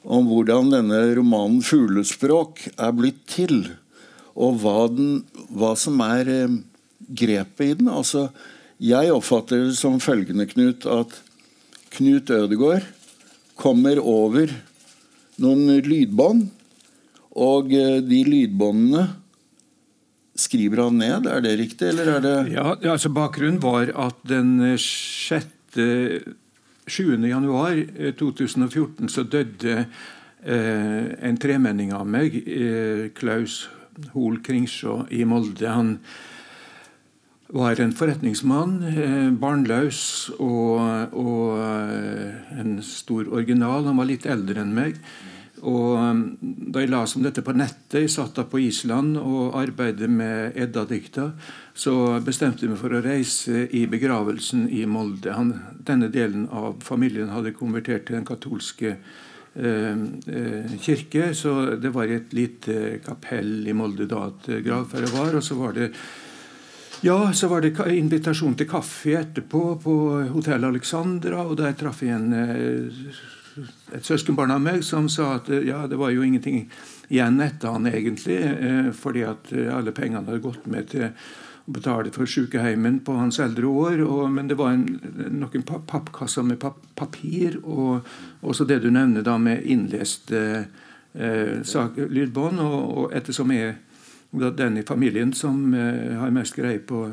om 0.02 0.26
hvordan 0.28 0.74
denne 0.74 1.00
romanen 1.16 1.62
'Fuglespråk' 1.64 2.74
er 2.76 2.92
blitt 2.98 3.22
til, 3.30 3.70
og 4.36 4.62
hva, 4.62 4.78
den, 4.92 5.22
hva 5.52 5.74
som 5.80 6.00
er 6.06 6.32
eh, 6.32 6.58
grepet 7.12 7.66
i 7.68 7.78
den. 7.82 7.92
Altså, 7.92 8.30
jeg 8.82 9.12
oppfatter 9.14 9.68
det 9.68 9.78
som 9.78 10.00
følgende, 10.02 10.48
Knut, 10.50 10.88
at 10.90 11.20
Knut 11.92 12.32
Ødegaard 12.32 12.88
kommer 13.60 14.00
over 14.00 14.52
noen 15.42 15.82
lydbånd 15.86 16.48
og 17.40 17.72
eh, 17.76 18.00
de 18.04 18.22
lydbåndene 18.28 19.08
skriver 20.42 20.86
han 20.86 20.98
ned, 21.00 21.28
er 21.30 21.44
det 21.44 21.58
riktig? 21.60 21.92
eller 21.92 22.16
er 22.16 22.24
det 22.24 22.38
Ja, 22.56 22.76
altså 22.94 23.12
Bakgrunnen 23.14 23.62
var 23.62 23.92
at 24.08 24.18
den 24.28 24.78
6. 24.78 25.46
7. 26.88 27.20
januar 27.24 27.78
2014 28.20 29.12
så 29.12 29.24
døde 29.24 29.86
eh, 30.44 31.06
en 31.24 31.38
tremenning 31.40 31.94
av 31.96 32.08
meg, 32.10 32.36
eh, 32.36 33.12
Klaus 33.16 33.70
Hol 34.14 34.40
Kringsjå 34.44 35.06
i 35.12 35.24
Molde. 35.26 35.68
Han 35.70 35.98
var 37.52 37.80
en 37.80 37.92
forretningsmann, 37.96 38.78
eh, 38.88 39.32
barnløs 39.36 40.32
og, 40.40 41.12
og 41.12 41.60
eh, 41.60 42.60
en 42.62 42.80
stor 42.86 43.28
original. 43.28 43.86
Han 43.90 44.00
var 44.00 44.10
litt 44.10 44.26
eldre 44.30 44.64
enn 44.64 44.74
meg. 44.76 45.02
Og 45.62 45.98
um, 46.00 46.22
Da 46.42 46.82
jeg 46.82 46.90
leste 46.90 47.20
om 47.20 47.26
dette 47.26 47.44
på 47.46 47.54
nettet, 47.54 48.00
jeg 48.00 48.10
satt 48.10 48.40
da 48.40 48.48
på 48.50 48.64
Island 48.64 49.20
og 49.20 49.58
arbeidet 49.60 50.10
med 50.10 50.56
Edda-dikta, 50.58 51.28
så 51.78 52.18
bestemte 52.26 52.66
jeg 52.66 52.72
meg 52.72 52.82
for 52.82 52.96
å 52.98 53.04
reise 53.04 53.68
i 53.70 53.84
begravelsen 53.92 54.66
i 54.74 54.88
Molde. 54.90 55.36
Han, 55.36 55.52
denne 55.86 56.10
delen 56.10 56.48
av 56.50 56.80
familien 56.82 57.30
hadde 57.30 57.54
konvertert 57.54 58.08
til 58.08 58.18
den 58.18 58.26
katolske 58.26 58.96
eh, 58.96 59.20
kirke, 59.52 61.34
så 61.36 61.76
det 61.76 61.90
var 61.92 62.08
et 62.08 62.32
lite 62.32 63.02
kapell 63.04 63.68
i 63.68 63.74
Molde 63.76 64.06
da 64.08 64.22
at 64.30 64.48
jeg 64.48 65.12
var. 65.12 65.36
Og 65.36 65.44
så 65.44 65.58
var 65.60 65.76
det 65.76 65.90
ja, 67.04 67.18
så 67.34 67.50
var 67.52 67.66
det 67.66 67.74
invitasjon 67.92 68.56
til 68.56 68.70
kaffe 68.70 69.18
etterpå 69.20 69.64
på 69.84 69.96
Hotell 70.32 70.70
Alexandra, 70.70 71.44
og 71.44 71.58
der 71.60 71.76
traff 71.76 72.04
jeg 72.06 72.16
en 72.16 72.34
eh, 72.38 73.04
et 73.96 74.06
søskenbarn 74.06 74.54
av 74.54 74.64
meg 74.64 74.84
som 74.86 75.10
sa 75.12 75.36
at 75.38 75.50
eh, 75.52 75.66
ja, 75.68 75.84
det 75.90 76.00
var 76.00 76.14
jo 76.14 76.24
ingenting 76.26 76.66
igjen 77.12 77.42
etter 77.44 77.76
han 77.76 77.88
egentlig, 77.90 78.40
eh, 78.40 78.92
fordi 78.96 79.26
at 79.28 79.52
eh, 79.56 79.72
alle 79.74 79.94
pengene 79.96 80.24
hadde 80.28 80.44
gått 80.44 80.68
med 80.72 80.92
til 80.94 81.10
betale 81.74 82.12
for 82.16 82.30
sykeheimen 82.30 83.00
på 83.06 83.16
hans 83.18 83.40
eldre 83.44 83.68
år. 83.68 84.04
Og, 84.06 84.26
men 84.34 84.50
det 84.50 84.58
var 84.60 84.76
en, 84.76 84.86
noen 85.32 85.66
pappkasser 85.66 86.46
med 86.48 86.62
papir, 87.00 87.60
og 87.64 88.08
også 88.42 88.68
det 88.70 88.82
du 88.84 88.90
nevner 88.92 89.26
da 89.26 89.38
med 89.42 89.64
innlest 89.64 90.34
eh, 90.36 90.64
lydbånd. 91.14 92.62
Og, 92.64 92.80
og 92.98 93.16
ettersom 93.18 93.54
jeg 93.56 93.78
den 94.32 94.78
i 94.78 94.84
familien 94.84 95.34
som 95.34 95.74
eh, 95.74 96.16
har 96.16 96.32
mest 96.32 96.56
greie 96.56 96.80
på 96.80 97.04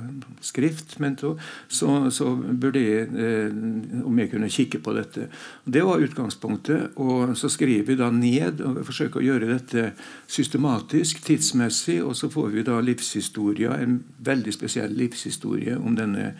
skrift, 0.41 0.99
men 1.03 1.16
så, 1.19 2.11
så, 2.14 2.35
burde 2.37 2.83
jeg, 2.83 3.09
eh, 3.11 4.05
om 4.07 4.19
jeg 4.19 4.31
kunne 4.31 4.51
kikke 4.51 4.79
på 4.79 4.95
dette. 4.95 5.27
Det 5.64 5.83
var 5.83 5.99
utgangspunktet. 5.99 6.95
og 6.97 7.37
Så 7.37 7.51
skriver 7.51 7.87
vi 7.87 7.97
da 7.99 8.11
ned 8.14 8.62
og 8.62 8.85
forsøker 8.87 9.21
å 9.21 9.27
gjøre 9.27 9.51
dette 9.51 9.93
systematisk, 10.27 11.25
tidsmessig, 11.27 11.99
og 12.05 12.14
så 12.16 12.31
får 12.31 12.53
vi 12.55 12.66
da 12.66 12.79
livshistorie, 12.81 13.73
en 13.75 13.99
veldig 14.19 14.55
spesiell 14.55 14.95
livshistorie 14.95 15.75
om 15.77 15.99
denne, 15.99 16.35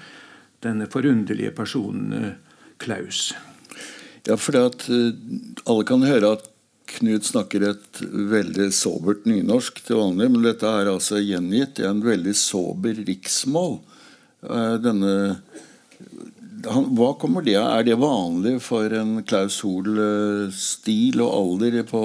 denne 0.63 0.87
forunderlige 0.87 1.51
personen 1.59 2.13
eh, 2.15 2.31
Klaus. 2.79 3.33
Ja, 4.29 4.37
for 4.37 4.55
at 4.61 4.85
alle 4.91 5.85
kan 5.89 6.05
høre 6.07 6.37
at 6.37 6.47
Knut 6.89 7.27
snakker 7.29 7.67
et 7.69 8.01
veldig 8.03 8.71
sobert 8.75 9.27
nynorsk 9.29 9.83
til 9.85 10.01
vanlig, 10.01 10.31
men 10.33 10.47
dette 10.47 10.69
er 10.69 10.91
altså 10.91 11.21
gjengitt 11.21 11.83
i 11.83 11.89
en 11.89 12.01
veldig 12.05 12.35
sober 12.39 13.03
riksmål. 13.09 13.79
Eh, 14.49 14.77
denne 14.83 15.13
han, 16.67 16.89
hva 16.97 17.13
kommer 17.21 17.45
det 17.47 17.55
av? 17.59 17.69
Er 17.77 17.87
det 17.87 17.99
vanlig 18.01 18.57
for 18.65 18.93
en 18.99 19.21
Klaus 19.27 19.61
Hoel-stil 19.63 21.21
og 21.23 21.35
alder 21.37 21.83
på 21.87 22.03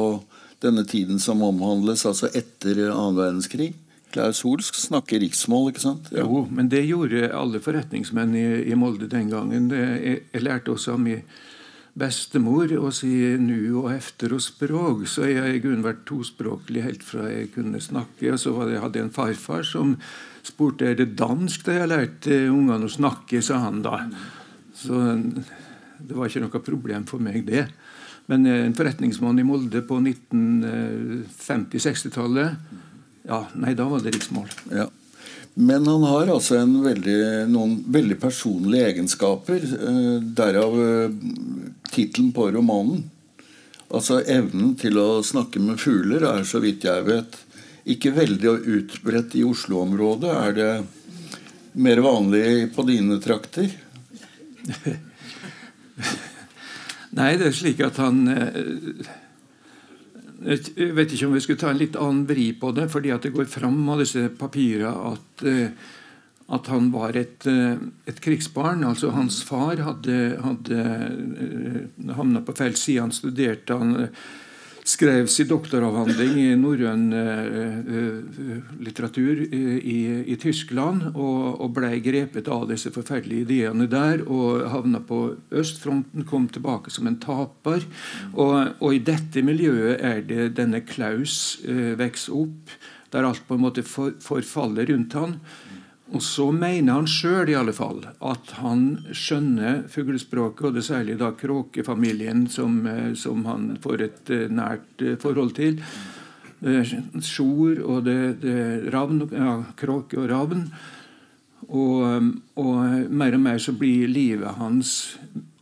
denne 0.64 0.86
tiden 0.88 1.20
som 1.20 1.42
omhandles, 1.44 2.06
altså 2.08 2.30
etter 2.36 2.86
annen 2.90 3.18
verdenskrig? 3.18 3.74
Klaus 4.14 4.44
Hoel 4.46 4.62
snakker 4.62 5.24
riksmål, 5.24 5.72
ikke 5.72 5.82
sant? 5.88 6.12
Ja. 6.14 6.28
Jo, 6.28 6.44
men 6.54 6.70
det 6.70 6.84
gjorde 6.86 7.32
alle 7.34 7.62
forretningsmenn 7.64 8.36
i, 8.38 8.46
i 8.70 8.78
Molde 8.78 9.10
den 9.10 9.32
gangen. 9.34 9.72
Det, 9.72 9.82
jeg, 9.82 10.22
jeg, 10.30 10.46
lærte 10.46 10.76
også 10.76 10.94
av 10.94 11.02
min 11.02 11.24
bestemor 11.94 12.72
og 12.80 12.90
si 12.98 13.38
nu 13.38 13.84
og 13.84 13.92
efter 13.94 14.34
og 14.34 14.42
språk, 14.42 15.06
så 15.10 15.28
jeg 15.30 15.62
grunnen 15.62 15.86
vært 15.86 16.06
tospråklig 16.10 16.82
helt 16.86 17.04
fra 17.06 17.28
jeg 17.30 17.52
kunne 17.54 17.82
snakke. 17.84 18.32
Og 18.34 18.40
så 18.42 18.54
hadde 18.58 18.98
jeg 18.98 19.06
en 19.06 19.14
farfar 19.14 19.64
som 19.68 19.98
spurte 20.44 20.86
er 20.90 20.96
det 21.00 21.16
dansk 21.20 21.66
da 21.68 21.72
jeg 21.78 21.92
lærte 21.92 22.50
ungene 22.50 22.86
å 22.90 22.92
snakke, 22.92 23.42
sa 23.46 23.56
han 23.68 23.84
da. 23.86 23.96
Så 24.74 24.98
det 26.04 26.16
var 26.18 26.26
ikke 26.28 26.44
noe 26.48 26.66
problem 26.66 27.06
for 27.10 27.20
meg, 27.24 27.46
det. 27.48 27.66
Men 28.32 28.46
eh, 28.48 28.66
en 28.66 28.78
forretningsmann 28.78 29.40
i 29.40 29.48
Molde 29.48 29.82
på 29.86 29.96
1950-60-tallet 30.00 32.50
ja, 33.28 33.48
Nei, 33.60 33.74
da 33.78 33.84
var 33.88 34.00
det 34.04 34.12
riksmål. 34.16 34.50
Ja. 34.74 34.88
Men 35.54 35.86
han 35.88 36.04
har 36.04 36.32
altså 36.34 36.64
veldig, 36.66 37.48
noen 37.52 37.76
veldig 37.94 38.18
personlige 38.22 38.88
egenskaper. 38.90 39.62
Eh, 39.62 40.16
derav 40.34 40.78
eh, 40.82 41.12
tittelen 41.94 42.32
på 42.34 42.50
romanen. 42.56 43.04
Altså 43.94 44.24
Evnen 44.26 44.74
til 44.80 44.98
å 44.98 45.22
snakke 45.22 45.62
med 45.62 45.78
fugler 45.82 46.26
er, 46.26 46.44
så 46.50 46.58
vidt 46.64 46.88
jeg 46.88 47.06
vet, 47.06 47.38
ikke 47.86 48.16
veldig 48.16 48.56
utbredt 48.80 49.36
i 49.38 49.44
Oslo-området. 49.46 50.32
Er 50.34 50.58
det 50.58 50.72
mer 51.78 52.02
vanlig 52.02 52.74
på 52.74 52.86
dine 52.90 53.20
trakter? 53.22 53.70
Nei, 57.14 57.36
det 57.38 57.52
er 57.52 57.54
slik 57.54 57.84
at 57.86 58.02
han 58.02 58.26
eh, 58.34 59.06
Jeg 60.44 60.94
vet 60.98 61.14
ikke 61.14 61.28
om 61.30 61.36
vi 61.38 61.42
skulle 61.44 61.62
ta 61.62 61.72
en 61.72 61.80
litt 61.80 61.98
annen 62.00 62.24
vri 62.28 62.50
på 62.60 62.72
det, 62.76 62.90
fordi 62.92 63.14
at 63.16 63.26
det 63.26 63.34
går 63.36 63.48
fram 63.52 63.82
av 63.94 64.02
disse 64.04 64.26
papirene 64.40 64.92
at, 65.14 65.44
eh, 65.48 65.92
at 66.54 66.70
han 66.72 66.90
var 66.92 67.16
et, 67.16 67.48
eh, 67.48 67.78
et, 68.06 68.20
krigsbarn. 68.20 68.84
altså 68.84 69.14
Hans 69.16 69.42
far 69.48 69.80
hadde, 69.80 70.38
hadde 70.44 70.84
havna 72.18 72.42
på 72.44 72.56
feil 72.58 72.76
side. 72.76 73.02
Han 73.02 73.16
studerte 73.16 73.78
han 73.78 74.10
skrev 74.84 75.28
sin 75.32 75.48
doktoravhandling 75.48 76.38
i 76.42 76.48
norrøn 76.60 77.06
uh, 77.16 78.74
litteratur 78.84 79.44
i, 79.48 80.00
i, 80.34 80.38
Tyskland 80.40 81.10
og, 81.14 81.62
og 81.64 81.74
ble 81.78 81.94
grepet 82.04 82.50
av 82.52 82.68
disse 82.72 82.92
forferdelige 82.94 83.48
ideene 83.48 83.88
der 83.92 84.26
og 84.28 84.66
havna 84.74 85.02
på 85.04 85.22
østfronten, 85.56 86.28
kom 86.28 86.50
tilbake 86.52 86.92
som 86.94 87.08
en 87.08 87.20
taper. 87.24 87.86
Og, 88.34 88.56
og 88.80 88.90
i 88.96 89.04
dette 89.04 89.44
miljøet 89.46 90.04
er 90.04 90.24
det 90.28 90.50
denne 90.60 90.84
Klaus 90.88 91.62
vokser 91.64 92.44
opp, 92.44 92.76
der 93.14 93.28
alt 93.28 93.44
på 93.48 93.56
en 93.56 93.64
måte 93.64 93.84
forfaller 93.86 94.90
rundt 94.90 95.16
han. 95.18 95.38
Og 96.14 96.22
så 96.22 96.46
mener 96.54 96.94
han 96.94 97.08
sjøl 97.10 97.50
at 97.58 98.52
han 98.60 98.82
skjønner 99.10 99.84
fuglespråket, 99.90 100.66
og 100.68 100.76
det 100.76 100.86
særlig 100.86 101.18
da 101.18 101.32
kråkefamilien 101.34 102.46
som, 102.48 102.86
eh, 102.88 103.14
som 103.18 103.46
han 103.50 103.78
får 103.82 104.02
et 104.02 104.30
eh, 104.30 104.50
nært 104.50 105.02
eh, 105.02 105.18
forhold 105.18 105.56
til. 105.58 105.82
Sjor 106.64 107.82
og 107.84 108.06
det, 108.06 108.40
det 108.40 108.92
ravn, 108.94 109.26
ja, 109.34 109.56
kråke 109.76 110.22
og 110.22 110.30
ravn. 110.30 110.62
Og, 111.68 112.30
og, 112.60 113.10
mer 113.10 113.36
og 113.36 113.42
mer 113.44 113.60
så 113.60 113.74
blir 113.76 114.08
livet 114.08 114.56
hans, 114.62 115.18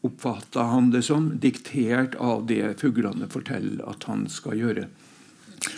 oppfatta 0.05 0.67
han 0.69 0.91
det 0.93 1.01
som, 1.07 1.31
diktert 1.41 2.17
av 2.21 2.45
det 2.49 2.75
fuglene 2.81 3.29
forteller 3.31 3.81
at 3.89 4.05
han 4.09 4.27
skal 4.29 4.59
gjøre. 4.59 4.85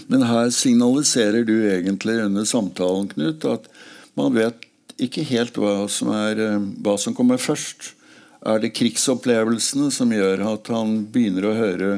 Men 0.07 0.25
her 0.27 0.49
signaliserer 0.51 1.43
du 1.47 1.55
egentlig 1.69 2.19
under 2.23 2.47
samtalen, 2.47 3.09
Knut, 3.11 3.45
at 3.47 3.67
man 4.19 4.35
vet 4.35 4.69
ikke 5.01 5.25
helt 5.27 5.57
hva 5.57 5.87
som, 5.91 6.11
er, 6.13 6.39
eh, 6.39 6.65
hva 6.85 6.97
som 7.01 7.15
kommer 7.17 7.41
først. 7.41 7.93
Er 8.45 8.59
det 8.59 8.73
krigsopplevelsene 8.75 9.89
som 9.91 10.11
gjør 10.11 10.43
at 10.51 10.69
han 10.73 11.05
begynner 11.11 11.47
å 11.47 11.55
høre 11.57 11.91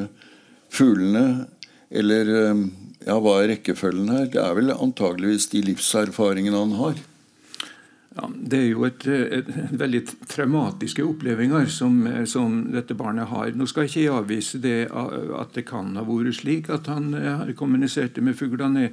fuglene? 0.72 1.46
Eller 1.90 2.30
eh, 2.30 2.62
ja, 3.06 3.18
hva 3.20 3.40
er 3.40 3.52
rekkefølgen 3.54 4.14
her? 4.14 4.30
Det 4.32 4.40
er 4.42 4.56
vel 4.56 4.72
antageligvis 4.74 5.50
de 5.52 5.66
livserfaringene 5.72 6.64
han 6.64 6.74
har. 6.80 7.04
Ja, 8.16 8.30
det 8.32 8.58
er 8.62 8.70
jo 8.70 8.86
et, 8.88 9.02
et, 9.04 9.48
veldig 9.76 10.00
traumatiske 10.24 11.04
opplevelser 11.04 11.66
som, 11.68 11.98
som, 12.24 12.54
dette 12.72 12.96
barnet 12.96 13.28
har. 13.28 13.50
Nå 13.52 13.66
skal 13.68 13.84
jeg 13.84 13.92
ikke 13.92 14.20
avvise 14.22 14.60
det 14.62 14.86
at 14.88 15.52
det 15.52 15.66
kan 15.68 15.92
ha 16.00 16.04
vært 16.06 16.38
slik 16.38 16.70
at 16.72 16.88
han 16.88 17.12
kommuniserte 17.58 18.24
med 18.24 18.38
fuglene. 18.38 18.88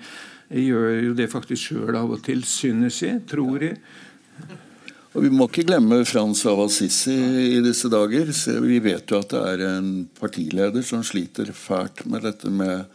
Jeg 0.50 0.68
gjør 0.70 0.90
jo 1.08 1.16
det 1.18 1.30
faktisk 1.32 1.70
sjøl 1.70 1.98
av 1.98 2.12
og 2.14 2.22
til, 2.26 2.44
synes 2.48 3.02
jeg, 3.06 3.24
tror 3.30 3.64
jeg. 3.64 3.80
Og 5.14 5.22
Vi 5.22 5.30
må 5.30 5.46
ikke 5.46 5.66
glemme 5.68 6.02
Frans 6.10 6.42
av 6.50 6.64
Assisi 6.64 7.14
i 7.14 7.60
disse 7.62 7.90
dager. 7.92 8.32
Vi 8.66 8.80
vet 8.82 9.12
jo 9.12 9.20
at 9.22 9.34
det 9.34 9.42
er 9.52 9.66
en 9.76 9.92
partileder 10.20 10.86
som 10.86 11.04
sliter 11.06 11.52
fælt 11.54 12.06
med 12.10 12.26
dette 12.26 12.50
med 12.50 12.90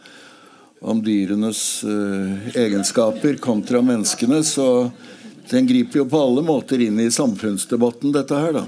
om 0.79 0.99
dyrenes 1.03 1.83
uh, 1.87 2.51
egenskaper 2.55 3.39
kontra 3.39 3.81
menneskene. 3.83 4.41
Så 4.43 4.91
den 5.49 5.67
griper 5.67 6.03
jo 6.03 6.09
på 6.11 6.19
alle 6.19 6.43
måter 6.43 6.83
inn 6.83 6.99
i 6.99 7.07
samfunnsdebatten, 7.11 8.11
dette 8.15 8.43
her. 8.43 8.59
da. 8.59 8.65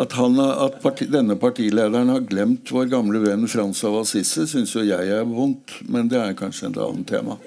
At, 0.00 0.12
han, 0.18 0.38
at 0.38 0.82
parti, 0.82 1.06
denne 1.10 1.38
partilederen 1.38 2.10
har 2.10 2.26
glemt 2.26 2.70
vår 2.70 2.90
gamle 2.90 3.22
venn 3.22 3.46
Frans 3.50 3.82
av 3.86 4.02
Assisi, 4.02 4.46
syns 4.46 4.74
jo 4.74 4.86
jeg 4.86 5.10
er 5.10 5.26
vondt, 5.26 5.80
men 5.90 6.10
det 6.10 6.18
er 6.18 6.38
kanskje 6.38 6.70
et 6.70 6.82
annet 6.82 7.10
tema. 7.10 7.38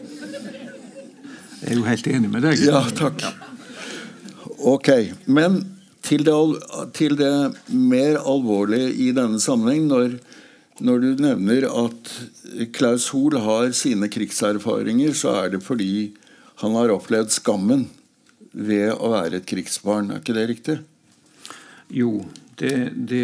Jeg 1.64 1.72
er 1.72 1.80
jo 1.80 1.86
helt 1.88 2.08
enig 2.12 2.30
med 2.32 2.44
deg. 2.44 2.60
Ja, 2.68 2.82
takk. 2.92 3.24
Ok, 4.68 4.90
Men 5.26 5.62
til 6.04 6.26
det, 6.28 6.36
til 6.96 7.16
det 7.16 7.32
mer 7.72 8.20
alvorlige 8.20 8.90
i 9.00 9.12
denne 9.16 9.40
sammenheng, 9.40 9.86
når, 9.88 10.18
når, 10.84 11.00
du 11.00 11.24
nevner 11.24 11.68
at 11.72 12.12
Klaus 12.76 13.08
Hoel 13.16 13.40
har 13.46 13.72
sine 13.78 14.10
krigserfaringer, 14.12 15.16
så 15.16 15.38
er 15.44 15.54
det 15.56 15.64
fordi 15.64 16.12
han 16.60 16.76
har 16.76 16.92
opplevd 16.92 17.32
skammen 17.32 17.88
ved 18.52 18.92
å 18.92 19.14
være 19.16 19.40
et 19.40 19.48
krigsbarn. 19.48 20.12
Er 20.12 20.20
ikke 20.20 20.36
det 20.36 20.50
riktig? 20.52 20.78
Jo, 21.94 22.26
det, 22.60 22.76
det 23.08 23.24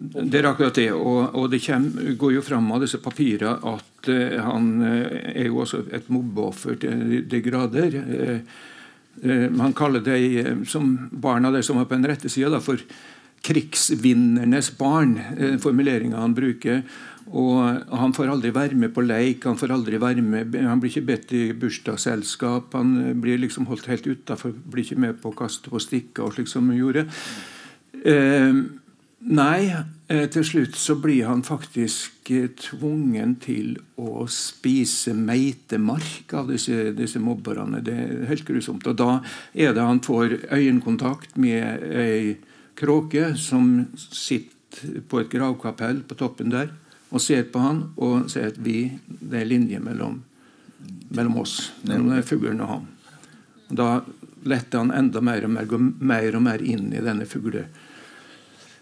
det 0.00 0.38
er 0.38 0.48
akkurat 0.48 0.76
det. 0.76 0.90
Og, 0.96 1.34
og 1.36 1.50
det 1.52 1.60
kommer, 1.64 2.12
går 2.16 2.36
jo 2.38 2.44
fram 2.44 2.70
av 2.72 2.84
disse 2.84 3.00
papirene 3.02 3.58
at 3.68 3.89
han 4.08 4.72
uh, 4.82 5.06
er 5.34 5.48
jo 5.48 5.62
også 5.64 5.84
et 5.92 6.08
mobbeoffer 6.12 6.78
til 6.80 7.20
de 7.28 7.40
grader. 7.44 8.00
Man 9.20 9.60
han 9.60 9.74
kaller 9.76 10.00
det 10.00 10.68
som 10.70 10.94
barna 11.10 11.50
der 11.52 11.64
som 11.66 11.80
er 11.80 11.84
på 11.84 11.96
den 11.98 12.08
rette 12.08 12.30
sida, 12.32 12.60
for 12.62 12.80
krigsvinnernes 13.44 14.70
barn. 14.78 15.18
formuleringa 15.60 16.16
han 16.16 16.34
bruker. 16.34 16.82
Og 17.30 17.86
Han 17.96 18.12
får 18.12 18.32
aldri 18.32 18.50
være 18.50 18.74
med 18.74 18.94
på 18.94 19.04
leik, 19.04 19.44
han 19.44 19.58
får 19.58 19.72
aldri 19.74 20.00
være 20.02 20.22
med, 20.22 20.54
han 20.66 20.80
blir 20.80 20.90
ikke 20.90 21.06
bedt 21.06 21.32
i 21.32 21.42
bursdagsselskap. 21.52 22.74
Han 22.74 23.20
blir 23.20 23.38
liksom 23.38 23.66
holdt 23.70 23.86
helt 23.86 24.06
utafor, 24.06 24.52
blir 24.66 24.84
ikke 24.84 25.00
med 25.00 25.20
på 25.22 25.30
å 25.30 25.38
kaste 25.38 25.70
på 25.70 25.78
stikker 25.78 26.26
og 26.26 26.34
slik 26.34 26.50
som 26.50 26.70
han 26.70 26.80
gjorde. 26.80 27.06
Eh, 28.02 28.62
Nei, 29.20 29.68
eh, 29.68 29.84
til 30.10 30.42
slutt 30.42 30.74
så 30.74 30.96
blir 30.98 31.28
han 31.28 31.44
faktisk 31.46 32.32
eh, 32.34 32.48
tvungen 32.58 33.36
til 33.38 33.76
å 33.94 34.24
spise 34.26 35.12
meitemark 35.14 36.32
av 36.34 36.50
disse, 36.50 36.90
disse 36.98 37.20
mobberne. 37.22 37.78
Det 37.86 37.94
er 37.94 38.24
helt 38.26 38.46
grusomt. 38.48 38.88
Og 38.90 38.96
da 38.98 39.20
er 39.54 39.76
det 39.76 39.84
han 39.86 40.02
får 40.02 40.34
øyekontakt 40.50 41.36
med 41.38 41.84
ei 41.94 42.32
kråke 42.74 43.36
som 43.38 43.86
sitter 43.96 45.02
på 45.06 45.20
et 45.20 45.30
gravkapell 45.30 46.02
på 46.06 46.16
toppen 46.18 46.50
der 46.50 46.72
og 47.10 47.22
ser 47.22 47.46
på 47.50 47.62
han 47.62 47.80
og 47.98 48.28
sier 48.30 48.52
at 48.52 48.58
vi, 48.62 48.84
det 49.06 49.42
er 49.42 49.48
linje 49.50 49.80
mellom, 49.82 50.20
mellom 51.10 51.38
oss, 51.42 51.56
mellom 51.86 52.18
fuglen 52.26 52.62
og 52.62 52.70
han. 52.70 52.90
Da 53.70 53.88
letter 54.46 54.82
han 54.82 54.94
enda 54.94 55.22
mer 55.22 55.46
og 55.46 55.54
mer, 55.54 55.70
mer 55.98 56.38
og 56.38 56.44
mer 56.46 56.62
inn 56.66 56.90
i 56.94 57.02
denne 57.04 57.26
fuglen 57.30 57.70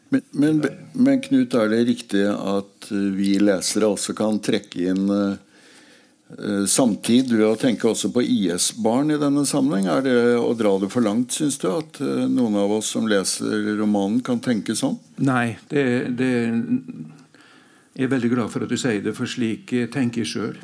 men, 0.08 0.22
men, 0.30 0.62
men, 0.92 1.20
Knut, 1.20 1.54
er 1.54 1.68
det 1.72 1.84
riktig 1.88 2.24
at 2.28 2.88
eh, 2.92 3.10
vi 3.16 3.36
lesere 3.42 3.90
også 3.92 4.14
kan 4.16 4.40
trekke 4.44 4.88
inn 4.92 5.04
uh, 5.12 5.36
samtid 6.68 7.32
ved 7.32 7.44
å 7.46 7.58
tenke 7.60 7.88
også 7.90 8.10
på 8.14 8.24
IS-barn 8.24 9.12
i 9.12 9.20
denne 9.20 9.44
sammenheng? 9.48 9.88
Er 9.92 10.06
det 10.06 10.16
å 10.40 10.54
dra 10.56 10.74
det 10.80 10.90
for 10.92 11.04
langt, 11.04 11.36
syns 11.36 11.60
du? 11.60 11.68
At 11.72 12.00
uh, 12.00 12.24
noen 12.24 12.56
av 12.60 12.72
oss 12.78 12.94
som 12.96 13.08
leser 13.10 13.74
romanen, 13.80 14.22
kan 14.24 14.40
tenke 14.44 14.76
sånn? 14.78 14.96
Nei, 15.20 15.58
det, 15.72 15.84
det 16.16 16.32
Jeg 17.98 18.08
er 18.08 18.12
veldig 18.16 18.32
glad 18.32 18.52
for 18.54 18.64
at 18.64 18.72
du 18.72 18.80
sier 18.80 19.04
det, 19.04 19.16
for 19.16 19.28
slik 19.28 19.74
tenker 19.92 20.24
jeg 20.24 20.32
sjøl. 20.32 20.58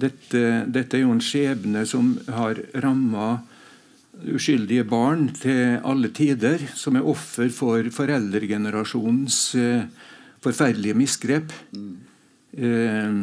Dette, 0.00 0.40
dette, 0.72 0.96
er 0.96 1.02
jo 1.02 1.12
en 1.12 1.20
skjebne 1.20 1.82
som 1.88 2.14
har 2.32 2.62
ramma 2.80 3.42
uskyldige 4.28 4.84
barn 4.88 5.28
til 5.38 5.80
alle 5.86 6.10
tider, 6.14 6.62
som 6.76 6.98
er 6.98 7.06
offer 7.08 7.50
for 7.54 7.86
foreldregenerasjonens 7.94 9.40
eh, 9.58 9.84
forferdelige 10.44 10.96
misgrep. 10.98 11.52
Mm. 11.72 11.92
Eh, 12.56 13.20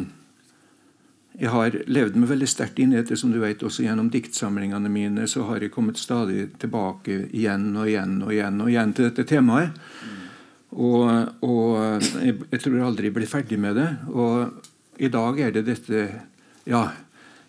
jeg 1.38 1.52
har 1.54 1.74
levd 1.86 2.16
meg 2.18 2.32
veldig 2.32 2.48
sterkt 2.50 2.80
inn 2.82 2.94
i 2.94 2.98
dette, 2.98 3.16
som 3.18 3.30
du 3.30 3.38
vet, 3.38 3.62
også 3.62 3.84
gjennom 3.84 4.08
diktsamlingene 4.10 4.90
mine. 4.90 5.26
Så 5.30 5.44
har 5.46 5.62
jeg 5.62 5.70
kommet 5.74 6.00
stadig 6.00 6.48
tilbake 6.58 7.28
igjen 7.30 7.70
og 7.76 7.86
igjen 7.86 8.16
og 8.24 8.32
igjen 8.34 8.62
og 8.64 8.70
igjen 8.72 8.94
til 8.96 9.06
dette 9.06 9.26
temaet. 9.28 9.76
Mm. 9.78 10.16
Og, 10.78 11.04
og 11.46 12.02
jeg, 12.24 12.34
jeg, 12.50 12.60
tror 12.60 12.80
jeg 12.82 13.14
blir 13.14 13.30
ferdig 13.30 13.60
med 13.60 13.78
det. 13.78 13.86
Og 14.10 14.98
i 14.98 15.10
dag 15.14 15.38
er 15.40 15.54
det 15.54 15.64
dette 15.70 16.08
ja, 16.68 16.82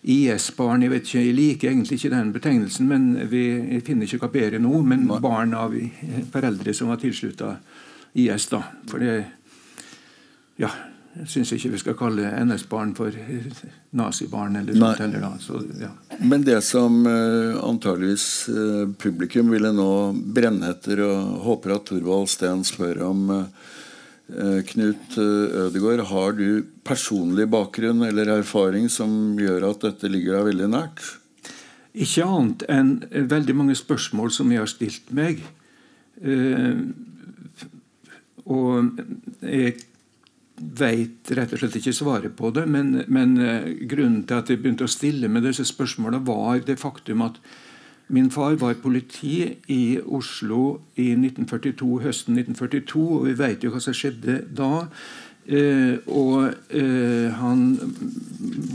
IS-barn 0.02 0.82
Jeg 0.82 0.90
vet 0.94 1.04
ikke, 1.04 1.24
jeg 1.24 1.36
liker 1.36 1.70
egentlig 1.70 1.98
ikke 1.98 2.12
den 2.14 2.32
betegnelsen, 2.32 2.86
men 2.88 3.10
vi 3.28 3.42
jeg 3.76 3.84
finner 3.84 4.08
ikke 4.08 4.24
hva 4.24 4.32
bedre 4.32 4.60
nå. 4.62 4.80
Men 4.82 5.04
barn 5.20 5.52
av 5.54 5.74
foreldre 6.32 6.74
som 6.76 6.88
var 6.88 7.02
tilslutta 7.02 7.56
IS. 8.14 8.46
da, 8.48 8.62
for 8.88 9.02
det 9.02 9.18
ja, 10.60 10.70
jeg 11.10 11.26
syns 11.26 11.50
ikke 11.56 11.72
vi 11.72 11.80
skal 11.80 11.96
kalle 11.98 12.30
NS-barn 12.44 12.92
for 12.94 13.14
nazibarn. 13.98 14.56
eller 14.60 14.76
sånt 14.76 15.02
heller 15.02 15.24
da. 15.24 15.30
Så, 15.42 15.62
ja. 15.80 15.90
Men 16.18 16.44
det 16.46 16.60
som 16.62 17.00
uh, 17.06 17.58
antageligvis 17.64 18.26
uh, 18.48 18.86
publikum 19.00 19.50
ville 19.50 19.72
nå 19.74 19.90
brenne 20.36 20.70
etter, 20.70 21.02
og 21.06 21.40
håper 21.46 21.76
at 21.76 21.88
Thorvald 21.90 22.30
Steen 22.30 22.62
spør 22.64 23.02
om 23.08 23.24
uh, 23.32 23.44
Knut 24.70 25.16
Ødegård, 25.18 26.04
har 26.10 26.36
du 26.38 26.66
personlig 26.86 27.48
bakgrunn 27.50 28.04
eller 28.06 28.30
erfaring 28.38 28.86
som 28.92 29.34
gjør 29.40 29.70
at 29.72 29.86
dette 29.88 30.10
ligger 30.12 30.38
deg 30.38 30.48
veldig 30.52 30.68
nært? 30.70 31.02
Ikke 31.90 32.26
annet 32.26 32.62
enn 32.70 32.92
veldig 33.30 33.56
mange 33.58 33.74
spørsmål 33.78 34.30
som 34.34 34.52
jeg 34.54 34.62
har 34.62 34.70
stilt 34.70 35.10
meg. 35.16 35.42
og 38.46 39.00
jeg 39.42 39.74
veit 40.60 41.32
rett 41.36 41.54
og 41.54 41.60
slett 41.62 41.78
ikke 41.80 41.96
svaret 41.96 42.36
på 42.36 42.52
det. 42.54 42.66
Men, 42.68 43.04
men, 43.08 43.36
eh, 43.40 43.72
grunnen 43.88 44.22
til 44.28 44.40
at 44.40 44.50
jeg 44.50 44.60
begynte 44.62 44.86
å 44.86 44.92
stille 44.92 45.30
med 45.32 45.46
disse 45.46 45.64
spørsmålene, 45.68 46.24
var 46.26 46.60
det 46.66 46.80
faktum 46.80 47.24
at 47.26 47.40
min 48.10 48.30
far 48.30 48.58
var 48.60 48.74
politi 48.82 49.56
i 49.70 50.00
Oslo 50.02 50.80
i 50.96 51.10
1942, 51.14 51.90
høsten 52.04 52.38
1942, 52.38 53.06
og 53.18 53.26
vi 53.28 53.34
veit 53.38 53.64
jo 53.64 53.72
hva 53.74 53.82
som 53.82 53.96
skjedde 53.96 54.40
da. 54.56 54.86
Eh, 55.48 55.96
og 56.12 56.52
eh, 56.68 57.32
han 57.32 57.62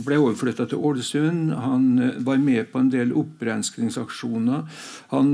ble 0.03 0.17
overflytta 0.17 0.65
til 0.67 0.81
Ålesund. 0.81 1.53
Han 1.61 1.85
eh, 2.01 2.17
var 2.25 2.41
med 2.41 2.71
på 2.71 2.81
en 2.81 2.89
del 2.91 3.13
opprenskningsaksjoner. 3.15 4.65
Han 5.13 5.29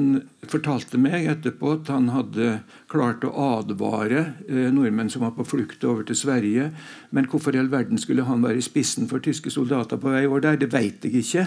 fortalte 0.51 0.99
meg 1.01 1.29
etterpå 1.31 1.77
at 1.77 1.89
han 1.93 2.11
hadde 2.11 2.59
klart 2.91 3.23
å 3.23 3.31
advare 3.61 4.25
nordmenn 4.49 5.09
som 5.13 5.23
var 5.23 5.31
på 5.37 5.45
flukt 5.47 5.85
over 5.87 6.03
til 6.05 6.17
Sverige. 6.19 6.67
Men 7.15 7.29
hvorfor 7.31 7.55
i 7.55 7.61
all 7.61 7.71
verden 7.71 8.01
skulle 8.01 8.27
han 8.27 8.43
være 8.43 8.59
i 8.59 8.65
spissen 8.65 9.07
for 9.09 9.23
tyske 9.23 9.53
soldater 9.53 10.01
på 10.01 10.11
vei 10.11 10.25
over 10.27 10.43
der, 10.43 10.59
det 10.59 10.71
vet 10.73 11.07
jeg 11.07 11.21
ikke. 11.21 11.45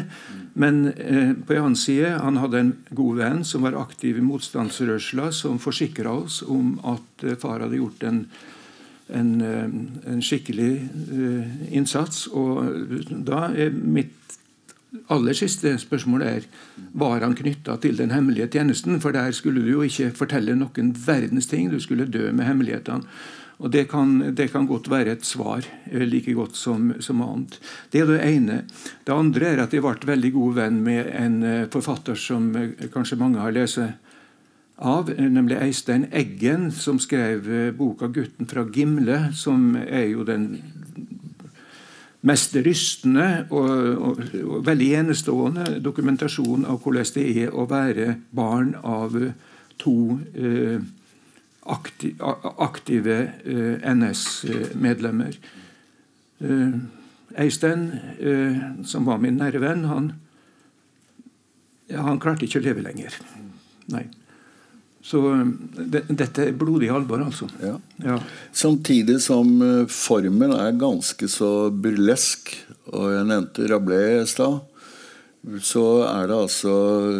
Men 0.58 0.86
på 0.94 1.56
en 1.56 1.60
annen 1.60 1.78
side, 1.78 2.14
han 2.22 2.38
hadde 2.40 2.62
en 2.62 2.72
god 2.94 3.20
venn 3.20 3.44
som 3.44 3.66
var 3.66 3.76
aktiv 3.82 4.18
i 4.22 4.24
motstandsrørsla, 4.24 5.28
som 5.34 5.60
forsikra 5.60 6.14
oss 6.22 6.40
om 6.46 6.78
at 6.86 7.26
far 7.42 7.66
hadde 7.66 7.82
gjort 7.82 8.06
en 8.08 8.24
en, 9.12 9.40
eh, 9.40 10.12
en 10.12 10.22
skikkelig 10.22 10.72
uh, 11.12 11.74
innsats. 11.74 12.26
Og 12.32 12.64
da 13.26 13.48
er 13.52 13.74
mitt 13.74 14.12
aller 15.10 15.34
siste 15.36 15.74
spørsmål 15.82 16.22
er 16.22 16.44
var 16.94 17.24
han 17.24 17.34
knytta 17.36 17.76
til 17.82 17.98
den 17.98 18.14
hemmelige 18.14 18.48
tjenesten. 18.56 19.00
For 19.02 19.12
der 19.12 19.32
skulle 19.32 19.64
du 19.64 19.72
jo 19.72 19.86
ikke 19.86 20.12
fortelle 20.16 20.56
noen 20.56 20.94
verdens 21.06 21.50
ting. 21.50 21.70
Du 21.70 21.80
skulle 21.80 22.08
dø 22.08 22.30
med 22.32 22.46
hemmelighetene. 22.46 23.04
Og 23.62 23.70
det 23.70 23.84
kan, 23.86 24.34
det 24.34 24.48
kan, 24.50 24.66
godt 24.66 24.88
være 24.90 25.12
et 25.14 25.24
svar, 25.24 25.62
eh, 25.86 26.02
like 26.02 26.32
godt 26.34 26.56
som, 26.58 26.90
som, 27.00 27.20
annet. 27.22 27.60
Det 27.92 28.00
er 28.00 28.08
det 28.10 28.24
ene. 28.26 28.64
Det 29.06 29.14
andre 29.14 29.52
er 29.52 29.62
at 29.62 29.72
jeg 29.72 29.84
ble 29.84 29.94
veldig 30.10 30.32
god 30.34 30.56
venn 30.56 30.80
med 30.82 31.06
en 31.14 31.68
forfatter 31.70 32.18
som 32.18 32.50
kanskje 32.92 33.20
mange 33.20 33.38
har 33.38 33.54
lest 33.54 33.78
av, 34.76 35.10
nemlig 35.10 35.58
Eistein 35.62 36.08
Eggen, 36.12 36.70
som 36.72 36.98
skrev 36.98 37.46
eh, 37.52 37.70
boka 37.74 38.08
'Gutten 38.08 38.48
fra 38.50 38.64
Gimle', 38.64 39.32
som 39.32 39.76
er 39.76 40.08
jo 40.10 40.24
den 40.24 40.62
mest 42.24 42.56
rystende 42.56 43.46
og, 43.50 43.70
og, 43.70 44.20
og, 44.40 44.66
veldig 44.66 44.90
enestående 45.00 45.78
dokumentasjon 45.84 46.64
av 46.64 46.80
hvordan 46.80 47.12
det 47.14 47.24
er 47.44 47.52
å 47.52 47.66
være 47.68 48.14
barn 48.32 48.74
av 48.80 49.18
to 49.78 50.18
eh, 50.32 50.80
aktive, 51.64 52.34
aktive 52.64 53.18
eh, 53.44 53.94
NS-medlemmer. 53.94 55.38
Eh, 56.40 56.74
Eistein, 57.44 57.88
eh, 58.18 58.60
som 58.84 59.04
var 59.04 59.18
min 59.18 59.38
nære 59.40 59.60
venn, 59.60 59.84
han, 59.90 60.12
han 61.92 62.20
klarte 62.22 62.46
ikke 62.46 62.62
å 62.62 62.68
leve 62.68 62.84
lenger. 62.84 63.16
Nei. 63.92 64.06
Så 65.04 65.20
det, 65.76 66.06
dette 66.08 66.46
er 66.46 66.54
blodig 66.56 66.88
alvor, 66.88 67.20
altså. 67.26 67.46
Ja. 67.60 67.74
Ja. 68.00 68.16
Samtidig 68.56 69.18
som 69.20 69.58
eh, 69.60 69.90
formen 69.92 70.54
er 70.56 70.78
ganske 70.80 71.28
så 71.28 71.68
burlesk, 71.68 72.54
og 72.88 73.10
jeg 73.12 73.26
nevnte 73.28 73.68
Rabelais 73.68 74.24
i 74.24 74.30
stad, 74.32 74.62
så 75.60 75.84
er 76.08 76.30
det 76.30 76.38
altså, 76.46 76.74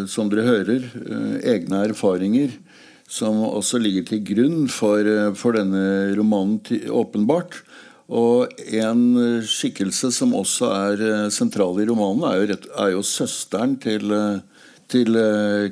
som 0.09 0.33
dere 0.33 0.47
hører, 0.49 0.87
eh, 0.97 1.35
egne 1.57 1.83
erfaringer 1.91 2.57
som 3.05 3.43
også 3.45 3.77
ligger 3.85 4.09
til 4.09 4.25
grunn 4.33 4.65
for, 4.73 5.05
eh, 5.05 5.35
for 5.37 5.61
denne 5.61 6.17
romanen, 6.17 6.63
åpenbart. 6.89 7.61
Og 8.09 8.49
en 8.81 9.05
skikkelse 9.45 10.11
som 10.13 10.33
også 10.37 10.73
er 10.73 11.29
sentral 11.33 11.79
i 11.81 11.87
romanen, 11.89 12.25
er 12.29 12.41
jo, 12.41 12.57
er 12.81 12.91
jo 12.97 13.05
søsteren 13.05 13.77
til 13.81 14.13
til 14.93 15.17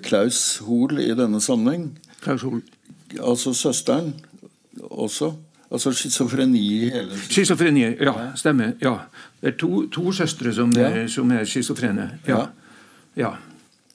Klaus 0.02 0.58
Hoel 0.66 1.00
i 1.02 1.12
denne 1.16 1.40
sammenheng. 1.40 1.90
Klaus 2.22 2.42
Hoel. 2.46 2.62
Altså 3.20 3.52
søsteren 3.56 4.14
også? 4.90 5.32
Altså 5.72 5.92
schizofreni 5.92 6.90
hele 6.92 7.18
Schizofreni, 7.30 7.80
ja. 7.80 8.12
Stemmer. 8.36 8.72
ja. 8.82 8.94
Det 9.40 9.54
er 9.54 9.56
to, 9.58 9.86
to 9.88 10.12
søstre 10.12 10.52
som, 10.54 10.72
ja. 10.76 10.88
er, 10.88 11.06
som 11.06 11.30
er 11.32 11.44
schizofrene. 11.44 12.10
Ja. 12.28 12.46
ja. 13.16 13.30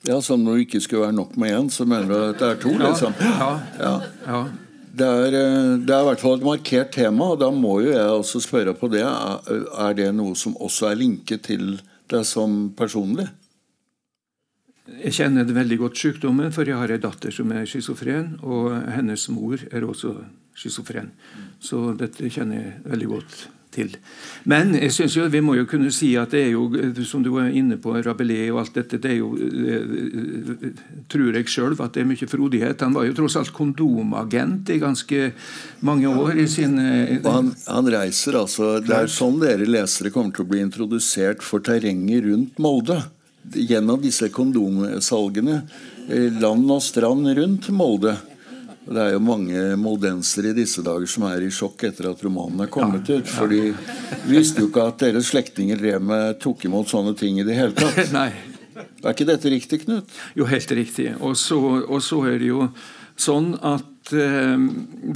ja. 0.07 0.22
Som 0.22 0.39
når 0.39 0.57
det 0.57 0.65
ikke 0.68 0.82
skulle 0.82 1.03
være 1.03 1.13
nok 1.13 1.38
med 1.38 1.53
én, 1.53 1.70
så 1.70 1.86
mener 1.86 2.07
du 2.07 2.15
at 2.15 2.39
det 2.39 2.49
er 2.49 2.61
to? 2.61 2.74
liksom. 2.78 3.13
Ja. 3.22 3.51
ja. 4.26 4.43
Det 4.97 5.07
er, 5.07 5.38
eh, 5.38 5.78
det 5.78 5.93
er, 5.93 6.01
i 6.01 6.07
hvert 6.09 6.22
fall 6.22 6.39
et 6.39 6.45
markert 6.45 6.91
tema, 6.95 7.30
og 7.36 7.39
da 7.39 7.51
må 7.53 7.80
jo 7.86 7.91
jeg 7.93 8.09
også 8.09 8.41
spørre 8.41 8.74
på 8.74 8.89
det. 8.89 9.03
Er 9.05 9.93
det 9.93 10.09
noe 10.18 10.36
som 10.36 10.57
også 10.57 10.89
er 10.89 10.97
linket 10.97 11.45
til 11.45 11.76
deg 12.09 12.26
som 12.26 12.72
personlig? 12.78 13.28
Jeg 14.88 15.13
kjenner 15.17 15.49
veldig 15.51 15.77
godt 15.81 15.99
sykdommen, 15.99 16.53
for 16.55 16.67
jeg 16.67 16.79
har 16.79 16.93
en 16.93 17.03
datter 17.03 17.33
som 17.35 17.51
er 17.51 17.67
schizofren, 17.67 18.38
og 18.39 18.71
hennes 18.95 19.27
mor 19.35 19.59
er 19.67 19.83
også 19.83 20.15
schizofren. 20.57 21.11
Så 21.59 21.91
dette 21.99 22.31
kjenner 22.31 22.61
jeg 22.61 22.73
veldig 22.88 23.09
godt 23.11 23.38
til. 23.77 23.97
Men 24.49 24.71
jeg 24.77 24.93
synes 24.95 25.17
jo, 25.17 25.25
vi 25.31 25.41
må 25.43 25.57
jo 25.57 25.65
kunne 25.69 25.91
si 25.93 26.13
at 26.19 26.31
det 26.33 26.45
er 26.47 26.53
jo, 26.55 26.67
som 27.05 27.23
du 27.25 27.33
var 27.35 27.51
inne 27.51 27.77
på, 27.81 27.93
Rabelais 28.05 28.49
og 28.53 28.61
alt 28.63 28.77
dette, 28.79 28.99
det 29.03 29.11
er 29.11 29.19
jo 29.19 29.33
det, 29.35 30.71
Tror 31.11 31.35
jeg 31.35 31.51
sjøl 31.51 31.75
at 31.83 31.95
det 31.95 32.03
er 32.03 32.09
mye 32.09 32.29
frodighet. 32.29 32.81
Han 32.83 32.95
var 32.95 33.07
jo 33.07 33.17
tross 33.17 33.38
alt 33.39 33.53
kondomagent 33.55 34.71
i 34.73 34.79
ganske 34.81 35.31
mange 35.88 36.09
år 36.09 36.41
i 36.41 36.47
sin 36.51 36.79
han, 36.79 37.51
han, 37.67 37.91
reiser 37.91 38.39
altså 38.39 38.77
Det 38.83 38.95
er 38.95 39.11
sånn 39.11 39.39
dere 39.43 39.67
lesere 39.67 40.11
kommer 40.15 40.35
til 40.35 40.47
å 40.47 40.49
bli 40.49 40.63
introdusert 40.63 41.45
for 41.45 41.63
terrenget 41.63 42.25
rundt 42.27 42.59
Molde 42.63 42.99
gjennom 43.54 44.02
disse 44.02 44.30
kondomsalgene 44.34 45.62
eh, 46.10 46.34
land 46.41 46.72
og 46.72 46.82
strand 46.84 47.30
rundt 47.38 47.70
Molde. 47.76 48.18
Det 48.88 49.02
er 49.04 49.16
jo 49.18 49.24
mange 49.24 49.62
moldensere 49.80 50.54
i 50.54 50.56
disse 50.56 50.84
dager 50.86 51.10
som 51.12 51.26
er 51.28 51.43
i 51.43 51.50
sjokk 51.52 51.89
etter 51.89 52.08
at 52.12 52.22
romanen 52.24 52.64
er 52.64 52.70
kommet 52.72 53.10
ja, 53.12 53.20
ut. 53.20 53.28
For 53.28 53.52
de 53.52 53.74
visste 54.30 54.64
jo 54.64 54.70
ikke 54.70 54.86
at 54.93 55.02
deres 55.04 55.32
slektninger 55.34 55.80
drev 55.80 56.06
med 56.08 56.38
tok 56.43 56.64
imot 56.70 56.88
sånne 56.91 57.12
ting 57.20 57.41
i 57.41 57.48
det 57.48 57.58
hele 57.58 57.76
tatt. 57.76 58.08
Nei. 58.16 58.30
Er 58.78 59.12
ikke 59.12 59.28
dette 59.28 59.52
riktig, 59.52 59.82
Knut? 59.84 60.14
Jo, 60.38 60.48
helt 60.48 60.72
riktig. 60.78 61.10
Og 61.20 61.36
så, 61.39 61.58
og 61.84 62.00
så 62.06 62.22
er 62.30 62.39
det 62.39 62.52
jo 62.52 62.70
sånn 63.18 63.56
at 63.66 64.14
eh, 64.14 64.56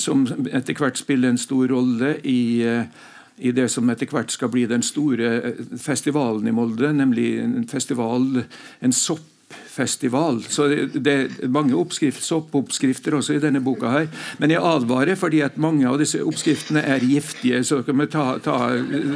som 0.00 0.26
etter 0.50 0.74
hvert 0.78 0.98
spiller 0.98 1.28
en 1.30 1.38
stor 1.38 1.66
rolle 1.70 2.18
i 2.26 2.62
i 3.34 3.50
det 3.50 3.70
som 3.72 3.90
etter 3.90 4.06
hvert 4.06 4.30
skal 4.30 4.48
bli 4.52 4.66
den 4.70 4.82
store 4.86 5.52
festivalen 5.82 6.46
i 6.46 6.52
Molde, 6.54 6.92
nemlig 6.94 7.42
en 7.42 7.66
festival, 7.66 8.46
en 8.78 8.92
sopp 8.94 9.33
festival. 9.50 10.42
Så 10.48 10.68
det 10.94 11.14
er 11.14 11.48
mange 11.48 11.76
soppoppskrifter 12.20 13.14
også 13.14 13.34
i 13.34 13.42
denne 13.42 13.60
boka. 13.64 13.90
her. 13.90 14.06
Men 14.38 14.50
jeg 14.50 14.62
advarer 14.62 15.14
fordi 15.14 15.40
at 15.40 15.58
mange 15.58 15.88
av 15.88 15.98
disse 15.98 16.22
oppskriftene 16.22 16.80
er 16.80 16.98
giftige. 16.98 17.64
Så 17.64 17.82
kan 17.82 17.98
vi 17.98 18.06
ta, 18.06 18.38
ta 18.38 18.68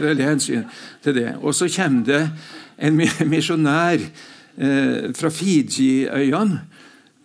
veldig 0.02 0.24
hensyn 0.24 0.64
til 1.02 1.14
det. 1.14 1.34
Og 1.42 1.54
så 1.54 1.68
kommer 1.68 2.04
det 2.04 2.30
en 2.78 3.00
misjonær 3.28 3.98
eh, 4.58 5.14
fra 5.14 5.30
Fiji-øyene. 5.30 6.60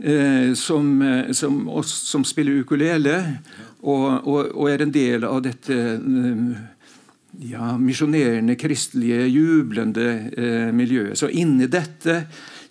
Eh, 0.03 0.53
som, 0.53 1.03
som, 1.31 1.83
som, 1.83 2.23
spiller 2.25 2.59
ukulele 2.59 3.37
og, 3.83 4.27
og, 4.27 4.49
og, 4.51 4.65
er 4.71 4.81
en 4.83 4.91
del 4.91 5.23
av 5.23 5.37
dette 5.45 5.75
eh, 5.95 6.41
ja, 7.39 7.77
misjonerende, 7.77 8.55
kristelige, 8.59 9.27
jublende 9.31 10.07
eh, 10.37 10.73
miljøet. 10.75 11.17
Så 11.17 11.29
inni 11.31 11.69
dette 11.71 12.23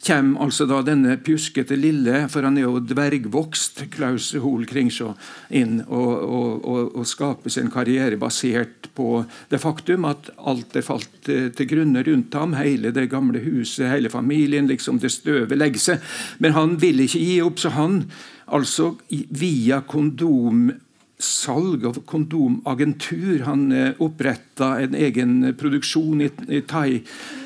kommer 0.03 0.43
altså 0.43 0.67
da 0.67 0.81
denne 0.83 1.15
pjuskete 1.23 1.77
lille, 1.79 2.25
for 2.33 2.43
han 2.47 2.57
er 2.59 2.67
jo 2.67 2.83
dvergvokst, 2.83 3.85
Klaus 3.93 4.33
Hoel 4.43 4.67
Kringsjå, 4.67 5.13
inn 5.55 5.81
og, 5.87 6.13
og, 6.27 6.67
og, 6.67 6.81
og 6.99 7.09
skaper 7.09 7.53
sin 7.53 7.71
karriere 7.73 8.19
basert 8.21 8.91
på 8.97 9.23
det 9.53 9.61
faktum 9.63 10.07
at 10.11 10.33
alt 10.43 10.77
er 10.77 10.87
falt 10.87 11.11
til 11.23 11.69
grunne 11.71 12.03
rundt 12.07 12.35
ham. 12.35 12.57
Hele 12.59 12.93
det 12.95 13.09
gamle 13.13 13.43
huset, 13.45 13.89
hele 13.93 14.11
familien. 14.13 14.67
liksom 14.71 14.99
Det 15.03 15.13
støvet 15.13 15.59
legger 15.59 15.83
seg. 15.83 16.15
Men 16.43 16.57
han 16.59 16.79
vil 16.83 17.05
ikke 17.07 17.23
gi 17.23 17.37
opp, 17.45 17.63
så 17.63 17.73
han 17.77 18.03
altså 18.53 18.97
via 19.09 19.83
kondom 19.87 20.73
salg 21.23 21.87
av 21.87 22.01
kondomagentur. 22.11 23.45
Han 23.47 23.69
eh, 23.71 23.95
oppretta 24.03 24.75
en 24.83 24.97
egen 24.99 25.53
produksjon 25.55 26.27
i, 26.27 26.33
i 26.51 26.61
Thai 26.67 26.99
Eh, 26.99 27.42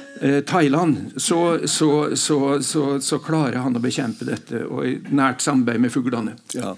Thailand, 0.46 1.12
så, 1.16 1.66
så, 1.68 1.90
så, 2.16 2.84
så, 3.00 3.18
klarer 3.24 3.60
han 3.60 3.76
å 3.76 3.82
bekjempe 3.82 4.28
dette, 4.28 4.62
og 4.64 4.86
i 4.88 4.96
nært 5.12 5.44
samarbeid 5.44 5.82
med 5.82 5.92
fuglene. 5.92 6.36
Ja. 6.56 6.72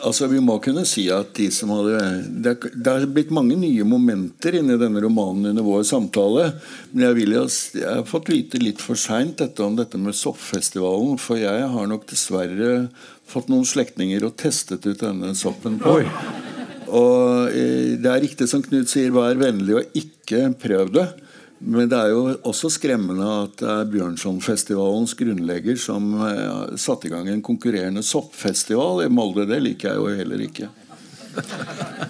Altså, 0.00 0.26
Vi 0.26 0.40
må 0.40 0.56
kunne 0.64 0.86
si 0.88 1.04
at 1.12 1.34
de 1.36 1.50
som 1.52 1.72
hadde 1.74 2.00
det, 2.44 2.54
det 2.72 2.92
har 2.92 3.06
blitt 3.12 3.32
mange 3.34 3.56
nye 3.60 3.84
momenter 3.86 4.56
inni 4.60 4.78
denne 4.80 5.02
romanen 5.04 5.52
under 5.52 5.66
vår 5.66 5.84
samtale. 5.88 6.46
Men 6.92 7.08
jeg, 7.08 7.18
vil, 7.18 7.36
jeg 7.36 7.88
har 7.88 8.06
fått 8.08 8.30
vite 8.32 8.60
litt 8.62 8.80
for 8.82 8.98
seint 9.00 9.38
dette 9.42 9.64
om 9.64 9.76
dette 9.78 10.00
med 10.00 10.16
Soppfestivalen. 10.16 11.18
For 11.20 11.40
jeg 11.40 11.68
har 11.74 11.90
nok 11.90 12.08
dessverre 12.10 12.88
fått 13.30 13.52
noen 13.52 13.68
slektninger 13.68 14.24
og 14.26 14.38
testet 14.40 14.88
ut 14.88 15.04
denne 15.04 15.34
soppen 15.38 15.78
på. 15.82 16.00
Oi. 16.00 16.58
Og 16.90 17.50
eh, 17.54 17.96
Det 18.00 18.10
er 18.10 18.22
riktig 18.26 18.48
som 18.50 18.62
Knut 18.64 18.90
sier, 18.90 19.12
vær 19.14 19.38
vennlig 19.40 19.76
og 19.78 19.98
ikke 19.98 20.50
prøv 20.60 20.92
det. 20.94 21.06
Men 21.60 21.90
det 21.92 21.98
er 21.98 22.12
jo 22.14 22.22
også 22.48 22.70
skremmende 22.72 23.26
at 23.42 23.58
det 23.60 23.68
er 23.68 23.88
Bjørnsonfestivalens 23.92 25.12
grunnlegger 25.18 25.76
som 25.80 26.14
eh, 26.24 26.76
satte 26.80 27.10
i 27.10 27.12
gang 27.12 27.28
en 27.28 27.44
konkurrerende 27.44 28.04
soppfestival 28.06 29.04
i 29.04 29.10
Molde. 29.12 29.44
Det 29.50 29.60
liker 29.60 29.92
jeg 29.92 30.00
jo 30.00 30.20
heller 30.22 30.44
ikke. 30.46 30.70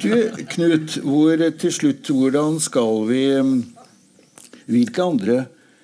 Du, 0.01 0.13
Knut, 0.55 0.97
hvor, 1.05 1.43
til 1.61 1.75
slutt, 1.77 2.09
hvordan 2.09 2.57
skal 2.63 3.03
vi 3.11 3.25
Hvilke 4.71 5.03
andre 5.03 5.35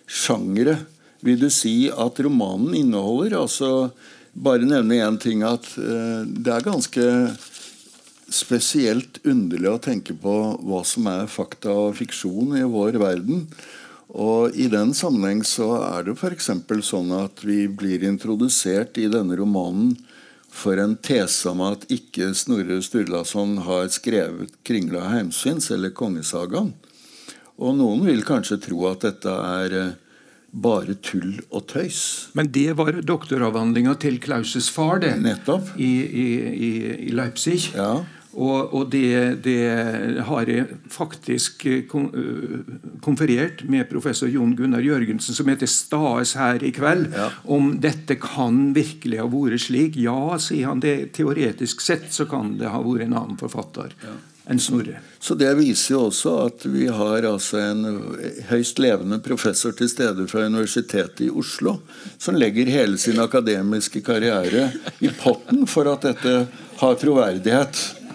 sjangere 0.07 0.78
vil 1.26 1.40
du 1.40 1.49
si 1.51 1.88
at 1.90 2.20
romanen 2.22 2.76
inneholder? 2.78 3.34
Altså, 3.40 3.90
bare 4.30 4.68
nevne 4.68 5.01
én 5.03 5.18
ting, 5.18 5.42
at 5.42 5.66
uh, 5.74 6.22
det 6.22 6.53
er 6.53 6.64
ganske 6.64 7.07
spesielt 8.33 9.20
underlig 9.27 9.70
å 9.70 9.83
tenke 9.83 10.14
på 10.18 10.37
hva 10.66 10.83
som 10.87 11.07
er 11.11 11.29
fakta 11.31 11.72
og 11.87 11.99
fiksjon 12.01 12.57
i 12.59 12.64
vår 12.66 12.99
verden. 13.03 13.47
Og 14.16 14.55
I 14.55 14.68
den 14.70 14.95
sammenheng 14.95 15.43
så 15.47 15.72
er 15.83 16.07
det 16.07 16.16
f.eks. 16.16 16.51
sånn 16.89 17.12
at 17.16 17.43
vi 17.47 17.66
blir 17.68 18.05
introdusert 18.07 18.99
i 19.03 19.09
denne 19.12 19.39
romanen 19.39 19.97
for 20.57 20.81
en 20.81 20.97
tese 20.97 21.51
om 21.51 21.61
at 21.66 21.85
ikke 21.93 22.31
Snorre 22.39 22.79
Sturlason 22.83 23.59
har 23.66 23.91
skrevet 23.93 24.55
'Kringla 24.64 25.11
heimsyns' 25.12 25.70
eller 25.74 25.91
'Kongesagaen'. 25.91 26.72
Og 27.59 27.77
noen 27.77 28.05
vil 28.07 28.24
kanskje 28.24 28.61
tro 28.68 28.87
at 28.89 29.05
dette 29.05 29.33
er 29.33 29.74
eh, 29.77 29.95
bare 30.53 30.97
tull 31.05 31.41
og 31.51 31.66
tøys. 31.68 32.29
Men 32.37 32.49
det 32.53 32.77
var 32.77 32.93
doktoravhandlinga 33.01 33.97
til 34.01 34.18
Klauses 34.20 34.68
far, 34.72 35.01
det. 35.05 35.14
Nettopp. 35.20 35.72
I, 35.77 35.93
i, 36.05 36.29
i 37.09 37.12
Leipzig. 37.16 37.72
Ja. 37.77 38.05
Og, 38.37 38.74
og 38.76 38.91
det, 38.93 39.41
det, 39.47 39.61
har 40.28 40.51
jeg 40.51 40.66
faktisk 40.93 41.64
eh, 41.70 41.89
eh, 41.89 42.59
konferert 43.05 43.62
med 43.64 43.89
professor 43.89 44.28
Jon 44.28 44.53
Gunnar 44.59 44.84
Jørgensen, 44.84 45.34
som 45.34 45.49
heter 45.49 45.70
Staes 45.70 46.34
her 46.37 46.61
i 46.61 46.72
kveld, 46.76 47.09
ja. 47.16 47.30
om 47.49 47.78
dette 47.80 48.18
kan 48.20 48.74
virkelig 48.76 49.22
ha 49.22 49.26
vært 49.32 49.64
slik. 49.64 49.97
Ja, 49.97 50.37
sier 50.43 50.68
han. 50.68 50.84
det 50.84 51.14
Teoretisk 51.16 51.80
sett 51.80 52.11
så 52.12 52.28
kan 52.28 52.59
det 52.61 52.68
ha 52.74 52.84
vært 52.84 53.09
en 53.09 53.16
annen 53.16 53.41
forfatter. 53.41 53.97
Ja. 54.05 54.18
enn 54.53 54.61
Snorre. 54.62 55.01
Så 55.18 55.34
Det 55.34 55.49
viser 55.59 55.97
jo 55.97 56.05
også 56.07 56.37
at 56.45 56.68
vi 56.70 56.84
har 56.93 57.24
altså 57.26 57.59
en 57.59 57.80
høyst 58.51 58.78
levende 58.78 59.18
professor 59.24 59.72
til 59.74 59.89
stede 59.91 60.28
fra 60.30 60.45
Universitetet 60.45 61.24
i 61.26 61.32
Oslo, 61.32 61.80
som 62.18 62.37
legger 62.37 62.68
hele 62.70 63.01
sin 63.01 63.18
akademiske 63.18 64.05
karriere 64.07 64.68
i 65.01 65.09
potten 65.09 65.64
for 65.66 65.89
at 65.91 66.05
dette 66.05 66.43
har 66.76 67.01
troverdighet. 67.01 68.05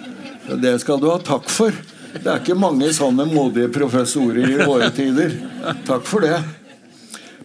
Det 0.61 0.79
skal 0.81 1.01
du 1.01 1.09
ha 1.11 1.19
takk 1.21 1.49
for. 1.51 1.75
Det 2.11 2.27
er 2.27 2.41
ikke 2.41 2.57
mange 2.59 2.89
sånne 2.95 3.27
modige 3.29 3.69
professorer 3.71 4.49
i 4.49 4.57
våre 4.65 4.89
tider. 4.95 5.37
Takk 5.87 6.03
for 6.07 6.25
det. 6.25 6.39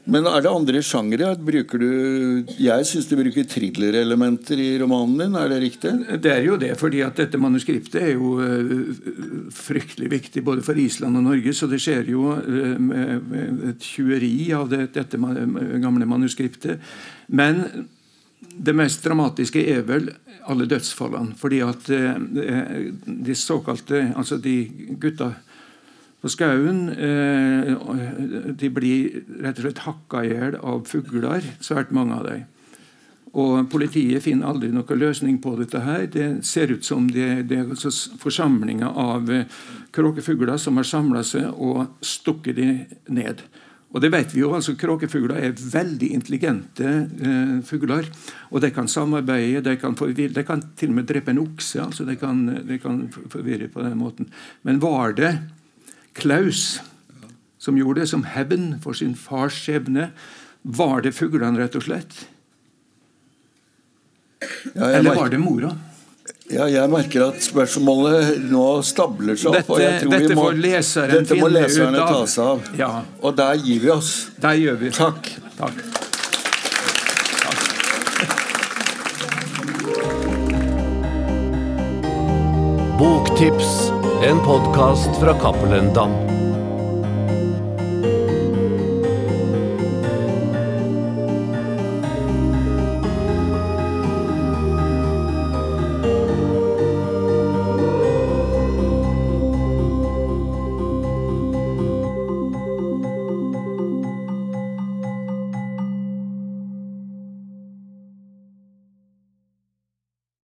Men 0.07 0.27
er 0.31 0.43
det 0.45 0.51
andre 0.53 0.81
sjangere? 0.87 1.33
Jeg 1.35 2.87
syns 2.87 3.09
du 3.11 3.17
bruker 3.19 3.47
thrillerelementer 3.51 4.61
i 4.63 4.69
romanen 4.79 5.17
din. 5.19 5.39
Er 5.39 5.51
det 5.51 5.59
riktig? 5.65 5.93
Det 6.23 6.31
er 6.31 6.45
jo 6.47 6.59
det, 6.63 6.77
fordi 6.79 7.01
at 7.03 7.19
dette 7.19 7.41
manuskriptet 7.43 7.99
er 8.05 8.13
jo 8.15 8.37
uh, 8.39 9.51
fryktelig 9.55 10.13
viktig 10.13 10.45
både 10.47 10.63
for 10.67 10.79
Island 10.79 11.19
og 11.19 11.27
Norge. 11.27 11.55
Så 11.59 11.67
det 11.71 11.83
skjer 11.83 12.07
jo 12.13 12.37
uh, 12.39 13.73
et 13.73 13.83
tjueri 13.83 14.53
av 14.55 14.71
dette 14.71 15.19
gamle 15.83 16.07
manuskriptet. 16.07 16.79
Men 17.27 17.89
det 18.41 18.75
mest 18.77 19.05
dramatiske 19.05 19.63
er 19.73 19.83
vel 19.89 20.11
alle 20.47 20.67
dødsfallene. 20.71 21.35
Fordi 21.39 21.61
at 21.65 21.91
eh, 21.91 22.93
de 23.07 23.35
såkalte 23.35 24.13
Altså 24.17 24.37
de 24.37 24.71
gutta 25.01 25.33
på 26.23 26.31
skauen 26.33 26.89
eh, 26.91 27.73
de 28.57 28.71
blir 28.73 29.23
rett 29.43 29.59
og 29.59 29.67
slett 29.67 29.83
hakka 29.85 30.23
i 30.25 30.31
hjel 30.33 30.57
av 30.63 30.87
fugler, 30.89 31.45
svært 31.61 31.93
mange 31.95 32.17
av 32.17 32.29
dem. 32.31 32.45
Og 33.37 33.67
Politiet 33.69 34.25
finner 34.25 34.49
aldri 34.49 34.71
noen 34.73 34.99
løsning 34.99 35.37
på 35.45 35.53
dette. 35.59 35.83
her. 35.85 36.07
Det 36.07 36.45
ser 36.47 36.73
ut 36.73 36.85
som 36.85 37.09
det, 37.11 37.49
det 37.49 37.59
er 37.59 37.69
altså 37.69 37.93
forsamlinger 38.19 38.89
av 38.89 39.31
eh, 39.31 39.45
kråkefugler 39.93 40.57
som 40.57 40.77
har 40.77 40.89
samla 40.89 41.23
seg 41.23 41.53
og 41.53 41.87
stukket 42.01 42.57
dem 42.57 42.85
ned. 43.09 43.45
Og 43.95 44.03
det 44.03 44.11
vet 44.13 44.33
vi 44.35 44.43
jo, 44.43 44.51
altså 44.57 44.75
Kråkefugler 44.77 45.39
er 45.39 45.55
veldig 45.57 46.09
intelligente 46.17 46.89
eh, 47.07 47.55
fugler. 47.65 48.09
Og 48.51 48.61
de 48.65 48.73
kan 48.75 48.91
samarbeide, 48.91 49.63
de 49.65 49.77
kan, 49.81 49.95
forvirre, 49.97 50.35
de 50.35 50.45
kan 50.45 50.65
til 50.77 50.93
og 50.93 50.99
med 50.99 51.09
drepe 51.09 51.33
en 51.33 51.41
okse. 51.45 51.81
altså 51.81 52.05
de 52.05 52.17
kan, 52.21 52.43
de 52.67 52.79
kan 52.83 53.07
forvirre 53.33 53.71
på 53.73 53.85
den 53.87 53.97
måten. 53.99 54.31
Men 54.63 54.83
var 54.83 55.15
det 55.17 55.37
Klaus 56.19 56.81
som 57.59 57.79
gjorde 57.79 58.03
det 58.03 58.11
som 58.11 58.27
hevn 58.29 58.75
for 58.83 58.93
sin 58.93 59.15
fars 59.15 59.57
skjebne? 59.65 60.11
Var 60.63 61.07
det 61.07 61.15
fuglene, 61.15 61.59
rett 61.63 61.79
og 61.79 61.87
slett? 61.87 62.27
Ja, 64.75 64.91
Eller 64.99 65.15
var 65.15 65.31
det 65.31 65.39
mora? 65.41 65.73
Ja, 66.47 66.69
jeg 66.71 66.87
merker 66.93 67.25
at 67.33 67.43
spørsmålet 67.43 68.45
nå 68.53 68.67
stabler 68.87 69.35
seg 69.35 69.51
opp. 69.51 69.57
Dette, 69.57 69.73
og 69.73 69.81
jeg 69.83 69.97
tror 70.05 70.13
dette, 70.15 70.37
må, 70.39 70.45
leseren 70.55 71.17
dette 71.17 71.39
må 71.41 71.49
leserne 71.51 72.05
ta 72.07 72.21
seg 72.31 72.51
av. 72.53 72.69
Ja. 72.79 72.91
Og 73.19 73.35
der 73.41 73.59
gir 73.67 73.83
vi 73.83 73.91
oss. 73.91 74.13
Der 74.39 74.55
gjør 74.61 74.79
vi. 74.85 74.93
Takk. 74.95 75.33
Takk. 75.59 75.83
Boktips, 82.97 83.91
en 84.25 84.39
podkast 84.47 85.19
fra 85.21 85.35
Cappelen 85.43 85.91
Dam. 85.99 86.36